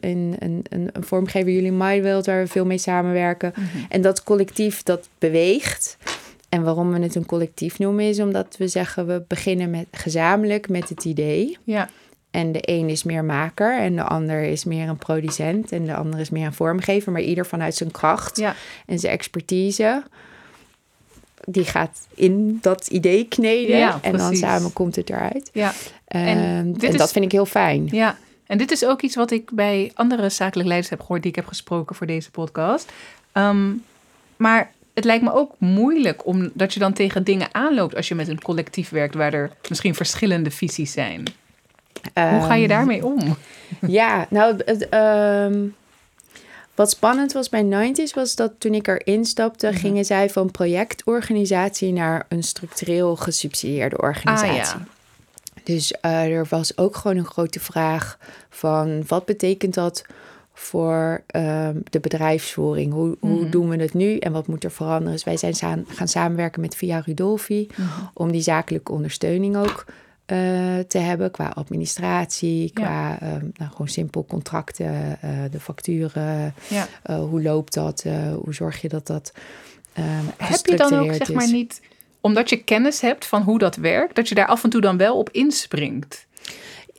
een, 0.00 0.36
een, 0.38 0.64
een, 0.68 0.90
vormgever, 1.00 1.52
jullie 1.52 1.72
MyWorld, 1.72 2.26
waar 2.26 2.42
we 2.42 2.48
veel 2.48 2.64
mee 2.64 2.78
samenwerken. 2.78 3.52
En 3.88 4.00
dat 4.00 4.22
collectief, 4.22 4.82
dat 4.82 5.08
beweegt. 5.18 5.96
En 6.52 6.62
waarom 6.62 6.92
we 6.92 6.98
het 6.98 7.14
een 7.14 7.26
collectief 7.26 7.78
noemen, 7.78 8.04
is 8.04 8.20
omdat 8.20 8.56
we 8.58 8.68
zeggen... 8.68 9.06
we 9.06 9.24
beginnen 9.28 9.70
met, 9.70 9.86
gezamenlijk 9.90 10.68
met 10.68 10.88
het 10.88 11.04
idee. 11.04 11.58
ja, 11.64 11.88
En 12.30 12.52
de 12.52 12.58
een 12.62 12.88
is 12.88 13.02
meer 13.02 13.24
maker 13.24 13.78
en 13.78 13.96
de 13.96 14.02
ander 14.02 14.42
is 14.42 14.64
meer 14.64 14.88
een 14.88 14.96
producent... 14.98 15.72
en 15.72 15.84
de 15.84 15.94
ander 15.94 16.20
is 16.20 16.30
meer 16.30 16.46
een 16.46 16.52
vormgever. 16.52 17.12
Maar 17.12 17.20
ieder 17.20 17.46
vanuit 17.46 17.74
zijn 17.74 17.90
kracht 17.90 18.36
ja, 18.36 18.54
en 18.86 18.98
zijn 18.98 19.12
expertise... 19.12 20.02
die 21.44 21.64
gaat 21.64 22.06
in 22.14 22.58
dat 22.60 22.86
idee 22.86 23.24
kneden. 23.24 23.76
Ja, 23.78 23.98
en 24.02 24.16
dan 24.16 24.36
samen 24.36 24.72
komt 24.72 24.96
het 24.96 25.10
eruit. 25.10 25.50
ja. 25.52 25.72
Ehm, 26.04 26.26
En 26.26 26.76
is- 26.80 26.96
dat 26.96 27.12
vind 27.12 27.24
ik 27.24 27.32
heel 27.32 27.46
fijn. 27.46 27.88
Ja, 27.90 28.16
en 28.46 28.58
dit 28.58 28.70
is 28.70 28.84
ook 28.84 29.02
iets 29.02 29.14
wat 29.16 29.30
ik 29.30 29.50
bij 29.50 29.90
andere 29.94 30.28
zakelijk 30.28 30.68
leiders 30.68 30.90
heb 30.90 31.00
gehoord 31.00 31.22
die 31.22 31.30
ik 31.30 31.36
heb 31.36 31.46
gesproken 31.46 31.96
voor 31.96 32.06
deze 32.06 32.30
podcast. 32.30 32.92
Ehm, 33.32 33.70
maar 34.36 34.72
het 34.94 35.04
lijkt 35.04 35.24
me 35.24 35.32
ook 35.32 35.54
moeilijk 35.58 36.26
omdat 36.26 36.74
je 36.74 36.80
dan 36.80 36.92
tegen 36.92 37.24
dingen 37.24 37.48
aanloopt 37.54 37.96
als 37.96 38.08
je 38.08 38.14
met 38.14 38.28
een 38.28 38.42
collectief 38.42 38.88
werkt 38.90 39.14
waar 39.14 39.32
er 39.34 39.50
misschien 39.68 39.94
verschillende 39.94 40.50
visies 40.50 40.92
zijn. 40.92 41.22
Hoe 42.14 42.40
ga 42.42 42.54
je 42.54 42.60
Ehm, 42.60 42.68
daarmee 42.68 43.04
om? 43.06 43.36
Ja, 43.86 44.26
nou, 44.30 44.56
het, 44.64 44.88
ehm, 44.88 45.66
wat 46.74 46.90
spannend 46.90 47.32
was 47.32 47.48
bij 47.48 47.62
90s 47.62 48.14
was 48.14 48.34
dat 48.36 48.52
toen 48.58 48.74
ik 48.74 48.88
erin 48.88 49.24
stapte, 49.24 49.66
Mhm. 49.66 49.76
gingen 49.76 50.04
zij 50.04 50.30
van 50.30 50.50
projectorganisatie 50.50 51.92
naar 51.92 52.26
een 52.28 52.42
structureel 52.42 53.16
gesubsidieerde 53.16 53.98
organisatie. 53.98 54.74
Ah, 54.74 54.80
ja. 54.80 54.86
Dus 55.64 55.92
eh, 56.00 56.24
er 56.36 56.46
was 56.48 56.76
ook 56.78 56.96
gewoon 56.96 57.16
een 57.16 57.24
grote 57.24 57.60
vraag 57.60 58.18
van 58.50 59.04
wat 59.06 59.24
betekent 59.24 59.74
dat 59.74 60.04
voor 60.62 61.22
ehm, 61.26 61.76
de 61.90 62.00
bedrijfsvoering? 62.00 62.92
Hoe, 62.92 63.16
hoe 63.20 63.40
Mhm. 63.40 63.50
doen 63.50 63.68
we 63.68 63.76
het 63.76 63.94
nu 63.94 64.16
en 64.18 64.32
wat 64.32 64.46
moet 64.46 64.64
er 64.64 64.70
veranderen? 64.70 65.12
Dus 65.12 65.24
wij 65.24 65.36
zijn 65.36 65.54
saan- 65.54 65.84
gaan 65.88 66.08
samenwerken 66.08 66.60
met 66.60 66.74
Via 66.76 66.98
Rudolfi 67.04 67.66
Mhm. 67.76 67.88
om 68.14 68.32
die 68.32 68.40
zakelijke 68.40 68.92
ondersteuning 68.92 69.56
ook 69.56 69.84
eh, 70.26 70.38
te 70.88 70.98
hebben 70.98 71.30
qua 71.30 71.46
administratie, 71.54 72.70
qua 72.72 73.20
ehm, 73.20 73.46
nou, 73.54 73.70
gewoon 73.70 73.88
simpel 73.88 74.24
contracten, 74.28 75.18
eh, 75.20 75.30
de 75.50 75.60
facturen, 75.60 76.54
Ja. 76.68 76.86
eh, 77.02 77.16
hoe 77.16 77.42
loopt 77.42 77.74
dat, 77.74 78.04
hoe 78.42 78.54
zorg 78.54 78.80
je 78.80 78.88
dat 78.88 79.06
dat 79.06 79.32
ehm 79.92 80.04
Heb 80.36 80.66
je 80.66 80.76
dan 80.76 80.94
ook 80.94 81.14
zeg 81.14 81.32
maar 81.32 81.44
is. 81.44 81.50
niet, 81.50 81.80
omdat 82.20 82.50
je 82.50 82.56
kennis 82.56 83.00
hebt 83.00 83.26
van 83.26 83.42
hoe 83.42 83.58
dat 83.58 83.76
werkt, 83.76 84.14
dat 84.14 84.28
je 84.28 84.34
daar 84.34 84.46
af 84.46 84.64
en 84.64 84.70
toe 84.70 84.80
dan 84.80 84.96
wel 84.96 85.18
op 85.18 85.30
inspringt? 85.30 86.26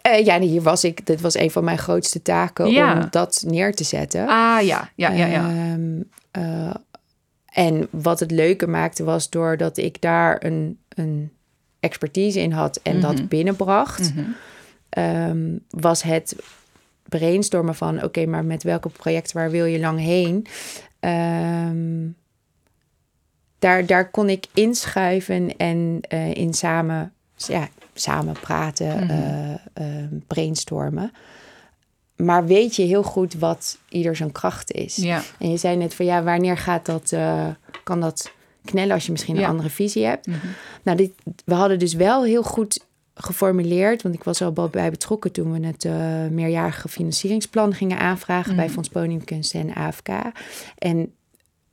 Eh, 0.04 0.26
ja, 0.26 0.40
hier 0.40 0.62
was 0.62 0.84
ik. 0.84 1.06
Dit 1.06 1.22
was 1.22 1.36
een 1.38 1.52
van 1.52 1.64
mijn 1.64 1.78
grootste 1.78 2.22
taken 2.22 2.70
Ja. 2.72 2.94
om 2.94 3.08
dat 3.10 3.44
neer 3.48 3.76
te 3.76 3.84
zetten. 3.84 4.28
Ah 4.28 4.62
ja, 4.62 4.90
ja, 4.96 5.12
ja, 5.12 5.26
ja. 5.26 5.50
Ehm, 5.50 6.02
eh, 6.32 6.74
en 7.54 7.88
wat 7.92 8.20
het 8.20 8.32
leuke 8.32 8.68
maakte 8.68 9.04
was 9.04 9.30
doordat 9.30 9.78
ik 9.78 10.02
daar 10.02 10.44
een, 10.44 10.80
een 10.90 11.32
expertise 11.80 12.40
in 12.42 12.52
had 12.52 12.80
en 12.84 12.98
Mhm. 12.98 13.02
dat 13.02 13.28
binnenbracht, 13.30 14.14
Mhm. 14.16 14.26
ehm, 14.90 15.58
was 15.70 16.02
het 16.04 16.36
brainstormen 17.10 17.76
van 17.76 18.04
oké, 18.04 18.26
maar 18.26 18.46
met 18.46 18.64
welke 18.64 18.90
projecten 18.90 19.38
waar 19.38 19.52
wil 19.52 19.66
je 19.66 19.80
lang 19.80 20.00
heen? 20.00 20.46
Ehm, 21.00 22.08
daar, 23.60 23.86
daar 23.86 24.10
kon 24.12 24.30
ik 24.30 24.46
inschuiven 24.54 25.58
en 25.58 26.00
eh, 26.08 26.34
in 26.34 26.54
samen, 26.54 27.14
ja, 27.36 27.68
samen 27.94 28.36
praten, 28.42 29.04
Mhm. 29.04 29.10
eh, 29.10 29.54
eh, 29.54 30.08
brainstormen. 30.28 31.12
Maar 32.16 32.46
weet 32.46 32.76
je 32.76 32.84
heel 32.84 33.04
goed 33.04 33.34
wat 33.34 33.78
ieder 33.90 34.16
zijn 34.16 34.32
kracht 34.32 34.72
is. 34.72 34.96
Ja, 34.96 35.22
En 35.40 35.52
je 35.52 35.58
zei 35.58 35.76
net 35.78 35.94
van 35.96 36.06
ja, 36.06 36.24
wanneer 36.24 36.58
gaat 36.58 36.86
dat, 36.86 37.12
eh, 37.12 37.48
kan 37.84 38.00
dat 38.00 38.32
knellen 38.66 38.94
als 38.94 39.06
je 39.06 39.12
misschien 39.12 39.36
Ja. 39.36 39.42
een 39.44 39.50
andere 39.50 39.70
visie 39.70 40.06
hebt? 40.06 40.28
Mhm. 40.28 40.38
Nou, 40.84 40.98
dit, 40.98 41.12
we 41.46 41.54
hadden 41.54 41.80
dus 41.80 41.94
wel 41.94 42.24
heel 42.24 42.44
goed 42.44 42.86
geformuleerd, 43.16 44.02
want 44.02 44.16
ik 44.16 44.24
was 44.24 44.42
al 44.42 44.52
bij 44.72 44.90
betrokken 44.90 45.32
toen 45.32 45.52
we 45.60 45.68
het 45.68 45.86
eh, 45.86 45.94
meerjarige 46.30 46.88
financieringsplan 46.90 47.74
gingen 47.74 47.98
aanvragen 48.00 48.56
bij 48.56 48.66
Mhm. 48.66 48.74
Fonds 48.74 48.90
Podiumkunsten 48.90 49.60
en 49.60 49.74
AFK. 49.76 50.10
En 50.78 51.14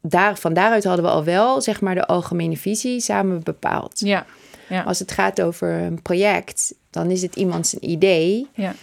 daar, 0.03 0.37
van 0.39 0.55
daaruit 0.55 0.85
hadden 0.85 1.05
we 1.05 1.11
al 1.11 1.25
wel 1.25 1.61
zeg 1.61 1.81
maar 1.81 1.95
de 1.95 2.07
algemene 2.07 2.57
visie 2.57 3.01
samen 3.01 3.43
bepaald. 3.43 3.99
ja, 4.01 4.27
ja. 4.71 4.83
Als 4.83 4.99
het 4.99 5.13
gaat 5.13 5.41
over 5.43 5.69
een 5.73 6.03
project, 6.03 6.75
dan 6.91 7.11
is 7.11 7.23
het 7.23 7.37
iemand 7.37 7.67
zijn 7.67 7.91
idee. 7.91 8.47
ja. 8.55 8.75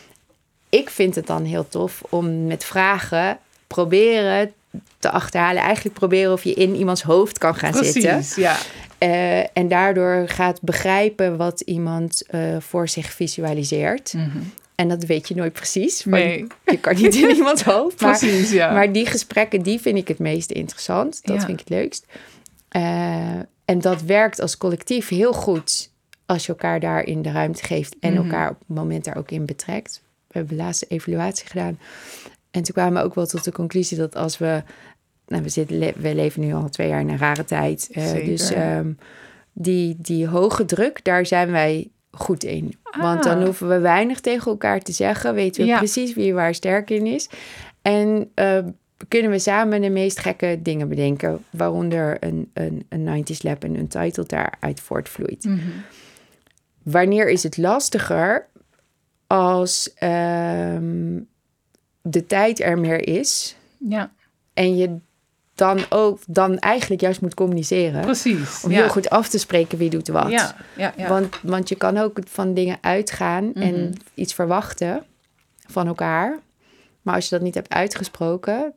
Ik 0.69 0.89
vind 0.89 1.15
het 1.15 1.27
dan 1.27 1.43
heel 1.43 1.69
tof 1.69 2.01
om 2.09 2.47
met 2.47 2.63
vragen 2.65 3.37
proberen 3.67 4.51
te 4.99 5.11
achterhalen. 5.11 5.61
Eigenlijk 5.63 5.95
proberen 5.95 6.31
of 6.33 6.43
je 6.43 6.53
in 6.53 6.75
iemands 6.75 7.01
hoofd 7.01 7.37
kan 7.37 7.55
gaan 7.55 7.73
zitten. 7.73 8.01
Precies, 8.01 8.35
ja. 8.35 8.57
Eh, 8.97 9.57
en 9.57 9.67
daardoor 9.67 10.23
gaat 10.29 10.61
begrijpen 10.61 11.37
wat 11.37 11.61
iemand 11.61 12.23
eh, 12.27 12.41
voor 12.59 12.89
zich 12.89 13.11
visualiseert. 13.13 14.13
Mhm. 14.13 14.37
En 14.75 14.87
dat 14.89 15.03
weet 15.03 15.27
je 15.27 15.35
nooit 15.35 15.53
precies. 15.53 16.05
Nee. 16.05 16.47
Je 16.65 16.77
kan 16.79 16.95
niet 16.95 17.15
in 17.15 17.29
iemands 17.35 17.63
hoofd. 17.63 18.01
Maar, 18.01 18.17
Precies, 18.17 18.51
ja. 18.51 18.71
maar 18.73 18.91
die 18.91 19.05
gesprekken, 19.05 19.61
die 19.61 19.79
vind 19.79 19.97
ik 19.97 20.07
het 20.07 20.19
meest 20.19 20.51
interessant. 20.51 21.19
Dat 21.23 21.35
Ja. 21.35 21.45
vind 21.45 21.59
ik 21.59 21.67
het 21.67 21.77
leukst. 21.77 22.05
Eh, 22.69 23.39
en 23.67 23.79
dat 23.81 24.01
werkt 24.01 24.39
als 24.41 24.57
collectief 24.57 25.07
heel 25.09 25.33
goed 25.33 25.91
als 26.25 26.45
je 26.45 26.51
elkaar 26.51 26.79
daarin 26.79 27.21
de 27.21 27.31
ruimte 27.31 27.63
geeft 27.63 27.95
en 27.99 28.13
Mhm. 28.13 28.23
elkaar 28.23 28.49
op 28.49 28.59
het 28.67 28.77
moment 28.77 29.03
daar 29.05 29.17
ook 29.17 29.31
in 29.31 29.45
betrekt. 29.45 30.01
We 30.27 30.37
hebben 30.37 30.57
de 30.57 30.63
laatste 30.63 30.85
evaluatie 30.85 31.47
gedaan. 31.47 31.79
En 32.51 32.63
toen 32.63 32.73
kwamen 32.75 33.01
we 33.01 33.07
ook 33.07 33.15
wel 33.15 33.25
tot 33.25 33.43
de 33.43 33.51
conclusie 33.51 33.97
dat 33.97 34.15
als 34.15 34.37
we. 34.37 34.63
Nou, 35.27 35.43
we, 35.43 35.49
zitten, 35.49 35.79
we 36.01 36.15
leven 36.15 36.41
nu 36.41 36.53
al 36.53 36.69
twee 36.69 36.87
jaar 36.87 36.99
in 36.99 37.09
een 37.09 37.17
rare 37.17 37.45
tijd. 37.45 37.89
eh, 37.91 38.25
dus 38.25 38.51
ehm, 38.51 38.91
die, 39.53 39.95
die 39.99 40.27
hoge 40.27 40.65
druk, 40.65 41.03
daar 41.03 41.25
zijn 41.25 41.51
wij 41.51 41.89
goed 42.11 42.43
in. 42.43 42.75
Want 42.99 43.23
dan 43.23 43.37
Ah. 43.37 43.43
hoeven 43.43 43.67
we 43.67 43.79
weinig 43.79 44.19
tegen 44.19 44.51
elkaar 44.51 44.79
te 44.81 44.91
zeggen. 44.91 45.33
Weten 45.33 45.61
we 45.61 45.67
Ja. 45.67 45.77
precies 45.77 46.13
wie 46.13 46.33
waar 46.33 46.53
sterk 46.53 46.89
in 46.89 47.05
is. 47.05 47.29
En 47.81 48.31
eh, 48.33 48.59
kunnen 49.07 49.31
we 49.31 49.39
samen 49.39 49.81
de 49.81 49.89
meest 49.89 50.19
gekke 50.19 50.59
dingen 50.61 50.89
bedenken. 50.89 51.43
Waaronder 51.49 52.17
een, 52.19 52.51
een, 52.53 52.85
een 52.89 53.23
90s 53.25 53.37
Lab 53.41 53.63
en 53.63 53.75
een 53.75 53.87
title 53.87 54.23
daaruit 54.27 54.79
voortvloeit. 54.79 55.43
Mhm. 55.43 55.59
Wanneer 56.83 57.29
is 57.29 57.43
het 57.43 57.57
lastiger 57.57 58.45
als 59.27 59.93
ehm, 59.93 61.19
de 62.01 62.25
tijd 62.27 62.59
er 62.61 62.79
meer 62.79 63.07
is 63.07 63.55
Ja, 63.77 64.11
en 64.53 64.77
je 64.77 64.95
dan 65.55 65.79
ook 65.89 66.19
dan 66.27 66.57
eigenlijk 66.59 67.01
juist 67.01 67.21
moet 67.21 67.33
communiceren 67.33 68.01
precies. 68.01 68.63
om 68.63 68.71
ja. 68.71 68.77
heel 68.77 68.89
goed 68.89 69.09
af 69.09 69.27
te 69.29 69.37
spreken 69.39 69.77
wie 69.77 69.89
doet 69.89 70.07
wat. 70.07 70.29
Ja, 70.29 70.55
ja, 70.77 70.93
ja. 70.97 71.07
Want, 71.07 71.39
want 71.43 71.69
je 71.69 71.75
kan 71.75 71.97
ook 71.97 72.19
van 72.27 72.53
dingen 72.53 72.77
uitgaan 72.81 73.45
Mhm. 73.45 73.61
en 73.61 73.93
iets 74.13 74.33
verwachten 74.33 75.03
van 75.67 75.87
elkaar. 75.87 76.39
Maar 77.01 77.15
als 77.15 77.23
je 77.29 77.35
dat 77.35 77.41
niet 77.43 77.55
hebt 77.55 77.73
uitgesproken, 77.73 78.73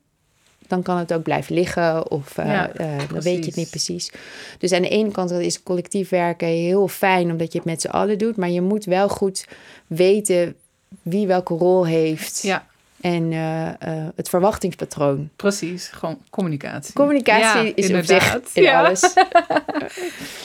dan 0.71 0.83
kan 0.83 0.97
het 0.99 1.13
ook 1.13 1.23
blijven 1.23 1.55
liggen 1.55 2.11
of 2.11 2.39
eh, 2.39 2.47
Ja, 2.47 2.73
eh, 2.73 2.99
dan 3.13 3.21
weet 3.21 3.39
je 3.39 3.45
het 3.45 3.57
niet 3.57 3.71
precies. 3.71 4.13
Dus 4.59 4.73
aan 4.73 4.83
de 4.83 4.89
ene 4.89 5.11
kant 5.11 5.31
is 5.31 5.63
collectief 5.63 6.09
werken 6.09 6.49
heel 6.49 6.89
fijn 6.89 7.31
omdat 7.31 7.53
je 7.53 7.59
het 7.59 7.67
met 7.67 7.81
z'n 7.81 7.89
allen 7.89 8.19
doet, 8.19 8.37
maar 8.37 8.51
je 8.51 8.61
moet 8.61 8.85
wel 8.85 9.09
goed 9.09 9.47
weten 9.87 10.55
wie 11.03 11.27
welke 11.27 11.55
rol 11.55 11.87
heeft 11.87 12.43
ja, 12.43 12.67
en 13.01 13.33
eh, 13.33 13.69
het 14.15 14.29
verwachtingspatroon. 14.29 15.31
precies. 15.37 15.89
Gewoon 15.89 16.19
communicatie. 16.31 16.95
Communicatie 16.95 17.69
Ja, 17.69 17.73
is 17.75 17.87
inderdaad. 17.87 18.37
op 18.37 18.47
zich 18.53 18.63
in 18.65 18.75
alles. 18.75 19.13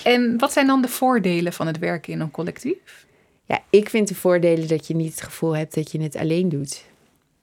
En 0.04 0.38
wat 0.38 0.54
zijn 0.54 0.68
dan 0.68 0.82
de 0.82 0.88
voordelen 0.88 1.54
van 1.54 1.68
het 1.68 1.80
werken 1.80 2.14
in 2.14 2.20
een 2.20 2.32
collectief? 2.32 3.06
Ja, 3.46 3.60
ik 3.70 3.90
vind 3.90 4.08
de 4.08 4.16
voordelen 4.16 4.68
dat 4.68 4.88
je 4.88 4.96
niet 4.96 5.12
het 5.12 5.22
gevoel 5.24 5.56
hebt 5.56 5.76
dat 5.76 5.92
je 5.92 6.02
het 6.02 6.16
alleen 6.16 6.50
doet. 6.50 6.84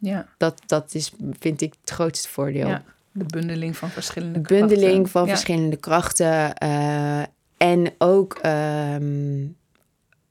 Ja, 0.04 0.26
Dat, 0.38 0.62
dat 0.66 0.94
is, 0.94 1.12
vind 1.38 1.60
ik, 1.60 1.74
het 1.80 1.90
grootste 1.90 2.28
voordeel. 2.28 2.68
ja. 2.68 2.82
de 3.12 3.24
bundeling 3.24 3.76
van 3.76 3.90
verschillende 3.90 4.40
De 4.40 4.54
bundeling 4.54 4.90
krachten. 4.92 5.08
van 5.10 5.22
Ja. 5.24 5.28
verschillende 5.28 5.76
krachten 5.76 6.54
eh, 6.54 7.22
en 7.56 7.92
ook 7.98 8.38
ehm, 8.42 9.46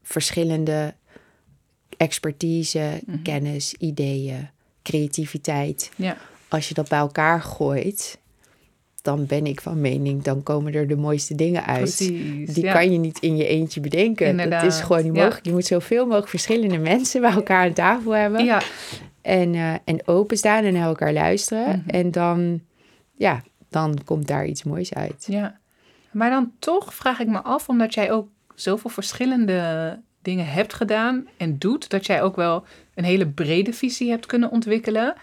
verschillende 0.03 0.93
expertise, 1.97 3.01
Mhm. 3.05 3.21
kennis, 3.21 3.73
ideeën, 3.73 4.49
creativiteit. 4.83 5.91
Ja, 5.95 6.17
Als 6.47 6.67
je 6.67 6.73
dat 6.73 6.89
bij 6.89 6.99
elkaar 6.99 7.41
gooit, 7.41 8.19
dan 9.01 9.25
ben 9.25 9.45
ik 9.45 9.61
van 9.61 9.81
mening, 9.81 10.23
dan 10.23 10.43
komen 10.43 10.73
er 10.73 10.87
de 10.87 10.95
mooiste 10.95 11.35
dingen 11.35 11.65
uit. 11.65 11.77
precies. 11.81 12.53
Die 12.53 12.63
ja. 12.63 12.73
kan 12.73 12.91
je 12.91 12.97
niet 12.97 13.19
in 13.19 13.37
je 13.37 13.45
eentje 13.47 13.79
bedenken. 13.79 14.27
Inderdaad, 14.27 14.61
Dat 14.63 14.71
is 14.73 14.79
gewoon 14.81 15.03
niet 15.03 15.15
ja. 15.15 15.21
mogelijk. 15.21 15.45
Je 15.45 15.51
moet 15.51 15.65
zoveel 15.65 16.03
mogelijk 16.05 16.27
verschillende 16.29 16.77
mensen 16.77 17.21
bij 17.21 17.31
elkaar 17.31 17.65
aan 17.65 17.73
tafel 17.73 18.11
hebben. 18.11 18.45
Ja, 18.45 18.61
En, 19.21 19.55
eh, 19.55 19.73
en 19.85 20.07
openstaan 20.07 20.63
en 20.63 20.73
naar 20.73 20.87
elkaar 20.87 21.13
luisteren. 21.13 21.83
Mhm. 21.85 21.89
En 21.89 22.11
dan, 22.11 22.61
ja, 23.15 23.43
dan 23.69 23.97
komt 24.05 24.27
daar 24.27 24.45
iets 24.45 24.63
moois 24.63 24.93
uit. 24.93 25.25
ja. 25.29 25.59
Maar 26.11 26.29
dan 26.29 26.51
toch 26.59 26.93
vraag 26.93 27.19
ik 27.19 27.27
me 27.27 27.41
af, 27.41 27.69
omdat 27.69 27.93
jij 27.93 28.11
ook 28.11 28.29
zoveel 28.55 28.89
verschillende 28.89 29.99
dingen 30.21 30.47
hebt 30.47 30.73
gedaan 30.73 31.27
en 31.37 31.57
doet, 31.57 31.89
dat 31.89 32.05
jij 32.05 32.21
ook 32.21 32.35
wel 32.35 32.65
een 32.95 33.03
hele 33.03 33.27
brede 33.27 33.73
visie 33.73 34.09
hebt 34.09 34.25
kunnen 34.25 34.51
ontwikkelen. 34.51 35.13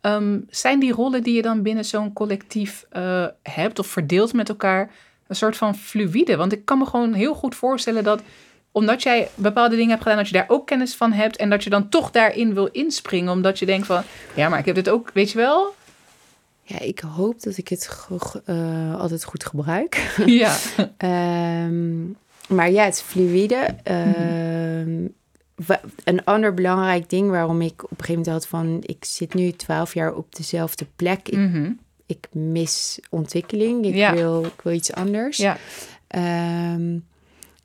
Ehm, 0.00 0.40
zijn 0.48 0.80
die 0.80 0.92
rollen 0.92 1.22
die 1.22 1.34
je 1.34 1.42
dan 1.42 1.62
binnen 1.62 1.84
zo'n 1.84 2.12
collectief 2.12 2.86
eh, 2.90 3.26
hebt 3.42 3.78
of 3.78 3.86
verdeelt 3.86 4.32
met 4.32 4.48
elkaar 4.48 4.90
een 5.26 5.36
soort 5.36 5.56
van 5.56 5.74
fluïde? 5.74 6.36
Want 6.36 6.52
ik 6.52 6.64
kan 6.64 6.78
me 6.78 6.86
gewoon 6.86 7.12
heel 7.12 7.34
goed 7.34 7.54
voorstellen 7.54 8.04
dat 8.04 8.22
omdat 8.72 9.02
jij 9.02 9.28
bepaalde 9.34 9.74
dingen 9.76 9.90
hebt 9.90 10.02
gedaan, 10.02 10.18
dat 10.18 10.26
je 10.28 10.32
daar 10.34 10.48
ook 10.48 10.66
kennis 10.66 10.94
van 10.94 11.12
hebt 11.12 11.36
en 11.36 11.50
dat 11.50 11.64
je 11.64 11.70
dan 11.70 11.88
toch 11.88 12.10
daarin 12.10 12.54
wil 12.54 12.66
inspringen, 12.66 13.32
omdat 13.32 13.58
je 13.58 13.66
denkt 13.66 13.86
van, 13.86 14.02
ja, 14.34 14.48
maar 14.48 14.58
ik 14.58 14.64
heb 14.64 14.74
dit 14.74 14.88
ook, 14.90 15.10
weet 15.14 15.30
je 15.30 15.38
wel? 15.38 15.74
Ja, 16.62 16.80
ik 16.80 16.98
hoop 17.00 17.42
dat 17.42 17.56
ik 17.56 17.68
het 17.68 17.90
eh, 18.44 19.00
altijd 19.00 19.24
goed 19.24 19.44
gebruik. 19.44 20.10
Ja. 20.26 20.56
Ehm, 20.96 22.04
maar 22.48 22.70
ja, 22.70 22.84
het 22.84 22.94
is 22.94 23.00
fluïde. 23.00 23.66
Ehm, 23.82 25.06
Een 26.04 26.24
ander 26.24 26.54
belangrijk 26.54 27.10
ding 27.10 27.30
waarom 27.30 27.60
ik 27.62 27.84
op 27.84 27.90
een 27.90 27.96
gegeven 28.04 28.14
moment 28.14 28.32
had 28.32 28.46
van... 28.46 28.78
ik 28.86 29.04
zit 29.04 29.34
nu 29.34 29.52
twaalf 29.52 29.94
jaar 29.94 30.14
op 30.14 30.34
dezelfde 30.34 30.86
plek. 30.96 31.28
Ik, 31.28 31.38
Mhm. 31.38 31.70
ik 32.06 32.26
mis 32.32 32.98
ontwikkeling. 33.10 33.84
Ik, 33.86 33.94
Ja. 33.94 34.14
wil, 34.14 34.44
ik 34.44 34.60
wil 34.62 34.72
iets 34.72 34.92
anders. 34.92 35.36
Ja. 35.36 35.56
Ehm, 36.06 36.98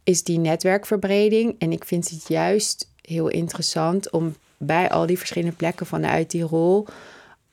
is 0.03 0.23
die 0.23 0.39
netwerkverbreding. 0.39 1.55
En 1.57 1.71
ik 1.71 1.85
vind 1.85 2.09
het 2.09 2.27
juist 2.27 2.89
heel 3.01 3.27
interessant 3.27 4.11
om 4.11 4.35
bij 4.57 4.89
al 4.89 5.05
die 5.05 5.17
verschillende 5.17 5.55
plekken 5.55 5.85
vanuit 5.85 6.31
die 6.31 6.43
rol 6.43 6.87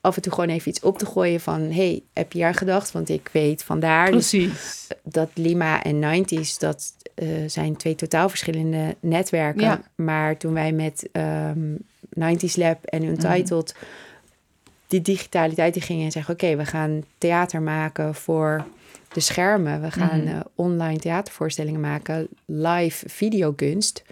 af 0.01 0.15
en 0.15 0.21
toe 0.21 0.33
gewoon 0.33 0.49
even 0.49 0.69
iets 0.69 0.79
op 0.79 0.97
te 0.97 1.05
gooien 1.05 1.39
van 1.39 1.61
hey, 1.61 2.03
heb 2.13 2.33
je 2.33 2.45
aan 2.45 2.53
gedacht? 2.53 2.91
Want 2.91 3.09
ik 3.09 3.29
weet 3.31 3.63
vandaar 3.63 4.11
dus 4.11 4.29
Precies. 4.29 4.87
dat 5.03 5.29
Lima 5.33 5.83
en 5.83 6.25
90s, 6.25 6.57
dat 6.57 6.93
eh, 7.15 7.27
zijn 7.47 7.75
twee 7.75 7.95
totaal 7.95 8.29
verschillende 8.29 8.95
netwerken. 8.99 9.61
Ja. 9.61 9.81
Maar 9.95 10.37
toen 10.37 10.53
wij 10.53 10.71
met 10.71 11.09
ehm 11.11 11.75
90s 12.19 12.55
Lab 12.55 12.85
en 12.85 13.03
Untitled 13.03 13.75
die 14.87 15.01
digitaliteit 15.01 15.75
in 15.75 15.81
gingen 15.81 16.05
en 16.05 16.11
zeggen... 16.11 16.33
oké, 16.33 16.55
we 16.55 16.65
gaan 16.65 17.03
theater 17.17 17.61
maken 17.61 18.15
voor 18.15 18.65
de 19.13 19.19
schermen. 19.19 19.81
We 19.81 19.91
gaan 19.91 20.19
Mhm. 20.23 20.27
eh, 20.27 20.39
online 20.55 20.99
theatervoorstellingen 20.99 21.79
maken, 21.81 22.27
live 22.45 23.09
videokunst... 23.09 24.03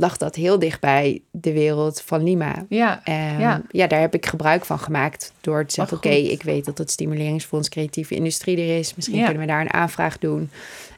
lag 0.00 0.16
dat 0.16 0.34
heel 0.34 0.58
dicht 0.58 0.80
bij 0.80 1.20
de 1.30 1.52
wereld 1.52 2.02
van 2.02 2.22
Lima. 2.22 2.64
Ja. 2.68 3.00
Ehm, 3.04 3.40
Ja. 3.40 3.62
ja. 3.70 3.86
daar 3.86 4.00
heb 4.00 4.14
ik 4.14 4.26
gebruik 4.26 4.64
van 4.64 4.78
gemaakt 4.78 5.32
door 5.40 5.64
te 5.66 5.74
zeggen: 5.74 5.96
Wat 5.96 6.06
Oké, 6.06 6.16
ik 6.16 6.42
weet 6.42 6.64
dat 6.64 6.78
het 6.78 6.90
Stimuleringsfonds 6.90 7.68
Creatieve 7.68 8.14
Industrie 8.14 8.56
er 8.58 8.78
is. 8.78 8.94
Misschien 8.94 9.18
Ja. 9.18 9.24
kunnen 9.24 9.42
we 9.42 9.48
daar 9.48 9.60
een 9.60 9.72
aanvraag 9.72 10.18
doen. 10.18 10.50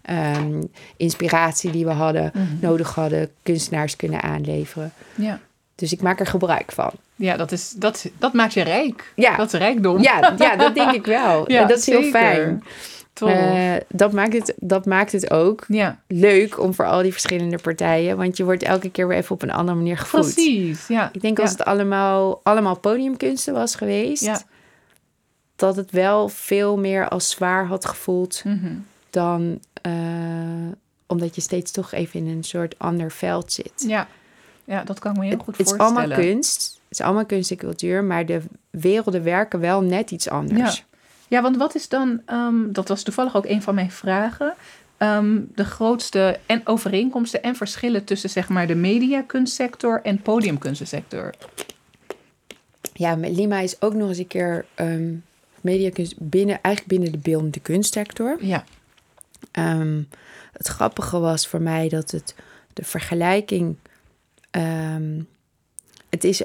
Ehm, 0.02 0.62
inspiratie 0.96 1.70
die 1.70 1.84
we 1.84 1.90
hadden, 1.90 2.30
Mhm. 2.34 2.44
nodig 2.60 2.94
hadden, 2.94 3.30
kunstenaars 3.42 3.96
kunnen 3.96 4.22
aanleveren. 4.22 4.92
Ja. 5.14 5.40
Dus 5.74 5.92
ik 5.92 6.02
maak 6.02 6.20
er 6.20 6.26
gebruik 6.26 6.72
van. 6.72 6.90
Ja, 7.16 7.36
dat, 7.36 7.52
is, 7.52 7.70
dat, 7.70 8.06
dat 8.18 8.32
maakt 8.32 8.52
je 8.54 8.62
rijk. 8.62 9.12
Ja. 9.16 9.36
Dat 9.36 9.52
is 9.52 9.58
rijkdom. 9.58 10.02
Ja, 10.02 10.34
ja 10.38 10.56
dat 10.56 10.74
denk 10.74 10.92
ik 10.92 11.06
wel. 11.06 11.44
Ja, 11.52 11.60
en 11.62 11.68
dat 11.68 11.78
is 11.78 11.86
heel 11.86 12.02
fijn. 12.02 12.62
Eh, 13.14 13.74
dat, 13.88 14.12
maakt 14.12 14.32
het, 14.32 14.54
dat 14.56 14.86
maakt 14.86 15.12
het 15.12 15.30
ook 15.30 15.64
ja, 15.68 16.00
leuk 16.06 16.60
om 16.60 16.74
voor 16.74 16.86
al 16.86 17.02
die 17.02 17.12
verschillende 17.12 17.58
partijen. 17.58 18.16
Want 18.16 18.36
je 18.36 18.44
wordt 18.44 18.62
elke 18.62 18.90
keer 18.90 19.08
weer 19.08 19.16
even 19.16 19.34
op 19.34 19.42
een 19.42 19.50
andere 19.50 19.76
manier 19.76 19.98
gevoed. 19.98 20.20
precies. 20.20 20.86
Ja. 20.86 21.10
Ik 21.12 21.20
denk 21.20 21.38
als 21.40 21.50
het 21.50 21.64
allemaal, 21.64 22.40
allemaal 22.42 22.78
podiumkunsten 22.78 23.54
was 23.54 23.74
geweest, 23.74 24.22
Ja. 24.24 24.42
dat 25.56 25.76
het 25.76 25.90
wel 25.90 26.28
veel 26.28 26.78
meer 26.78 27.08
als 27.08 27.30
zwaar 27.30 27.66
had 27.66 27.84
gevoeld 27.86 28.42
Mhm. 28.44 28.72
dan 29.10 29.58
eh, 29.82 29.92
omdat 31.06 31.34
je 31.34 31.40
steeds 31.40 31.70
toch 31.70 31.92
even 31.92 32.20
in 32.20 32.26
een 32.36 32.44
soort 32.44 32.74
ander 32.78 33.10
veld 33.12 33.52
zit. 33.52 33.72
ja. 33.86 34.08
Ja, 34.64 34.84
dat 34.84 34.98
kan 34.98 35.10
ik 35.12 35.18
me 35.18 35.24
heel 35.24 35.32
Het, 35.34 35.42
goed 35.42 35.56
het 35.56 35.66
is 35.66 35.72
voorstellen. 35.72 35.98
allemaal 36.08 36.18
kunst, 36.24 36.80
het 36.88 36.98
is 36.98 37.04
allemaal 37.04 37.26
kunst 37.26 37.50
en 37.50 37.56
cultuur, 37.56 38.04
maar 38.04 38.26
de 38.26 38.40
werelden 38.70 39.22
werken 39.22 39.60
wel 39.60 39.80
net 39.80 40.10
iets 40.10 40.28
anders. 40.28 40.84
Ja. 41.30 41.42
Want 41.42 41.56
wat 41.56 41.74
is 41.74 41.88
dan, 41.88 42.22
ehm, 42.26 42.72
dat 42.72 42.88
was 42.88 43.02
toevallig 43.02 43.36
ook 43.36 43.46
een 43.46 43.62
van 43.62 43.74
mijn 43.74 43.90
vragen, 43.90 44.54
ehm, 44.96 45.40
de 45.54 45.64
grootste 45.64 46.38
en 46.46 46.66
overeenkomsten 46.66 47.42
en 47.42 47.56
verschillen 47.56 48.04
tussen 48.04 48.30
zeg 48.30 48.48
maar 48.48 48.66
de 48.66 48.74
mediakunstsector 48.74 50.00
en 50.02 50.22
podiumkunstensector? 50.22 51.34
Ja, 52.92 53.14
Lima 53.16 53.60
is 53.60 53.82
ook 53.82 53.94
nog 53.94 54.08
eens 54.08 54.18
een 54.18 54.26
keer 54.26 54.64
ehm 54.74 55.14
mediakunst 55.60 56.14
binnen, 56.18 56.62
eigenlijk 56.62 56.86
binnen 56.86 57.12
de 57.12 57.30
beeldende 57.30 57.60
kunstsector. 57.60 58.36
Ja. 58.40 58.64
Het 60.52 60.66
grappige 60.66 61.18
was 61.18 61.48
voor 61.48 61.62
mij 61.62 61.88
dat 61.88 62.10
het 62.10 62.34
de 62.72 62.84
vergelijking. 62.84 63.76
het 66.08 66.24
is. 66.24 66.42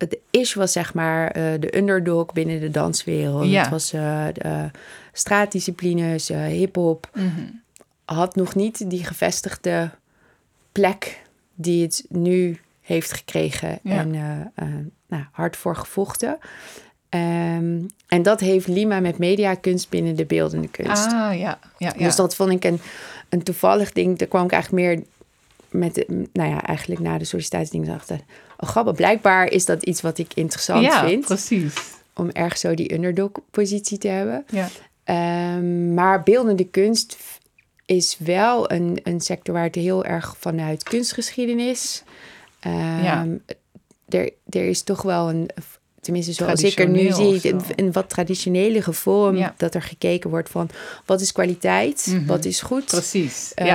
Het 0.00 0.18
is 0.30 0.54
was 0.54 0.72
zeg 0.72 0.94
maar 0.94 1.30
eh, 1.30 1.60
de 1.60 1.76
underdog 1.76 2.32
binnen 2.32 2.60
de 2.60 2.70
danswereld. 2.70 3.50
Ja. 3.50 3.60
Het 3.60 3.70
was 3.70 3.92
eh, 3.92 4.26
de, 4.32 4.40
eh, 4.40 4.64
straatdisciplines, 5.12 6.28
hip-hop. 6.28 7.10
Mhm. 7.14 7.26
Had 8.04 8.36
nog 8.36 8.54
niet 8.54 8.90
die 8.90 9.04
gevestigde 9.04 9.90
plek 10.72 11.22
die 11.54 11.82
het 11.82 12.04
nu 12.08 12.60
heeft 12.80 13.12
gekregen 13.12 13.78
en 13.82 14.10
nou, 15.08 15.24
hard 15.32 15.56
voor 15.56 15.76
gevochten. 15.76 16.38
Um, 17.14 17.86
en 18.06 18.22
dat 18.22 18.40
heeft 18.40 18.66
Lima 18.66 19.00
met 19.00 19.18
mediakunst 19.18 19.88
binnen 19.88 20.16
de 20.16 20.24
beeldende 20.24 20.68
kunst. 20.68 21.06
Ah, 21.06 21.12
ja. 21.12 21.34
ja, 21.38 21.58
ja. 21.78 21.92
Dus 21.92 22.16
dat 22.16 22.34
vond 22.34 22.50
ik 22.50 22.64
een, 22.64 22.80
een 23.28 23.42
toevallig 23.42 23.92
ding. 23.92 24.18
Daar 24.18 24.28
kwam 24.28 24.44
ik 24.44 24.52
eigenlijk 24.52 24.86
meer 24.86 25.04
met, 25.70 25.94
de, 25.94 26.28
nou 26.32 26.50
ja, 26.50 26.62
eigenlijk 26.62 27.00
na 27.00 27.18
de 27.18 27.24
sollicitatiedingen 27.24 27.94
achter. 27.94 28.20
Oh, 28.60 28.68
grappig. 28.68 28.94
Blijkbaar 28.94 29.50
is 29.50 29.64
dat 29.64 29.82
iets 29.82 30.00
wat 30.00 30.18
ik 30.18 30.34
interessant 30.34 30.82
ja, 30.82 31.06
vind. 31.06 31.24
precies. 31.24 31.74
Om 32.14 32.30
erg 32.30 32.58
zo 32.58 32.74
die 32.74 32.94
underdog-positie 32.94 33.98
te 33.98 34.08
hebben. 34.08 34.44
Ja. 34.50 34.68
Um, 35.56 35.94
maar 35.94 36.22
beeldende 36.22 36.64
kunst 36.64 37.16
is 37.86 38.16
wel 38.18 38.70
een, 38.70 39.00
een 39.02 39.20
sector 39.20 39.54
waar 39.54 39.64
het 39.64 39.74
heel 39.74 40.04
erg 40.04 40.34
vanuit 40.38 40.82
kunstgeschiedenis... 40.82 42.02
Um, 42.66 43.02
ja. 43.02 43.26
er, 44.08 44.30
er 44.48 44.64
is 44.68 44.82
toch 44.82 45.02
wel 45.02 45.28
een 45.28 45.50
tenminste 46.00 46.32
zoals 46.32 46.62
ik 46.62 46.78
er 46.78 46.88
nu 46.88 47.12
zie, 47.12 47.54
een, 47.76 47.92
wat 47.92 48.08
traditionele 48.08 48.82
vorm, 48.82 49.52
dat 49.56 49.74
er 49.74 49.82
gekeken 49.82 50.30
wordt 50.30 50.48
van 50.48 50.68
wat 51.06 51.20
is 51.20 51.32
kwaliteit, 51.32 52.06
mhm. 52.10 52.26
wat 52.26 52.44
is 52.44 52.60
goed. 52.60 52.84
Precies. 52.84 53.52
Um, 53.56 53.66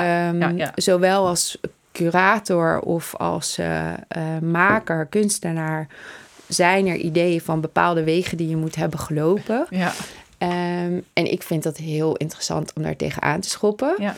ja. 0.58 0.72
Zowel 0.76 1.28
als 1.28 1.58
curator 1.96 2.80
of 2.80 3.16
als 3.16 3.60
uh, 3.60 3.88
uh, 4.18 4.40
maker, 4.42 5.06
kunstenaar, 5.06 5.88
zijn 6.48 6.88
er 6.88 6.96
ideeën 6.96 7.42
van 7.42 7.62
bepaalde 7.62 8.04
wegen 8.04 8.38
die 8.38 8.50
je 8.50 8.58
moet 8.58 8.76
hebben 8.76 9.00
gelopen. 9.00 9.68
Ja. 9.70 9.92
Um, 10.38 11.04
en 11.14 11.32
ik 11.32 11.44
vind 11.44 11.64
dat 11.64 11.78
heel 11.78 12.16
interessant 12.16 12.74
om 12.74 12.84
daar 12.84 12.96
tegenaan 12.96 13.40
te 13.40 13.50
schoppen. 13.50 13.96
Ja. 13.98 14.16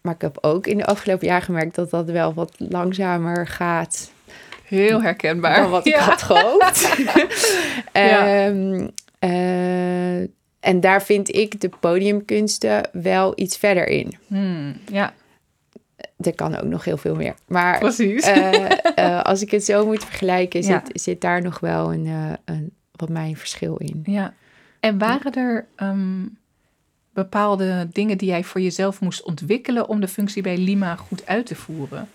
Maar 0.00 0.14
ik 0.14 0.20
heb 0.20 0.38
ook 0.40 0.66
in 0.66 0.78
de 0.78 0.86
afgelopen 0.86 1.26
jaar 1.26 1.42
gemerkt 1.42 1.74
dat 1.74 1.90
dat 1.90 2.10
wel 2.10 2.34
wat 2.34 2.52
langzamer 2.58 3.46
gaat 3.46 4.10
Heel 4.66 5.02
herkenbaar. 5.02 5.60
Dan 5.60 5.70
wat 5.70 5.86
ik 5.86 5.94
had 5.94 6.22
gehoopt. 6.22 6.96
um, 7.92 8.90
uh, 9.20 10.18
en 10.60 10.80
daar 10.80 11.02
vind 11.02 11.34
ik 11.34 11.60
de 11.60 11.70
podiumkunsten 11.80 12.88
wel 12.92 13.32
iets 13.36 13.56
verder 13.56 13.88
in. 13.88 14.16
Hmm, 14.26 14.76
ja. 14.90 15.14
Er 16.16 16.34
kan 16.34 16.56
ook 16.56 16.68
nog 16.68 16.84
heel 16.84 16.96
veel 16.96 17.14
meer. 17.14 17.34
Maar 17.46 17.78
Precies. 17.78 18.28
Uh, 18.28 18.70
uh, 18.98 19.22
als 19.22 19.42
ik 19.42 19.50
het 19.50 19.64
zo 19.64 19.86
moet 19.86 20.04
vergelijken, 20.04 20.62
zit, 20.62 20.90
zit 20.92 21.20
daar 21.20 21.42
nog 21.42 21.60
wel 21.60 21.92
een, 21.92 22.06
een, 22.44 22.70
wat 22.92 23.08
mijn 23.08 23.36
verschil 23.36 23.76
in. 23.76 24.02
Ja. 24.04 24.34
En 24.80 24.98
waren 24.98 25.34
er 25.34 25.66
um, 25.76 26.38
bepaalde 27.12 27.88
dingen 27.92 28.18
die 28.18 28.28
jij 28.28 28.44
voor 28.44 28.60
jezelf 28.60 29.00
moest 29.00 29.22
ontwikkelen 29.22 29.88
om 29.88 30.00
de 30.00 30.08
functie 30.08 30.42
bij 30.42 30.58
Lima 30.58 30.96
goed 30.96 31.26
uit 31.26 31.46
te 31.46 31.54
voeren? 31.54 32.08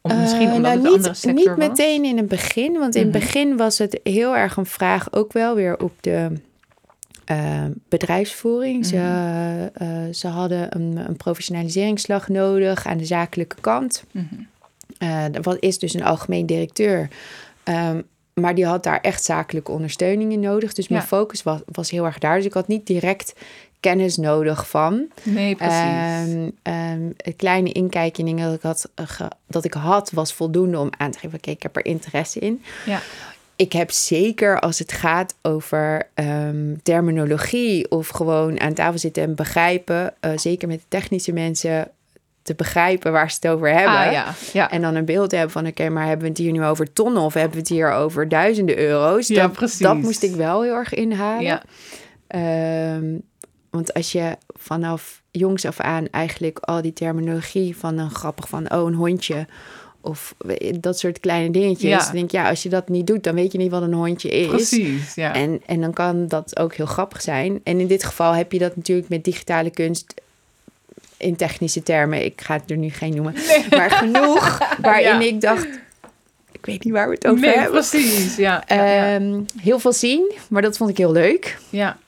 Of 0.00 0.16
misschien 0.16 0.48
uh, 0.48 0.56
nou, 0.56 0.98
niet, 0.98 1.34
niet 1.34 1.56
meteen 1.56 2.04
in 2.04 2.16
het 2.16 2.28
begin, 2.28 2.72
want 2.72 2.94
in 2.94 3.02
het 3.02 3.12
mhm. 3.12 3.20
begin 3.20 3.56
was 3.56 3.78
het 3.78 4.00
heel 4.02 4.36
erg 4.36 4.56
een 4.56 4.66
vraag 4.66 5.12
ook 5.12 5.32
wel 5.32 5.54
weer 5.54 5.78
op 5.78 5.92
de 6.00 6.32
uh, 7.30 7.64
bedrijfsvoering. 7.88 8.86
Ze, 8.86 8.96
uh, 9.82 10.14
ze 10.14 10.28
hadden 10.28 10.76
een, 10.76 10.96
een, 11.08 11.16
professionaliseringsslag 11.16 12.28
nodig 12.28 12.86
aan 12.86 12.98
de 12.98 13.04
zakelijke 13.04 13.56
kant. 13.60 14.04
Mm 14.10 14.46
wat 15.42 15.56
is 15.60 15.78
dus 15.78 15.94
een 15.94 16.04
algemeen 16.04 16.46
directeur. 16.46 17.08
Um, 17.64 18.06
maar 18.34 18.54
die 18.54 18.66
had 18.66 18.82
daar 18.82 19.00
echt 19.00 19.24
zakelijke 19.24 19.70
ondersteuning 19.70 20.32
in 20.32 20.40
nodig. 20.40 20.72
Dus 20.72 20.88
mijn 20.88 21.02
focus 21.02 21.42
was, 21.42 21.60
was 21.66 21.90
heel 21.90 22.04
erg 22.04 22.18
daar. 22.18 22.36
Dus 22.36 22.44
ik 22.44 22.52
had 22.52 22.68
niet 22.68 22.86
direct 22.86 23.34
kennis 23.80 24.16
nodig 24.16 24.68
van. 24.68 25.06
Nee, 25.22 25.54
precies. 25.54 26.32
Um, 26.32 26.42
um, 26.62 27.12
een 27.16 27.36
kleine 27.36 27.72
inkijkje 27.72 28.22
in 28.22 28.28
dingen 28.28 28.46
dat 28.46 28.54
ik, 28.54 28.62
had, 28.62 28.90
uh, 29.00 29.26
dat 29.46 29.64
ik 29.64 29.72
had, 29.72 30.10
was 30.10 30.32
voldoende 30.32 30.78
om 30.78 30.90
aan 30.96 31.10
te 31.10 31.18
geven... 31.18 31.38
oké, 31.38 31.50
ik 31.50 31.62
heb 31.62 31.76
er 31.76 31.84
interesse 31.84 32.38
in. 32.38 32.62
Ja. 32.86 33.00
Ik 33.56 33.72
heb 33.72 33.90
zeker 33.90 34.60
als 34.60 34.78
het 34.78 34.92
gaat 34.92 35.34
over 35.42 36.08
um, 36.14 36.82
terminologie... 36.82 37.90
of 37.90 38.08
gewoon 38.08 38.60
aan 38.60 38.74
tafel 38.74 38.98
zitten 38.98 39.22
en 39.22 39.34
begrijpen... 39.34 40.14
Uh, 40.20 40.30
zeker 40.36 40.68
met 40.68 40.78
de 40.78 40.88
technische 40.88 41.32
mensen 41.32 41.90
te 42.42 42.54
begrijpen 42.54 43.12
waar 43.12 43.30
ze 43.30 43.36
het 43.40 43.50
over 43.50 43.68
hebben. 43.68 43.98
Ah, 43.98 44.12
ja. 44.12 44.34
Ja. 44.52 44.70
En 44.70 44.82
dan 44.82 44.94
een 44.94 45.04
beeld 45.04 45.30
hebben 45.30 45.50
van... 45.50 45.66
oké, 45.66 45.88
maar 45.88 46.06
hebben 46.06 46.22
we 46.22 46.28
het 46.28 46.38
hier 46.38 46.52
nu 46.52 46.64
over 46.64 46.92
tonnen... 46.92 47.22
of 47.22 47.34
hebben 47.34 47.52
we 47.52 47.58
het 47.58 47.68
hier 47.68 47.92
over 47.92 48.28
duizenden 48.28 48.78
euro's? 48.78 49.28
Ja, 49.28 49.42
dat, 49.42 49.52
precies. 49.52 49.78
Dat 49.78 49.96
moest 49.96 50.22
ik 50.22 50.34
wel 50.34 50.62
heel 50.62 50.74
erg 50.74 50.94
inhalen. 50.94 51.42
Ja. 51.42 51.62
Um, 52.94 53.22
want 53.70 53.94
als 53.94 54.12
je 54.12 54.36
vanaf 54.46 55.22
jongs 55.30 55.64
af 55.64 55.80
aan 55.80 56.08
eigenlijk 56.10 56.58
al 56.58 56.82
die 56.82 56.92
terminologie 56.92 57.76
van 57.76 57.98
een 57.98 58.10
grappig 58.10 58.48
van 58.48 58.72
oh 58.72 58.86
een 58.86 58.94
hondje 58.94 59.46
of 60.04 60.34
dat 60.80 60.98
soort 60.98 61.20
kleine 61.20 61.50
dingetjes. 61.50 62.06
Ja. 62.06 62.12
Denk 62.12 62.30
ja, 62.30 62.48
als 62.48 62.62
je 62.62 62.68
dat 62.68 62.88
niet 62.88 63.06
doet, 63.06 63.24
dan 63.24 63.34
weet 63.34 63.52
je 63.52 63.58
niet 63.58 63.70
wat 63.70 63.82
een 63.82 63.92
hondje 63.92 64.28
is. 64.28 64.46
Precies, 64.46 65.14
ja. 65.14 65.34
En, 65.34 65.62
en 65.66 65.80
dan 65.80 65.92
kan 65.92 66.28
dat 66.28 66.58
ook 66.58 66.74
heel 66.74 66.86
grappig 66.86 67.22
zijn. 67.22 67.60
En 67.64 67.80
in 67.80 67.86
dit 67.86 68.04
geval 68.04 68.32
heb 68.32 68.52
je 68.52 68.58
dat 68.58 68.76
natuurlijk 68.76 69.08
met 69.08 69.24
digitale 69.24 69.70
kunst 69.70 70.14
in 71.16 71.36
technische 71.36 71.82
termen. 71.82 72.24
Ik 72.24 72.40
ga 72.40 72.54
het 72.54 72.70
er 72.70 72.76
nu 72.76 72.90
geen 72.90 73.14
noemen, 73.14 73.34
maar 73.70 73.90
genoeg 73.90 74.58
waarin 74.80 75.20
ik 75.20 75.40
dacht. 75.40 75.68
Ik 76.52 76.66
weet 76.66 76.84
niet 76.84 76.92
waar 76.92 77.08
we 77.08 77.14
het 77.14 77.26
over 77.26 77.40
nee, 77.40 77.54
hebben. 77.54 77.72
Precies, 77.72 78.36
ja. 78.36 78.64
ja, 78.66 79.14
um, 79.14 79.46
heel 79.60 79.78
veel 79.78 79.92
zien, 79.92 80.32
maar 80.48 80.62
dat 80.62 80.76
vond 80.76 80.90
ik 80.90 80.96
heel 80.96 81.12
leuk. 81.12 81.58
Ja. 81.70 81.98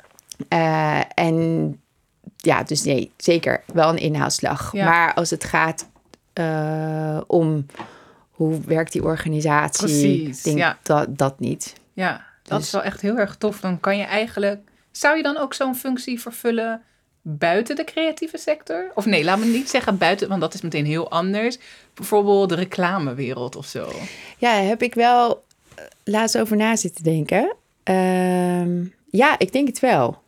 Uh, 0.48 1.00
en 1.14 1.80
ja, 2.36 2.62
dus 2.62 2.82
nee, 2.82 3.10
zeker 3.16 3.62
wel 3.72 3.88
een 3.88 3.98
inhaalslag. 3.98 4.72
Maar 4.72 5.14
als 5.14 5.30
het 5.30 5.44
gaat 5.44 5.86
uh, 6.38 7.20
om 7.26 7.66
hoe 8.30 8.60
werkt 8.60 8.92
die 8.92 9.02
organisatie, 9.02 9.86
Precies, 9.86 10.42
denk 10.42 10.58
ja. 10.58 10.78
dat, 10.82 11.18
dat 11.18 11.40
niet. 11.40 11.72
Ja, 11.92 12.26
dat 12.42 12.58
Dus- 12.58 12.66
is 12.66 12.72
wel 12.72 12.82
echt 12.82 13.00
heel 13.00 13.18
erg 13.18 13.36
tof. 13.36 13.60
Dan 13.60 13.80
kan 13.80 13.96
je 13.98 14.04
eigenlijk... 14.04 14.60
Zou 14.90 15.16
je 15.16 15.22
dan 15.22 15.36
ook 15.36 15.54
zo'n 15.54 15.74
functie 15.76 16.20
vervullen 16.20 16.82
buiten 17.22 17.76
de 17.76 17.84
creatieve 17.84 18.38
sector? 18.38 18.90
Of 18.94 19.06
nee, 19.06 19.24
laat 19.24 19.38
me 19.38 19.44
niet 19.44 19.70
zeggen 19.70 19.98
buiten, 19.98 20.28
want 20.28 20.40
dat 20.40 20.54
is 20.54 20.60
meteen 20.60 20.84
heel 20.86 21.10
anders. 21.10 21.58
Bijvoorbeeld 21.94 22.48
de 22.48 22.54
reclamewereld 22.54 23.56
of 23.56 23.66
zo. 23.66 23.88
Ja, 24.38 24.50
heb 24.52 24.82
ik 24.82 24.94
wel 24.94 25.44
eh, 25.74 25.84
laatst 26.04 26.38
over 26.38 26.56
na 26.56 26.76
zitten 26.76 27.04
denken. 27.04 27.54
Ehm, 27.82 28.84
ja, 29.10 29.38
ik 29.38 29.52
denk 29.52 29.66
het 29.66 29.80
wel. 29.80 30.22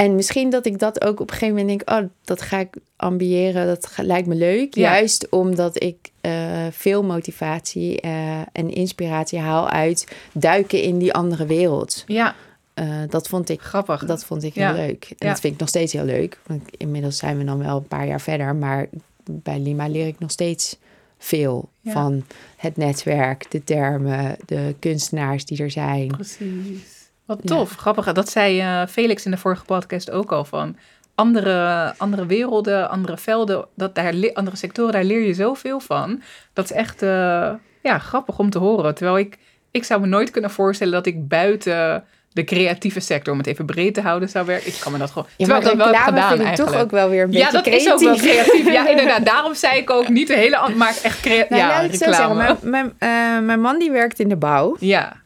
En 0.00 0.14
misschien 0.14 0.50
dat 0.50 0.66
ik 0.66 0.78
dat 0.78 1.04
ook 1.04 1.20
op 1.20 1.30
een 1.30 1.36
gegeven 1.36 1.56
moment 1.56 1.84
denk, 1.86 2.02
oh, 2.02 2.08
dat 2.24 2.42
ga 2.42 2.58
ik 2.58 2.74
ambiëren, 2.96 3.66
dat 3.66 3.92
lijkt 3.96 4.26
me 4.28 4.34
leuk. 4.34 4.74
Ja. 4.74 4.92
Juist 4.92 5.28
omdat 5.28 5.82
ik 5.82 5.96
eh, 6.20 6.66
veel 6.70 7.02
motivatie 7.02 8.00
eh, 8.00 8.38
en 8.52 8.70
inspiratie 8.70 9.38
haal 9.38 9.68
uit 9.68 10.06
duiken 10.32 10.82
in 10.82 10.98
die 10.98 11.12
andere 11.12 11.46
wereld. 11.46 12.04
Ja, 12.06 12.34
Eh, 12.74 12.86
dat 13.08 13.28
vond 13.28 13.48
ik, 13.48 13.60
grappig. 13.60 14.04
dat 14.04 14.24
vond 14.24 14.42
ik 14.42 14.54
Ja. 14.54 14.74
heel 14.74 14.86
leuk. 14.86 15.04
En 15.08 15.16
Ja. 15.18 15.28
dat 15.28 15.40
vind 15.40 15.54
ik 15.54 15.60
nog 15.60 15.68
steeds 15.68 15.92
heel 15.92 16.04
leuk. 16.04 16.38
Want 16.46 16.62
inmiddels 16.76 17.16
zijn 17.16 17.38
we 17.38 17.44
dan 17.44 17.58
wel 17.58 17.76
een 17.76 17.88
paar 17.88 18.06
jaar 18.06 18.20
verder, 18.20 18.54
maar 18.56 18.88
bij 19.30 19.58
Lima 19.58 19.88
leer 19.88 20.06
ik 20.06 20.18
nog 20.18 20.30
steeds 20.30 20.78
veel 21.18 21.68
van 21.84 22.24
het 22.56 22.76
netwerk, 22.76 23.50
de 23.50 23.64
termen, 23.64 24.36
de 24.46 24.74
kunstenaars 24.78 25.44
die 25.44 25.62
er 25.62 25.70
zijn. 25.70 26.06
Precies. 26.06 26.99
Wat 27.30 27.46
tof, 27.46 27.76
grappig. 27.76 28.12
Dat 28.12 28.30
zei 28.30 28.60
eh, 28.60 28.82
Felix 28.88 29.24
in 29.24 29.30
de 29.30 29.36
vorige 29.36 29.64
podcast 29.64 30.10
ook 30.10 30.32
al 30.32 30.44
van 30.44 30.76
andere, 31.14 31.92
andere 31.96 32.26
werelden, 32.26 32.90
andere 32.90 33.16
velden, 33.16 33.66
dat 33.74 33.94
daar, 33.94 34.32
andere 34.32 34.56
sectoren, 34.56 34.92
daar 34.92 35.04
leer 35.04 35.26
je 35.26 35.34
zoveel 35.34 35.80
van. 35.80 36.22
Dat 36.52 36.64
is 36.64 36.72
echt 36.72 37.02
eh, 37.02 37.50
ja, 37.82 37.98
grappig 37.98 38.38
om 38.38 38.50
te 38.50 38.58
horen. 38.58 38.94
Terwijl 38.94 39.18
ik, 39.18 39.38
ik 39.70 39.84
zou 39.84 40.00
me 40.00 40.06
nooit 40.06 40.30
kunnen 40.30 40.50
voorstellen 40.50 40.92
dat 40.92 41.06
ik 41.06 41.28
buiten 41.28 42.04
de 42.32 42.44
creatieve 42.44 43.00
sector, 43.00 43.32
om 43.32 43.38
het 43.38 43.48
even 43.48 43.66
breed 43.66 43.94
te 43.94 44.00
houden, 44.00 44.28
zou 44.28 44.46
werken. 44.46 44.68
Ik 44.68 44.78
kan 44.80 44.92
me 44.92 44.98
dat 44.98 45.10
gewoon. 45.10 45.26
Ja, 45.36 45.44
terwijl 45.44 45.72
ik 45.72 45.78
dat 45.78 45.86
wel 45.86 45.94
heb 45.94 46.04
gedaan 46.04 46.28
vind 46.28 46.40
ik 46.40 46.46
eigenlijk. 46.46 46.76
toch 46.76 46.84
ook 46.84 46.90
wel 46.90 47.08
weer 47.08 47.22
een 47.22 47.30
beetje 47.30 47.46
ja, 47.46 47.50
dat 47.50 47.62
creatief. 47.62 47.86
is 47.86 47.92
ook 47.92 48.00
wel 48.00 48.16
creatief. 48.16 48.72
Ja, 48.72 48.88
inderdaad. 48.88 49.24
Daarom 49.24 49.54
zei 49.54 49.78
ik 49.78 49.90
ook 49.90 50.08
niet 50.08 50.26
de 50.26 50.34
hele, 50.34 50.74
maar 50.76 50.98
echt 51.02 51.20
creatief. 51.20 51.48
Nou, 51.48 51.62
ja, 51.62 51.68
laat 51.68 51.84
ik 51.84 51.94
zo 51.94 52.12
zeggen. 52.12 52.36
Mijn, 52.36 52.56
mijn, 52.62 52.92
eh, 52.98 53.44
mijn 53.46 53.60
man 53.60 53.78
die 53.78 53.90
werkt 53.90 54.18
in 54.18 54.28
de 54.28 54.36
bouw. 54.36 54.76
Ja, 54.80 55.16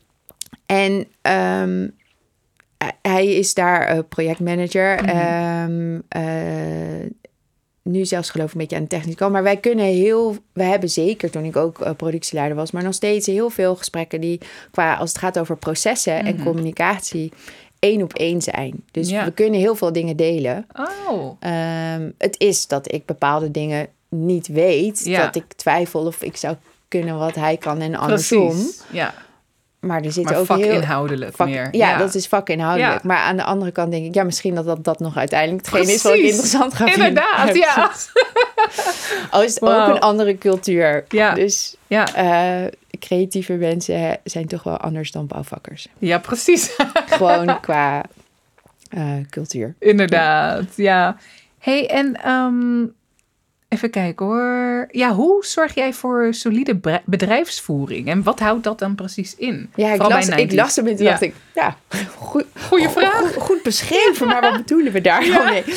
En 0.67 1.07
ehm, 1.23 1.89
hij 3.03 3.27
is 3.35 3.55
daar 3.55 3.87
eh, 3.87 3.99
projectmanager. 4.09 5.03
Mhm. 5.03 5.09
Ehm, 5.09 6.01
eh, 6.09 7.11
nu 7.83 8.05
zelfs 8.05 8.31
geloof 8.31 8.47
ik 8.47 8.53
een 8.53 8.59
beetje 8.61 8.77
aan 8.77 8.83
de 8.83 8.89
technische 8.89 9.19
kant. 9.19 9.33
Maar 9.33 9.43
wij 9.43 9.57
kunnen 9.57 9.85
heel... 9.85 10.37
We 10.53 10.63
hebben 10.63 10.89
zeker 10.91 11.31
toen 11.31 11.45
ik 11.45 11.57
ook 11.57 11.81
eh, 11.81 11.91
productieleider 11.97 12.57
was... 12.57 12.71
maar 12.71 12.83
nog 12.83 12.95
steeds 12.95 13.27
heel 13.27 13.51
veel 13.51 13.77
gesprekken 13.77 14.21
die... 14.21 14.41
qua 14.71 14.95
als 14.95 15.09
het 15.11 15.19
gaat 15.19 15.39
over 15.39 15.57
processen 15.57 16.25
en 16.25 16.35
Mhm. 16.35 16.45
communicatie... 16.45 17.33
één 17.79 18.03
op 18.03 18.13
één 18.13 18.43
zijn. 18.43 18.85
Dus 18.91 19.09
Ja. 19.11 19.25
we 19.25 19.31
kunnen 19.33 19.61
heel 19.61 19.75
veel 19.75 19.93
dingen 19.93 20.17
delen. 20.17 20.67
oh. 21.09 21.37
Ehm, 21.41 22.11
het 22.19 22.41
is 22.41 22.67
dat 22.67 22.93
ik 22.93 23.07
bepaalde 23.07 23.51
dingen 23.51 23.89
niet 24.09 24.47
weet. 24.47 25.05
Ja. 25.05 25.25
Dat 25.25 25.37
ik 25.37 25.53
twijfel 25.53 26.07
of 26.07 26.23
ik 26.23 26.37
zou 26.37 26.57
kunnen 26.89 27.19
wat 27.19 27.35
hij 27.35 27.57
kan 27.57 27.81
en 27.81 27.95
andersom. 27.95 28.49
Precies. 28.49 28.81
Ja, 28.93 29.15
Maar 29.87 30.03
er 30.03 30.13
zit 30.13 30.25
maar 30.25 30.37
ook 30.37 30.49
heel... 30.49 30.57
vakinhoudelijk 30.57 31.37
Vak, 31.37 31.47
meer. 31.47 31.69
ja, 31.71 31.99
dat 31.99 32.15
is 32.15 32.27
vakinhoudelijk. 32.27 32.93
Ja. 32.93 33.01
Maar 33.03 33.19
aan 33.19 33.37
de 33.37 33.45
andere 33.45 33.71
kant 33.71 33.91
denk 33.91 34.07
ik, 34.07 34.15
ja, 34.15 34.23
misschien 34.23 34.55
dat 34.55 34.65
dat, 34.65 34.85
dat 34.85 34.99
nog 34.99 35.17
uiteindelijk 35.17 35.67
hetgeen 35.67 35.95
is 35.95 36.03
wat 36.03 36.15
ik 36.15 36.25
interessant 36.25 36.75
ga 36.75 36.87
vinden. 36.87 37.07
Inderdaad, 37.07 37.55
ja. 37.55 37.91
Al 39.31 39.43
is 39.49 39.55
het 39.55 39.63
ook 39.63 39.89
een 39.89 40.01
andere 40.01 40.39
cultuur. 40.39 41.05
Ja. 41.09 41.35
Dus 41.35 41.77
ja. 41.87 42.07
Uh, 42.63 42.69
creatieve 42.99 43.53
mensen 43.53 44.19
zijn 44.25 44.47
toch 44.47 44.63
wel 44.63 44.77
anders 44.77 45.11
dan 45.11 45.27
bouwvakkers. 45.27 45.89
Ja, 45.99 46.19
precies. 46.19 46.77
Gewoon 47.07 47.61
qua 47.61 48.03
uh, 48.97 49.13
cultuur. 49.31 49.75
Inderdaad, 49.79 50.65
ja. 50.77 51.17
hey, 51.59 51.89
en 51.89 52.31
um, 52.31 52.95
even 53.75 53.91
kijken 53.91 54.27
hoor. 54.27 54.89
Ja, 54.91 55.15
hoe 55.15 55.45
zorg 55.45 55.75
jij 55.75 55.93
voor 55.93 56.35
solide 56.35 57.01
bedrijfsvoering? 57.05 58.09
En 58.09 58.23
wat 58.23 58.41
houdt 58.41 58.65
dat 58.65 58.79
dan 58.79 58.95
precies 58.95 59.35
in? 59.37 59.71
Ja, 59.75 59.93
ik, 59.93 60.03
las, 60.03 60.29
ik 60.29 60.53
las 60.53 60.77
hem 60.77 60.87
en 60.87 60.97
toen 60.97 61.07
dacht 61.07 61.23
ik, 61.23 61.35
ja, 61.55 61.77
goed, 62.17 62.45
goede 62.69 62.91
vraag. 62.91 63.33
Goed, 63.33 63.43
goed 63.43 63.63
beschreven, 63.63 64.27
maar 64.27 64.41
wat 64.41 64.57
bedoelen 64.57 64.93
we 64.93 65.01
daar 65.01 65.25
ja. 65.25 65.51
mee? 65.51 65.65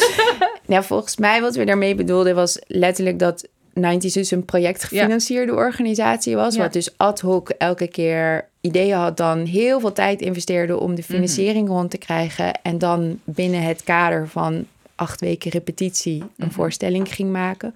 Nou, 0.65 0.83
volgens 0.83 1.17
mij 1.17 1.41
wat 1.41 1.55
we 1.55 1.65
daarmee 1.65 1.95
bedoelden 1.95 2.35
was 2.35 2.59
letterlijk 2.67 3.19
dat 3.19 3.47
90 3.73 4.13
dus 4.13 4.31
een 4.31 4.45
projectgefinancierde 4.45 5.51
ja. 5.51 5.57
organisatie 5.57 6.35
was. 6.35 6.57
Wat 6.57 6.73
dus 6.73 6.97
ad 6.97 7.19
hoc 7.19 7.49
elke 7.49 7.87
keer 7.87 8.49
ideeën 8.61 8.97
had, 8.97 9.17
dan 9.17 9.45
heel 9.45 9.79
veel 9.79 9.93
tijd 9.93 10.21
investeerde 10.21 10.79
om 10.79 10.95
de 10.95 11.01
mhm. 11.01 11.11
financiering 11.11 11.67
rond 11.67 11.91
te 11.91 11.97
krijgen. 11.97 12.59
En 12.61 12.77
dan 12.77 13.19
binnen 13.23 13.61
het 13.61 13.83
kader 13.83 14.27
van 14.27 14.65
acht 14.97 15.21
weken 15.21 15.51
repetitie 15.51 16.21
een 16.21 16.31
mhm. 16.37 16.51
voorstelling 16.51 17.13
ging 17.13 17.31
maken. 17.31 17.73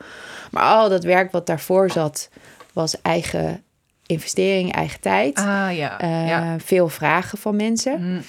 Maar 0.52 0.64
al 0.64 0.90
dat 0.90 1.04
werk 1.04 1.32
wat 1.32 1.46
daarvoor 1.46 1.92
zat, 1.92 2.30
was 2.74 3.02
eigen 3.02 3.64
investering, 4.06 4.72
eigen 4.74 5.00
tijd. 5.00 5.38
Ah, 5.38 5.76
ja. 5.76 6.02
Uh, 6.04 6.54
Veel 6.58 6.90
vragen 6.90 7.38
van 7.38 7.56
mensen. 7.56 8.00
Mhm. 8.00 8.22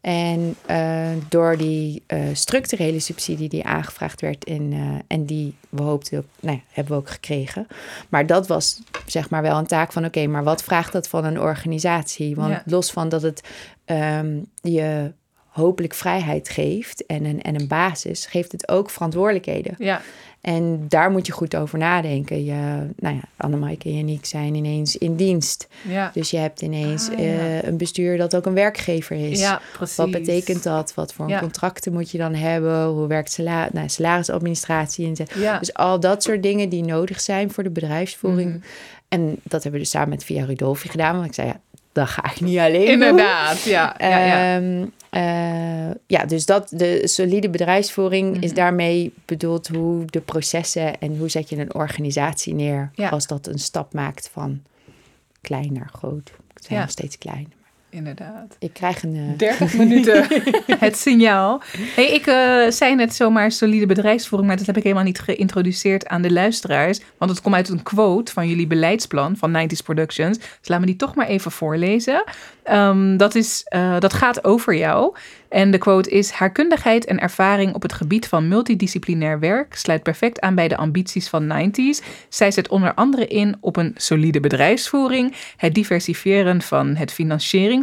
En 0.00 0.56
uh, 0.70 1.08
door 1.28 1.56
die 1.56 2.02
uh, 2.06 2.20
structurele 2.32 3.00
subsidie 3.00 3.48
die 3.48 3.64
aangevraagd 3.64 4.20
werd 4.20 4.48
uh, 4.48 4.78
en 5.06 5.24
die 5.24 5.56
we 5.68 5.82
hoopten, 5.82 6.26
nou 6.40 6.56
ja, 6.56 6.62
hebben 6.72 6.92
we 6.92 7.00
ook 7.00 7.10
gekregen. 7.10 7.66
Maar 8.08 8.26
dat 8.26 8.46
was 8.46 8.82
zeg 9.06 9.30
maar 9.30 9.42
wel 9.42 9.58
een 9.58 9.66
taak 9.66 9.92
van 9.92 10.04
oké, 10.04 10.26
maar 10.26 10.44
wat 10.44 10.62
vraagt 10.62 10.92
dat 10.92 11.08
van 11.08 11.24
een 11.24 11.40
organisatie? 11.40 12.36
Want 12.36 12.62
los 12.64 12.90
van 12.90 13.08
dat 13.08 13.22
het 13.22 13.42
um, 13.86 14.46
je 14.62 15.12
hopelijk 15.50 15.94
vrijheid 15.94 16.48
geeft 16.48 17.06
en 17.06 17.24
een, 17.24 17.42
en 17.42 17.60
een 17.60 17.68
basis, 17.68 18.26
geeft 18.26 18.52
het 18.52 18.68
ook 18.68 18.90
verantwoordelijkheden. 18.90 19.74
Ja. 19.78 20.00
En 20.40 20.84
daar 20.88 21.10
moet 21.10 21.26
je 21.26 21.32
goed 21.32 21.56
over 21.56 21.78
nadenken. 21.78 22.44
Je, 22.44 22.86
nou 22.96 23.14
ja, 23.14 23.22
en 23.36 23.76
Janiek 23.78 24.26
zijn 24.26 24.54
ineens 24.54 24.96
in 24.96 25.16
dienst. 25.16 25.68
Ja. 25.88 26.10
Dus 26.14 26.30
je 26.30 26.36
hebt 26.36 26.62
ineens 26.62 27.10
ah, 27.10 27.18
uh, 27.18 27.62
een 27.62 27.76
bestuur 27.76 28.16
dat 28.16 28.36
ook 28.36 28.46
een 28.46 28.54
werkgever 28.54 29.30
is. 29.30 29.40
Ja, 29.40 29.60
precies. 29.72 29.96
Wat 29.96 30.10
betekent 30.10 30.62
dat? 30.62 30.94
Wat 30.94 31.12
voor 31.12 31.38
contracten 31.38 31.92
moet 31.92 32.10
je 32.10 32.18
dan 32.18 32.34
hebben? 32.34 32.86
Hoe 32.86 33.06
werkt 33.06 33.32
salaris, 33.32 33.72
nou, 33.72 33.88
salarisadministratie? 33.88 35.06
En 35.06 35.26
ja. 35.34 35.58
Dus 35.58 35.74
al 35.74 36.00
dat 36.00 36.22
soort 36.22 36.42
dingen 36.42 36.68
die 36.68 36.84
nodig 36.84 37.20
zijn 37.20 37.50
voor 37.50 37.62
de 37.62 37.70
bedrijfsvoering. 37.70 38.52
Mm. 38.52 38.62
En 39.08 39.36
dat 39.42 39.62
hebben 39.62 39.72
we 39.72 39.78
dus 39.78 39.90
samen 39.90 40.08
met 40.08 40.24
Via 40.24 40.44
Rudolfi 40.44 40.88
gedaan. 40.88 41.14
Want 41.14 41.26
ik 41.26 41.34
zei, 41.34 41.48
ja, 41.48 41.60
dat 42.00 42.08
ga 42.08 42.30
ik 42.30 42.40
niet 42.40 42.58
alleen 42.58 42.86
Inderdaad, 42.86 43.62
ja. 43.62 43.94
ja, 43.98 44.18
ja. 44.18 44.56
Um, 44.56 44.92
uh, 45.10 45.94
ja, 46.06 46.24
dus 46.24 46.46
dat, 46.46 46.68
de 46.68 47.08
solide 47.08 47.50
bedrijfsvoering 47.50 48.42
is 48.42 48.50
mhm. 48.50 48.54
daarmee 48.54 49.12
bedoeld 49.24 49.68
hoe 49.68 50.04
de 50.04 50.20
processen 50.20 51.00
en 51.00 51.16
hoe 51.16 51.28
zet 51.28 51.48
je 51.48 51.56
een 51.56 51.74
organisatie 51.74 52.54
neer 52.54 52.90
als 53.10 53.26
dat 53.26 53.46
een 53.46 53.58
stap 53.58 53.92
maakt 53.94 54.30
van 54.32 54.62
klein 55.40 55.72
naar 55.72 55.90
groot. 55.92 56.32
Het 56.54 56.64
zijn 56.64 56.80
nog 56.80 56.90
steeds 56.90 57.18
klein. 57.18 57.52
Inderdaad. 57.90 58.56
Ik 58.58 58.72
krijg 58.72 59.02
een... 59.02 59.14
Uh... 59.14 59.30
Eh, 59.30 59.38
30 59.38 59.74
minuten 59.82 60.26
het 60.86 60.96
signaal. 60.96 61.62
Hey, 61.94 62.10
ik 62.10 62.26
uh, 62.26 62.70
zei 62.70 62.94
net 62.94 63.14
zomaar 63.14 63.52
solide 63.52 63.86
bedrijfsvoering, 63.86 64.48
maar 64.48 64.58
dat 64.58 64.66
heb 64.66 64.76
ik 64.76 64.82
helemaal 64.82 65.04
niet 65.04 65.20
geïntroduceerd 65.20 66.06
aan 66.06 66.22
de 66.22 66.32
luisteraars. 66.32 67.00
Want 67.18 67.30
het 67.30 67.40
komt 67.40 67.54
uit 67.54 67.68
een 67.68 67.82
quote 67.82 68.32
van 68.32 68.48
jullie 68.48 68.66
beleidsplan 68.66 69.36
van 69.36 69.56
90s 69.56 69.84
Productions. 69.84 70.38
Dus 70.38 70.68
laat 70.68 70.80
me 70.80 70.86
die 70.86 70.96
toch 70.96 71.14
maar 71.14 71.26
even 71.26 71.50
voorlezen. 71.50 72.24
Um, 72.72 73.16
dat, 73.16 73.34
is, 73.34 73.66
uh, 73.74 73.98
dat 73.98 74.12
gaat 74.12 74.44
over 74.44 74.76
jou. 74.76 75.14
En 75.48 75.70
de 75.70 75.78
quote 75.78 76.10
is: 76.10 76.30
Haar 76.30 76.52
kundigheid 76.52 77.04
en 77.04 77.20
ervaring 77.20 77.74
op 77.74 77.82
het 77.82 77.92
gebied 77.92 78.28
van 78.28 78.48
multidisciplinair 78.48 79.38
werk 79.38 79.74
sluit 79.74 80.02
perfect 80.02 80.40
aan 80.40 80.54
bij 80.54 80.68
de 80.68 80.76
ambities 80.76 81.28
van 81.28 81.70
90s. 81.70 82.06
Zij 82.28 82.50
zet 82.50 82.68
onder 82.68 82.94
andere 82.94 83.26
in 83.26 83.56
op 83.60 83.76
een 83.76 83.94
solide 83.96 84.40
bedrijfsvoering, 84.40 85.34
het 85.56 85.74
diversifiëren 85.74 86.62
van 86.62 86.96
het 86.96 87.12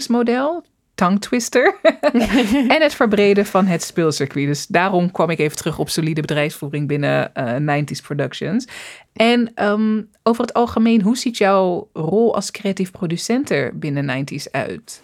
financieringsmodel, 0.02 0.64
tongue 0.96 1.20
twister. 1.20 1.76
en 2.76 2.82
het 2.82 2.94
verbreden 2.94 3.46
van 3.46 3.66
het 3.66 3.84
speelcircuit. 3.84 4.48
Dus 4.48 4.68
daarom 4.68 5.12
kwam 5.12 5.30
ik 5.30 5.40
even 5.40 5.58
terug 5.58 5.80
op 5.80 5.90
solide 5.90 6.22
bedrijfsvoering 6.22 6.88
binnen 6.88 7.32
uh, 7.34 7.82
90s 7.82 8.02
Productions. 8.04 8.68
En 9.14 9.52
um, 9.64 10.10
over 10.24 10.42
het 10.42 10.54
algemeen, 10.54 11.02
hoe 11.02 11.18
ziet 11.18 11.38
jouw 11.38 11.90
rol 11.94 12.36
als 12.36 12.52
creatief 12.52 12.92
producent 12.92 13.50
er 13.50 13.78
binnen 13.78 14.26
90s 14.26 14.52
uit? 14.52 15.02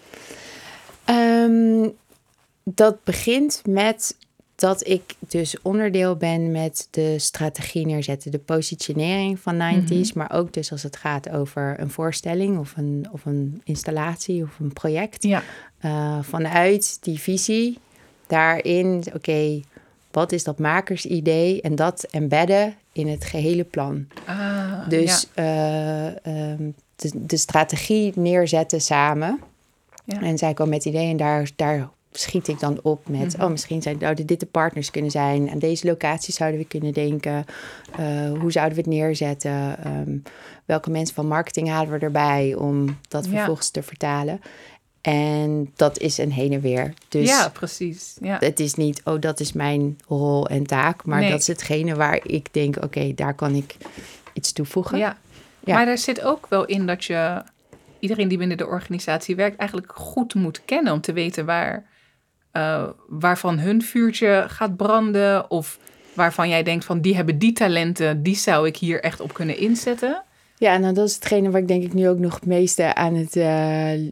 Um, 1.10 1.92
dat 2.64 3.04
begint 3.04 3.62
met 3.66 4.18
dat 4.64 4.88
ik 4.88 5.16
dus 5.20 5.62
onderdeel 5.62 6.16
ben 6.16 6.52
met 6.52 6.88
de 6.92 7.20
strategie 7.20 7.86
neerzetten, 7.86 8.32
de 8.32 8.40
positionering 8.40 9.40
van 9.40 9.56
90s, 9.56 9.88
mhm. 9.88 10.18
maar 10.18 10.32
ook 10.32 10.54
dus 10.54 10.72
als 10.72 10.84
het 10.84 10.96
gaat 10.96 11.30
over 11.30 11.80
een 11.80 11.90
voorstelling 11.90 12.60
of 12.60 12.74
een, 12.78 13.08
of 13.12 13.26
een 13.26 13.62
installatie 13.64 14.44
of 14.44 14.60
een 14.60 14.74
project. 14.74 15.24
Ja. 15.24 15.44
Uh, 15.82 16.18
vanuit 16.22 16.98
die 17.02 17.20
visie, 17.20 17.78
daarin, 18.28 19.04
oké, 19.14 19.62
wat 20.12 20.32
is 20.32 20.44
dat 20.44 20.60
makersidee 20.60 21.62
en 21.62 21.76
dat 21.76 22.04
embedden 22.04 22.76
in 22.92 23.08
het 23.08 23.26
gehele 23.26 23.64
plan. 23.64 24.08
Ah, 24.26 24.90
dus 24.90 25.28
uh, 25.36 25.46
de, 26.96 27.26
de, 27.26 27.38
strategie 27.38 28.12
neerzetten 28.16 28.82
samen. 28.82 29.40
Ja. 30.06 30.22
En 30.22 30.38
zij 30.38 30.54
komen 30.54 30.74
met 30.74 30.86
ideeën 30.86 31.10
en 31.10 31.18
daar, 31.18 31.50
daar 31.56 31.90
schiet 32.18 32.48
ik 32.48 32.60
dan 32.60 32.80
op 32.82 33.08
met, 33.08 33.34
mhm. 33.34 33.44
oh, 33.44 33.50
misschien 33.50 33.82
zijn, 33.82 34.00
zouden 34.00 34.26
dit 34.26 34.40
de 34.40 34.46
partners 34.46 34.92
kunnen 34.92 35.12
zijn. 35.12 35.50
Aan 35.50 35.60
deze 35.60 35.88
locatie 35.88 36.34
zouden 36.34 36.60
we 36.60 36.66
kunnen 36.66 36.94
denken. 36.94 37.46
Uh, 38.00 38.40
hoe 38.40 38.52
zouden 38.52 38.76
we 38.76 38.82
het 38.82 38.90
neerzetten? 38.90 39.78
Um, 39.88 40.24
welke 40.66 40.90
mensen 40.90 41.16
van 41.16 41.28
marketing 41.28 41.70
halen 41.70 41.92
we 41.92 42.00
erbij 42.00 42.56
om 42.56 42.98
dat 43.08 43.28
vervolgens 43.28 43.70
te 43.70 43.84
vertalen? 43.84 44.42
En 45.02 45.72
dat 45.76 46.00
is 46.00 46.18
een 46.18 46.32
heen 46.32 46.54
en 46.54 46.62
weer. 46.62 46.94
Dus 47.10 47.28
ja, 47.30 47.50
precies. 47.50 48.16
Ja. 48.22 48.38
Het 48.40 48.60
is 48.60 48.74
niet, 48.74 49.02
oh, 49.04 49.22
dat 49.22 49.40
is 49.40 49.54
mijn 49.54 49.98
rol 50.08 50.48
en 50.48 50.66
taak. 50.66 51.06
Maar 51.06 51.30
dat 51.30 51.40
is 51.40 51.48
hetgene 51.48 51.96
waar 51.96 52.20
ik 52.24 52.54
denk, 52.54 52.84
oké, 52.84 53.14
daar 53.14 53.34
kan 53.34 53.56
ik 53.56 53.76
iets 54.34 54.52
toevoegen. 54.52 54.98
Ja. 54.98 55.18
ja. 55.60 55.76
Maar 55.76 55.88
er 55.88 55.98
zit 55.98 56.22
ook 56.22 56.46
wel 56.50 56.66
in 56.66 56.86
dat 56.86 57.06
je 57.06 57.44
iedereen 58.00 58.28
die 58.28 58.38
binnen 58.38 58.58
de 58.58 58.66
organisatie 58.66 59.36
werkt 59.36 59.58
eigenlijk 59.58 59.92
goed 59.96 60.34
moet 60.34 60.62
kennen 60.66 60.94
om 60.94 61.02
te 61.02 61.14
weten 61.14 61.46
waar 61.46 61.86
uh, 62.54 62.84
waarvan 63.08 63.60
hun 63.60 63.82
vuurtje 63.82 64.46
gaat 64.48 64.76
branden 64.76 65.52
of 65.52 65.80
waarvan 66.14 66.50
jij 66.50 66.64
denkt 66.64 66.86
van 66.86 67.02
die 67.02 67.16
hebben 67.16 67.40
die 67.40 67.54
talenten, 67.54 68.24
die 68.24 68.36
zou 68.36 68.68
ik 68.68 68.78
hier 68.78 69.02
echt 69.02 69.20
op 69.20 69.34
kunnen 69.34 69.58
inzetten? 69.58 70.24
Ja, 70.58 70.78
nou 70.78 70.94
dat 70.94 71.08
is 71.08 71.16
hetgene 71.16 71.50
waar 71.50 71.62
ik 71.62 71.68
denk 71.68 71.84
ik 71.84 71.94
nu 71.94 72.10
ook 72.10 72.20
nog 72.20 72.34
het 72.34 72.46
meeste 72.46 72.96
aan 72.96 73.16
het 73.16 73.36
uh, 73.36 73.94
uh, 73.94 74.10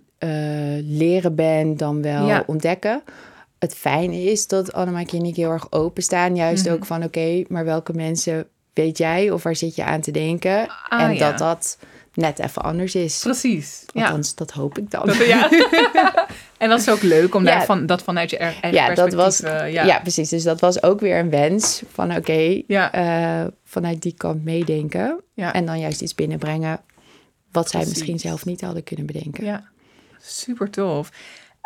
leren 0.83 1.35
ben 1.35 1.77
dan 1.77 2.01
wel 2.01 2.43
ontdekken. 2.45 3.03
Het 3.59 3.75
fijne 3.75 4.23
is 4.23 4.47
dat 4.47 4.73
Annemarie 4.73 5.19
en 5.19 5.33
heel 5.33 5.51
erg 5.51 5.71
openstaan. 5.71 6.35
Juist 6.35 6.65
mhm. 6.65 6.73
ook 6.73 6.85
van 6.85 7.03
oké, 7.03 7.43
maar 7.47 7.65
welke 7.65 7.93
mensen 7.93 8.47
weet 8.73 8.97
jij 8.97 9.31
of 9.31 9.43
waar 9.43 9.55
zit 9.55 9.75
je 9.75 9.83
aan 9.83 10.01
te 10.01 10.11
denken? 10.11 10.67
Ah, 10.89 11.01
en 11.01 11.17
dat 11.17 11.37
dat 11.37 11.77
net 12.13 12.39
even 12.39 12.61
anders 12.61 12.95
is. 12.95 13.19
Precies. 13.19 13.83
Althans, 13.93 14.27
ja. 14.29 14.33
dat 14.35 14.51
hoop 14.51 14.77
ik 14.77 14.91
dan. 14.91 15.05
Dat, 15.05 15.27
ja. 15.27 15.49
en 16.57 16.69
dat 16.69 16.79
is 16.79 16.89
ook 16.89 17.01
leuk 17.01 17.35
om 17.35 17.45
ja. 17.45 17.65
van, 17.65 17.85
dat 17.85 18.03
vanuit 18.03 18.29
je 18.29 18.37
eigen 18.37 18.73
ja, 18.73 18.93
Dat 18.93 19.13
was, 19.13 19.41
uh, 19.41 19.73
ja. 19.73 19.99
precies. 19.99 20.29
Dus 20.29 20.43
dat 20.43 20.59
was 20.59 20.83
ook 20.83 20.99
weer 20.99 21.19
een 21.19 21.29
wens 21.29 21.83
van 21.91 22.15
oké, 22.15 22.17
okay, 22.19 22.65
uh, 22.67 23.47
vanuit 23.63 24.01
die 24.01 24.13
kant 24.17 24.43
meedenken. 24.43 25.23
En 25.35 25.65
dan 25.65 25.79
juist 25.79 26.01
iets 26.01 26.15
binnenbrengen 26.15 26.79
wat 27.51 27.69
zij 27.69 27.85
misschien 27.85 28.19
zelf 28.19 28.45
niet 28.45 28.61
hadden 28.61 28.83
kunnen 28.83 29.05
bedenken. 29.05 29.45
Ja, 29.45 29.63
super 30.19 30.69
tof. 30.69 31.11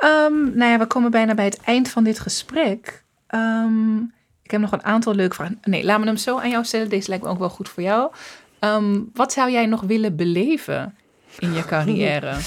Um, 0.03 0.57
nou 0.57 0.71
ja, 0.71 0.77
we 0.77 0.85
komen 0.85 1.11
bijna 1.11 1.33
bij 1.33 1.45
het 1.45 1.59
eind 1.63 1.89
van 1.89 2.03
dit 2.03 2.19
gesprek. 2.19 3.03
Um, 3.29 4.13
ik 4.43 4.51
heb 4.51 4.61
nog 4.61 4.71
een 4.71 4.83
aantal 4.83 5.15
leuke 5.15 5.35
vragen. 5.35 5.59
Nee, 5.63 5.83
laat 5.83 5.99
me 5.99 6.05
hem 6.05 6.17
zo 6.17 6.39
aan 6.39 6.49
jou 6.49 6.65
stellen. 6.65 6.89
Deze 6.89 7.09
lijkt 7.09 7.23
me 7.23 7.29
ook 7.29 7.39
wel 7.39 7.49
goed 7.49 7.69
voor 7.69 7.83
jou. 7.83 8.11
Um, 8.59 9.09
wat 9.13 9.33
zou 9.33 9.51
jij 9.51 9.65
nog 9.65 9.81
willen 9.81 10.15
beleven 10.15 10.95
in 11.39 11.53
je 11.53 11.65
carrière? 11.65 12.37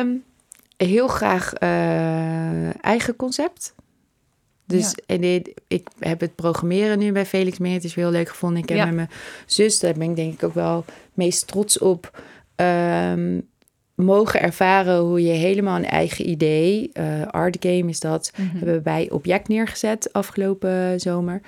um, 0.00 0.24
heel 0.76 1.08
graag 1.08 1.52
uh, 1.62 2.84
eigen 2.84 3.16
concept. 3.16 3.74
Dus 4.66 4.90
ja. 4.90 5.14
en 5.14 5.20
dit, 5.20 5.50
ik 5.68 5.88
heb 5.98 6.20
het 6.20 6.34
programmeren 6.34 6.98
nu 6.98 7.12
bij 7.12 7.26
Felix 7.26 7.58
Meer. 7.58 7.72
Het 7.72 7.84
is 7.84 7.94
heel 7.94 8.10
leuk 8.10 8.28
gevonden. 8.28 8.62
Ik 8.62 8.68
heb 8.68 8.78
ja. 8.78 8.84
met 8.84 8.94
mijn 8.94 9.10
zus, 9.46 9.78
daar 9.78 9.94
ben 9.94 10.10
ik 10.10 10.16
denk 10.16 10.32
ik 10.32 10.42
ook 10.42 10.54
wel 10.54 10.84
meest 11.14 11.46
trots 11.46 11.78
op. 11.78 12.22
Um, 12.56 13.48
mogen 13.94 14.40
ervaren 14.40 14.98
hoe 14.98 15.22
je 15.22 15.32
helemaal 15.32 15.76
een 15.76 15.86
eigen 15.86 16.28
idee, 16.28 16.90
uh, 16.92 17.26
art 17.26 17.56
game 17.60 17.88
is 17.88 18.00
dat, 18.00 18.32
mm 18.36 18.44
-hmm. 18.44 18.58
hebben 18.58 18.74
we 18.74 18.80
bij 18.80 19.10
Object 19.10 19.48
neergezet 19.48 20.12
afgelopen 20.12 21.00
zomer. 21.00 21.40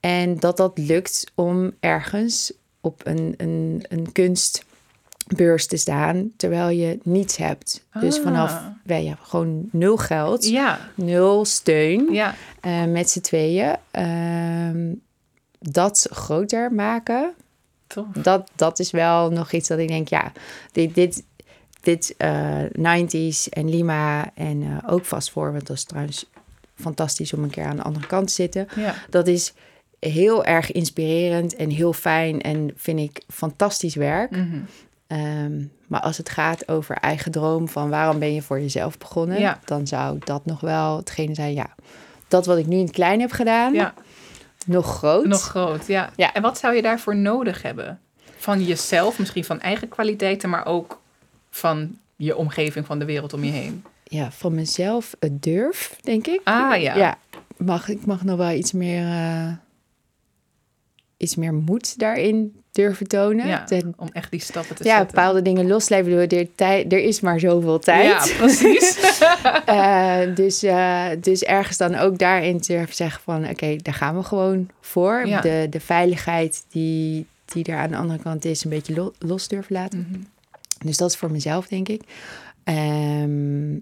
En 0.00 0.38
dat 0.38 0.56
dat 0.56 0.78
lukt 0.78 1.32
om 1.34 1.72
ergens 1.80 2.52
op 2.84 3.00
een, 3.06 3.34
een, 3.36 3.84
een 3.88 4.12
kunstbeurs 4.12 5.66
te 5.66 5.76
staan 5.76 6.30
terwijl 6.36 6.68
je 6.68 6.98
niets 7.02 7.36
hebt. 7.36 7.84
Dus 8.00 8.16
Ah. 8.16 8.22
vanaf 8.22 8.60
wij 8.84 9.04
hebben 9.04 9.26
gewoon 9.26 9.68
nul 9.72 9.96
geld, 9.96 10.48
Ja, 10.48 10.78
nul 10.94 11.44
steun 11.44 12.12
ja. 12.12 12.34
eh, 12.60 12.84
met 12.84 13.10
z'n 13.10 13.20
tweeën. 13.20 13.76
Ehm, 13.90 14.94
dat 15.58 16.06
groter 16.10 16.72
maken, 16.72 17.34
Tof. 17.86 18.06
dat, 18.22 18.50
dat 18.56 18.78
is 18.78 18.90
wel 18.90 19.30
nog 19.30 19.52
iets 19.52 19.68
dat 19.68 19.78
ik 19.78 19.88
denk, 19.88 20.08
ja, 20.08 20.32
dit, 20.72 20.94
dit, 20.94 21.24
dit 21.80 22.14
eh 22.16 22.58
90s 22.78 23.48
en 23.48 23.68
Lima 23.70 24.30
en 24.34 24.62
eh, 24.62 24.92
ook 24.92 25.04
vast 25.04 25.30
voor, 25.30 25.52
want 25.52 25.66
dat 25.66 25.76
is 25.76 25.84
trouwens 25.84 26.26
fantastisch 26.74 27.32
om 27.32 27.42
een 27.42 27.50
keer 27.50 27.64
aan 27.64 27.76
de 27.76 27.82
andere 27.82 28.06
kant 28.06 28.26
te 28.26 28.32
zitten. 28.32 28.68
Ja. 28.76 28.94
Dat 29.10 29.26
is 29.26 29.52
heel 30.10 30.44
erg 30.44 30.72
inspirerend 30.72 31.56
en 31.56 31.70
heel 31.70 31.92
fijn 31.92 32.40
en 32.40 32.70
vind 32.76 32.98
ik 32.98 33.22
fantastisch 33.28 33.94
werk. 33.94 34.30
Mhm. 34.30 34.58
Ehm, 35.06 35.62
maar 35.86 36.00
als 36.00 36.16
het 36.16 36.28
gaat 36.28 36.68
over 36.68 36.96
eigen 36.96 37.32
droom 37.32 37.68
van 37.68 37.90
waarom 37.90 38.18
ben 38.18 38.34
je 38.34 38.42
voor 38.42 38.60
jezelf 38.60 38.98
begonnen, 38.98 39.40
Ja. 39.40 39.58
dan 39.64 39.86
zou 39.86 40.18
dat 40.24 40.44
nog 40.46 40.60
wel 40.60 40.96
hetgene 40.96 41.34
zijn, 41.34 41.54
ja, 41.54 41.74
dat 42.28 42.46
wat 42.46 42.58
ik 42.58 42.66
nu 42.66 42.76
in 42.76 42.82
het 42.84 42.92
klein 42.94 43.20
heb 43.20 43.30
gedaan, 43.32 43.72
ja, 43.72 43.94
nog 44.66 44.86
groot. 44.96 45.24
nog 45.26 45.40
groot. 45.42 45.86
Ja. 45.86 46.10
Ja. 46.16 46.32
En 46.32 46.42
wat 46.42 46.58
zou 46.58 46.74
je 46.74 46.82
daarvoor 46.82 47.16
nodig 47.16 47.62
hebben? 47.62 48.00
Van 48.36 48.62
jezelf, 48.64 49.18
misschien 49.18 49.44
van 49.44 49.60
eigen 49.60 49.88
kwaliteiten, 49.88 50.48
maar 50.50 50.66
ook 50.66 51.00
van 51.50 51.96
je 52.16 52.36
omgeving, 52.36 52.86
van 52.86 52.98
de 52.98 53.04
wereld 53.04 53.32
om 53.32 53.44
je 53.44 53.50
heen. 53.50 53.84
Ja, 54.04 54.30
van 54.30 54.54
mezelf 54.54 55.16
het 55.18 55.42
durf, 55.42 55.96
denk 56.00 56.26
ik. 56.26 56.40
Ah 56.44 56.80
ja. 56.80 56.96
Ja, 56.96 57.18
mag, 57.56 57.88
ik 57.88 58.06
mag 58.06 58.24
nog 58.24 58.36
wel 58.36 58.50
iets 58.50 58.72
meer, 58.72 59.06
eh, 59.06 59.52
iets 61.22 61.36
meer 61.36 61.54
moed 61.54 61.98
daarin 61.98 62.56
durven 62.72 63.06
tonen. 63.08 63.46
Ja, 63.46 63.64
om 63.96 64.08
echt 64.12 64.30
die 64.30 64.40
stappen 64.40 64.76
te 64.76 64.84
ja, 64.84 64.96
zetten. 64.96 65.14
bepaalde 65.14 65.42
dingen 65.42 65.66
bedoel, 66.04 66.20
Er, 66.38 66.86
er 66.92 66.98
is 66.98 67.20
maar 67.20 67.40
zoveel 67.40 67.78
tijd. 67.78 68.28
Ja, 68.28 68.36
precies. 68.36 68.98
Eh, 69.66 70.34
dus, 70.34 70.62
eh, 70.62 71.06
dus 71.20 71.42
ergens 71.42 71.76
dan 71.76 71.94
ook 71.94 72.18
daarin 72.18 72.56
durven 72.56 72.94
zeggen 72.94 73.22
van... 73.22 73.48
oké, 73.48 73.76
daar 73.76 73.94
gaan 73.94 74.16
we 74.16 74.22
gewoon 74.22 74.68
voor. 74.80 75.26
Ja. 75.26 75.40
De, 75.40 75.66
de 75.70 75.80
veiligheid 75.80 76.64
die, 76.68 77.26
die 77.44 77.64
er 77.64 77.76
aan 77.76 77.90
de 77.90 77.96
andere 77.96 78.18
kant 78.22 78.44
is... 78.44 78.64
een 78.64 78.70
beetje 78.70 78.94
lo- 78.94 79.12
los 79.18 79.48
durven 79.48 79.72
laten. 79.74 80.06
Mhm. 80.10 80.20
Dus 80.86 80.96
dat 80.96 81.10
is 81.10 81.16
voor 81.16 81.30
mezelf, 81.30 81.66
denk 81.68 81.88
ik. 81.88 82.02
Ehm, 82.64 83.78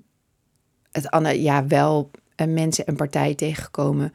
het 0.93 1.11
andere, 1.11 1.43
ja, 1.43 1.67
wel 1.67 2.11
eh, 2.37 2.47
mensen 2.47 2.87
en 2.87 2.97
partijen 2.97 3.37
tegengekomen... 3.37 4.13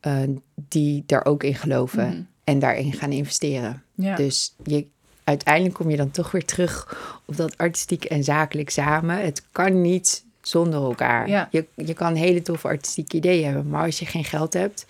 eh, 0.00 0.12
die 0.54 1.02
daar 1.06 1.24
ook 1.24 1.42
in 1.42 1.54
geloven 1.54 2.06
Mhm. 2.08 2.20
En 2.48 2.58
daarin 2.58 2.92
gaan 2.92 3.12
investeren. 3.12 3.82
Ja. 3.94 4.16
Dus 4.16 4.54
je, 4.64 4.86
uiteindelijk 5.24 5.74
kom 5.74 5.90
je 5.90 5.96
dan 5.96 6.10
toch 6.10 6.30
weer 6.30 6.44
terug 6.44 6.96
op 7.26 7.36
dat 7.36 7.58
artistiek 7.58 8.04
en 8.04 8.24
zakelijk 8.24 8.70
samen. 8.70 9.24
Het 9.24 9.42
kan 9.52 9.80
niet 9.80 10.24
zonder 10.40 10.82
elkaar. 10.82 11.28
Ja. 11.28 11.48
Je, 11.50 11.66
je 11.74 11.94
kan 11.94 12.14
hele 12.14 12.42
toffe 12.42 12.68
artistieke 12.68 13.16
ideeën 13.16 13.44
hebben, 13.44 13.68
maar 13.68 13.84
als 13.84 13.98
je 13.98 14.06
geen 14.06 14.24
geld 14.24 14.52
hebt, 14.52 14.86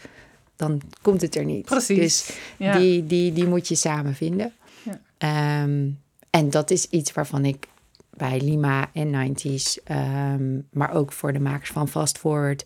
dan 0.56 0.80
komt 1.02 1.20
het 1.20 1.36
er 1.36 1.44
niet. 1.44 1.64
Precies. 1.64 1.98
Dus 1.98 2.36
ja. 2.56 2.78
die, 2.78 3.06
die, 3.06 3.32
die 3.32 3.46
moet 3.46 3.68
je 3.68 3.74
samen 3.74 4.14
vinden. 4.14 4.52
Ja. 4.82 5.00
Ehm, 5.18 5.88
en 6.30 6.50
dat 6.50 6.70
is 6.70 6.86
iets 6.90 7.12
waarvan 7.12 7.44
ik 7.44 7.66
bij 8.10 8.40
Lima 8.40 8.90
en 8.92 9.34
90s, 9.34 9.82
ehm, 9.84 10.58
maar 10.70 10.94
ook 10.94 11.12
voor 11.12 11.32
de 11.32 11.40
makers 11.40 11.70
van 11.70 11.88
Fast 11.88 12.18
Forward, 12.18 12.64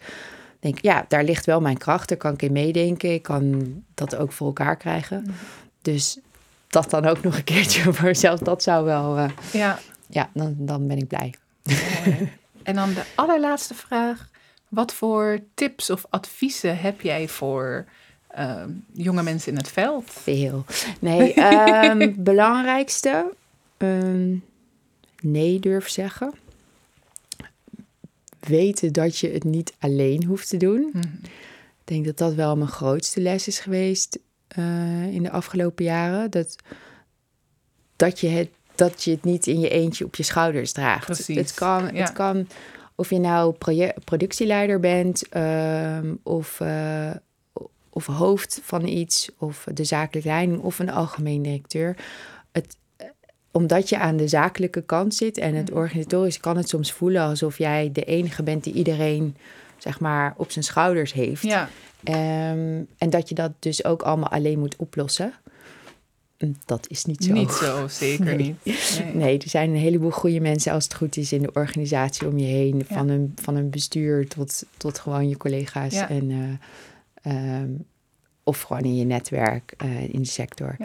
denk 0.62 0.78
ja, 0.80 1.04
daar 1.08 1.24
ligt 1.24 1.46
wel 1.46 1.60
mijn 1.60 1.78
kracht. 1.78 2.08
Daar 2.08 2.18
kan 2.18 2.32
ik 2.32 2.42
in 2.42 2.52
meedenken. 2.52 3.12
Ik 3.12 3.22
kan 3.22 3.74
dat 3.94 4.16
ook 4.16 4.32
voor 4.32 4.46
elkaar 4.46 4.76
krijgen. 4.76 5.22
Mhm. 5.22 5.32
Dus 5.82 6.18
dat 6.68 6.90
dan 6.90 7.06
ook 7.06 7.22
nog 7.22 7.36
een 7.36 7.44
keertje 7.44 7.82
voor 7.92 8.04
mezelf, 8.04 8.40
dat 8.40 8.62
zou 8.62 8.84
wel, 8.84 9.16
eh, 9.16 9.30
ja. 9.52 9.78
ja, 10.08 10.30
dan, 10.34 10.54
dan 10.58 10.86
ben 10.86 10.96
ik 10.96 11.08
blij. 11.08 11.34
En 12.62 12.74
dan 12.74 12.94
de 12.94 13.02
allerlaatste 13.14 13.74
vraag. 13.74 14.28
Wat 14.68 14.92
voor 14.92 15.38
tips 15.54 15.90
of 15.90 16.04
adviezen 16.10 16.78
heb 16.78 17.00
jij 17.00 17.28
voor 17.28 17.84
ehm, 18.28 18.70
jonge 18.92 19.22
mensen 19.22 19.52
in 19.52 19.58
het 19.58 19.68
veld? 19.68 20.04
Veel. 20.10 20.64
Nee, 21.00 21.34
ehm, 21.34 22.12
belangrijkste, 22.16 23.32
ehm, 23.76 24.34
nee 25.22 25.60
durf 25.60 25.88
zeggen. 25.88 26.34
Weten 28.48 28.92
dat 28.92 29.18
je 29.18 29.30
het 29.30 29.44
niet 29.44 29.74
alleen 29.78 30.24
hoeft 30.24 30.48
te 30.48 30.56
doen. 30.56 30.90
Mhm. 30.92 31.06
Ik 31.80 31.88
denk 31.88 32.04
dat 32.04 32.18
dat 32.18 32.34
wel 32.34 32.56
mijn 32.56 32.70
grootste 32.70 33.20
les 33.20 33.46
is 33.46 33.58
geweest 33.58 34.18
eh, 34.48 35.14
in 35.14 35.22
de 35.22 35.30
afgelopen 35.30 35.84
jaren. 35.84 36.30
Dat, 36.30 36.56
dat, 37.96 38.20
je 38.20 38.28
het, 38.28 38.50
dat 38.74 39.04
je 39.04 39.10
het 39.10 39.24
niet 39.24 39.46
in 39.46 39.60
je 39.60 39.68
eentje 39.68 40.04
op 40.04 40.14
je 40.14 40.22
schouders 40.22 40.72
draagt. 40.72 41.06
Precies, 41.06 41.36
Het 41.36 41.54
kan, 41.54 41.82
ja. 41.92 42.02
het 42.02 42.12
kan 42.12 42.46
of 42.94 43.10
je 43.10 43.18
nou 43.18 43.54
productieleider 44.04 44.80
bent 44.80 45.28
ehm, 45.28 46.14
of, 46.22 46.60
eh, 46.60 47.10
of 47.90 48.06
hoofd 48.06 48.60
van 48.62 48.86
iets 48.86 49.30
of 49.38 49.66
de 49.74 49.84
zakelijke 49.84 50.28
leiding 50.28 50.60
of 50.60 50.78
een 50.78 50.90
algemeen 50.90 51.42
directeur. 51.42 51.96
Het, 52.52 52.76
omdat 53.52 53.88
je 53.88 53.98
aan 53.98 54.16
de 54.16 54.28
zakelijke 54.28 54.82
kant 54.82 55.14
zit 55.14 55.38
en 55.38 55.54
het 55.54 55.68
Mhm. 55.70 55.78
organisatorisch 55.78 56.40
kan 56.40 56.56
het 56.56 56.68
soms 56.68 56.92
voelen 56.92 57.22
alsof 57.22 57.58
jij 57.58 57.90
de 57.92 58.04
enige 58.04 58.42
bent 58.42 58.64
die 58.64 58.72
iedereen 58.74 59.36
zeg 59.78 60.00
maar 60.00 60.34
op 60.36 60.50
zijn 60.50 60.64
schouders 60.64 61.12
heeft. 61.12 61.42
Ja, 61.42 61.68
Ehm, 62.04 62.82
en 62.98 63.10
dat 63.10 63.28
je 63.28 63.34
dat 63.34 63.52
dus 63.58 63.84
ook 63.84 64.02
allemaal 64.02 64.28
alleen 64.30 64.58
moet 64.58 64.76
oplossen. 64.76 65.32
Mm, 66.38 66.56
Dat 66.64 66.86
is 66.88 67.04
niet 67.04 67.24
zo. 67.24 67.32
niet 67.32 67.50
zo, 67.50 67.88
zeker 67.88 68.24
Nee. 68.24 68.36
niet. 68.36 68.56
Nee. 69.04 69.14
Nee, 69.14 69.38
er 69.38 69.48
zijn 69.48 69.70
een 69.70 69.76
heleboel 69.76 70.10
goede 70.10 70.40
mensen 70.40 70.72
als 70.72 70.84
het 70.84 70.94
goed 70.94 71.16
is 71.16 71.32
in 71.32 71.42
de 71.42 71.52
organisatie 71.52 72.26
om 72.28 72.38
je 72.38 72.44
heen. 72.46 72.84
Van, 72.88 73.08
een, 73.08 73.32
van 73.42 73.56
een 73.56 73.70
bestuur 73.70 74.28
tot, 74.28 74.62
tot 74.76 74.98
gewoon 74.98 75.28
je 75.28 75.36
collega's. 75.36 75.92
Ja. 75.94 76.08
En, 76.08 76.58
eh, 77.22 77.56
ehm, 77.60 77.70
of 78.44 78.60
gewoon 78.60 78.82
in 78.82 78.96
je 78.96 79.04
netwerk, 79.04 79.74
eh, 79.76 80.02
in 80.14 80.22
de 80.22 80.28
sector. 80.28 80.76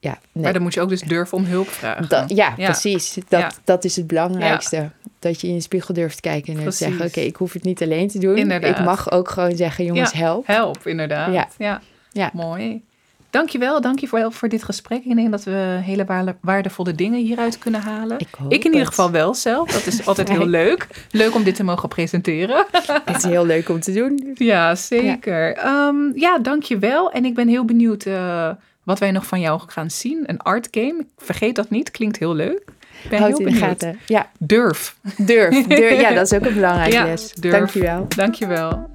Ja. 0.00 0.18
Nee. 0.32 0.42
Maar 0.44 0.52
dan 0.52 0.62
moet 0.62 0.74
je 0.74 0.80
ook 0.80 0.88
dus 0.88 1.00
durven 1.00 1.38
om 1.38 1.44
hulp 1.44 1.68
vragen. 1.68 2.08
Dat, 2.08 2.30
ja, 2.30 2.54
Ja. 2.56 2.64
precies. 2.64 3.14
Dat, 3.28 3.40
Ja. 3.40 3.50
dat 3.64 3.84
is 3.84 3.96
het 3.96 4.06
belangrijkste. 4.06 4.90
Dat 5.18 5.40
je 5.40 5.46
in 5.48 5.54
de 5.54 5.60
spiegel 5.60 5.94
durft 5.94 6.20
kijken 6.20 6.58
en 6.58 6.72
zeggen... 6.72 7.06
oké, 7.06 7.20
ik 7.20 7.36
hoef 7.36 7.52
het 7.52 7.62
niet 7.64 7.82
alleen 7.82 8.08
te 8.08 8.18
doen. 8.18 8.36
Inderdaad. 8.36 8.78
Ik 8.78 8.84
mag 8.84 9.10
ook 9.10 9.28
gewoon 9.30 9.56
zeggen, 9.56 9.84
jongens, 9.84 10.10
Ja. 10.12 10.18
help. 10.18 10.46
Help, 10.46 10.86
inderdaad. 10.86 11.54
Ja. 11.58 11.80
Ja. 12.12 12.30
Mooi. 12.32 12.82
Dankjewel, 13.30 13.80
dankjewel 13.80 14.30
voor 14.30 14.48
dit 14.48 14.62
gesprek. 14.62 15.04
Ik 15.04 15.14
denk 15.16 15.30
dat 15.30 15.44
we 15.44 15.78
hele 15.82 16.04
waarde- 16.04 16.36
waardevolle 16.40 16.94
dingen 16.94 17.20
hieruit 17.20 17.58
kunnen 17.58 17.80
halen. 17.80 18.18
Ik 18.18 18.28
Ik 18.48 18.64
in 18.64 18.72
ieder 18.72 18.86
geval 18.86 19.10
wel 19.10 19.34
zelf. 19.34 19.70
Dat 19.72 19.86
is 19.86 20.06
altijd 20.06 20.28
heel 20.28 20.46
leuk. 20.46 20.86
Leuk 21.10 21.34
om 21.34 21.42
dit 21.42 21.54
te 21.54 21.64
mogen 21.64 21.88
presenteren. 21.88 22.66
Het 23.04 23.16
is 23.16 23.22
heel 23.24 23.46
leuk 23.46 23.68
om 23.68 23.80
te 23.80 23.92
doen. 23.92 24.30
Ja, 24.34 24.74
zeker. 24.74 25.56
Ja, 25.56 25.92
ja 26.14 26.38
dankjewel. 26.38 27.10
En 27.12 27.24
ik 27.24 27.34
ben 27.34 27.48
heel 27.48 27.64
benieuwd 27.64 28.04
eh, 28.04 28.50
wat 28.90 28.98
wij 28.98 29.10
nog 29.10 29.26
van 29.26 29.40
jou 29.40 29.60
gaan 29.66 29.90
zien. 29.90 30.22
Een 30.26 30.38
art 30.40 30.68
game. 30.70 31.06
Vergeet 31.18 31.54
dat 31.54 31.70
niet. 31.70 31.90
Klinkt 31.90 32.18
heel 32.18 32.34
leuk. 32.34 32.64
Ben 33.10 33.18
Houd 33.18 33.28
heel 33.30 33.38
in 33.38 33.44
benieuwd. 33.44 33.64
gaten. 33.64 33.98
Ja, 34.06 34.30
Durf. 34.38 34.96
durf. 35.16 35.66
durf. 35.66 36.00
Ja, 36.00 36.12
dat 36.14 36.32
is 36.32 36.38
ook 36.38 36.46
een 36.46 36.54
belangrijke 36.54 36.96
Ja, 36.96 37.04
les. 37.04 37.32
durf. 37.32 37.54
Dankjewel. 37.56 38.06
Dankjewel. 38.16 38.88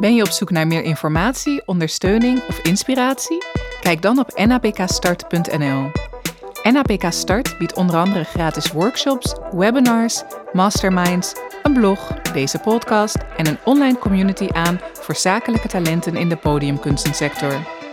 Ben 0.00 0.14
je 0.14 0.22
op 0.22 0.28
zoek 0.28 0.50
naar 0.50 0.66
meer 0.66 0.82
informatie, 0.82 1.62
ondersteuning 1.66 2.42
of 2.48 2.58
inspiratie? 2.58 3.38
Kijk 3.80 4.02
dan 4.02 4.18
op 4.18 4.44
nabkstart.nl. 4.46 5.90
NAPK 6.72 7.12
Start 7.12 7.58
biedt 7.58 7.74
onder 7.74 7.96
andere 7.96 8.24
gratis 8.24 8.72
workshops, 8.72 9.34
webinars, 9.52 10.22
masterminds, 10.52 11.32
een 11.62 11.72
blog, 11.72 12.08
deze 12.32 12.58
podcast 12.58 13.16
en 13.36 13.46
een 13.46 13.58
online 13.64 13.98
community 13.98 14.48
aan 14.52 14.80
voor 14.92 15.16
zakelijke 15.16 15.68
talenten 15.68 16.16
in 16.16 16.28
de 16.28 16.36
podiumkunstensector. 16.36 17.83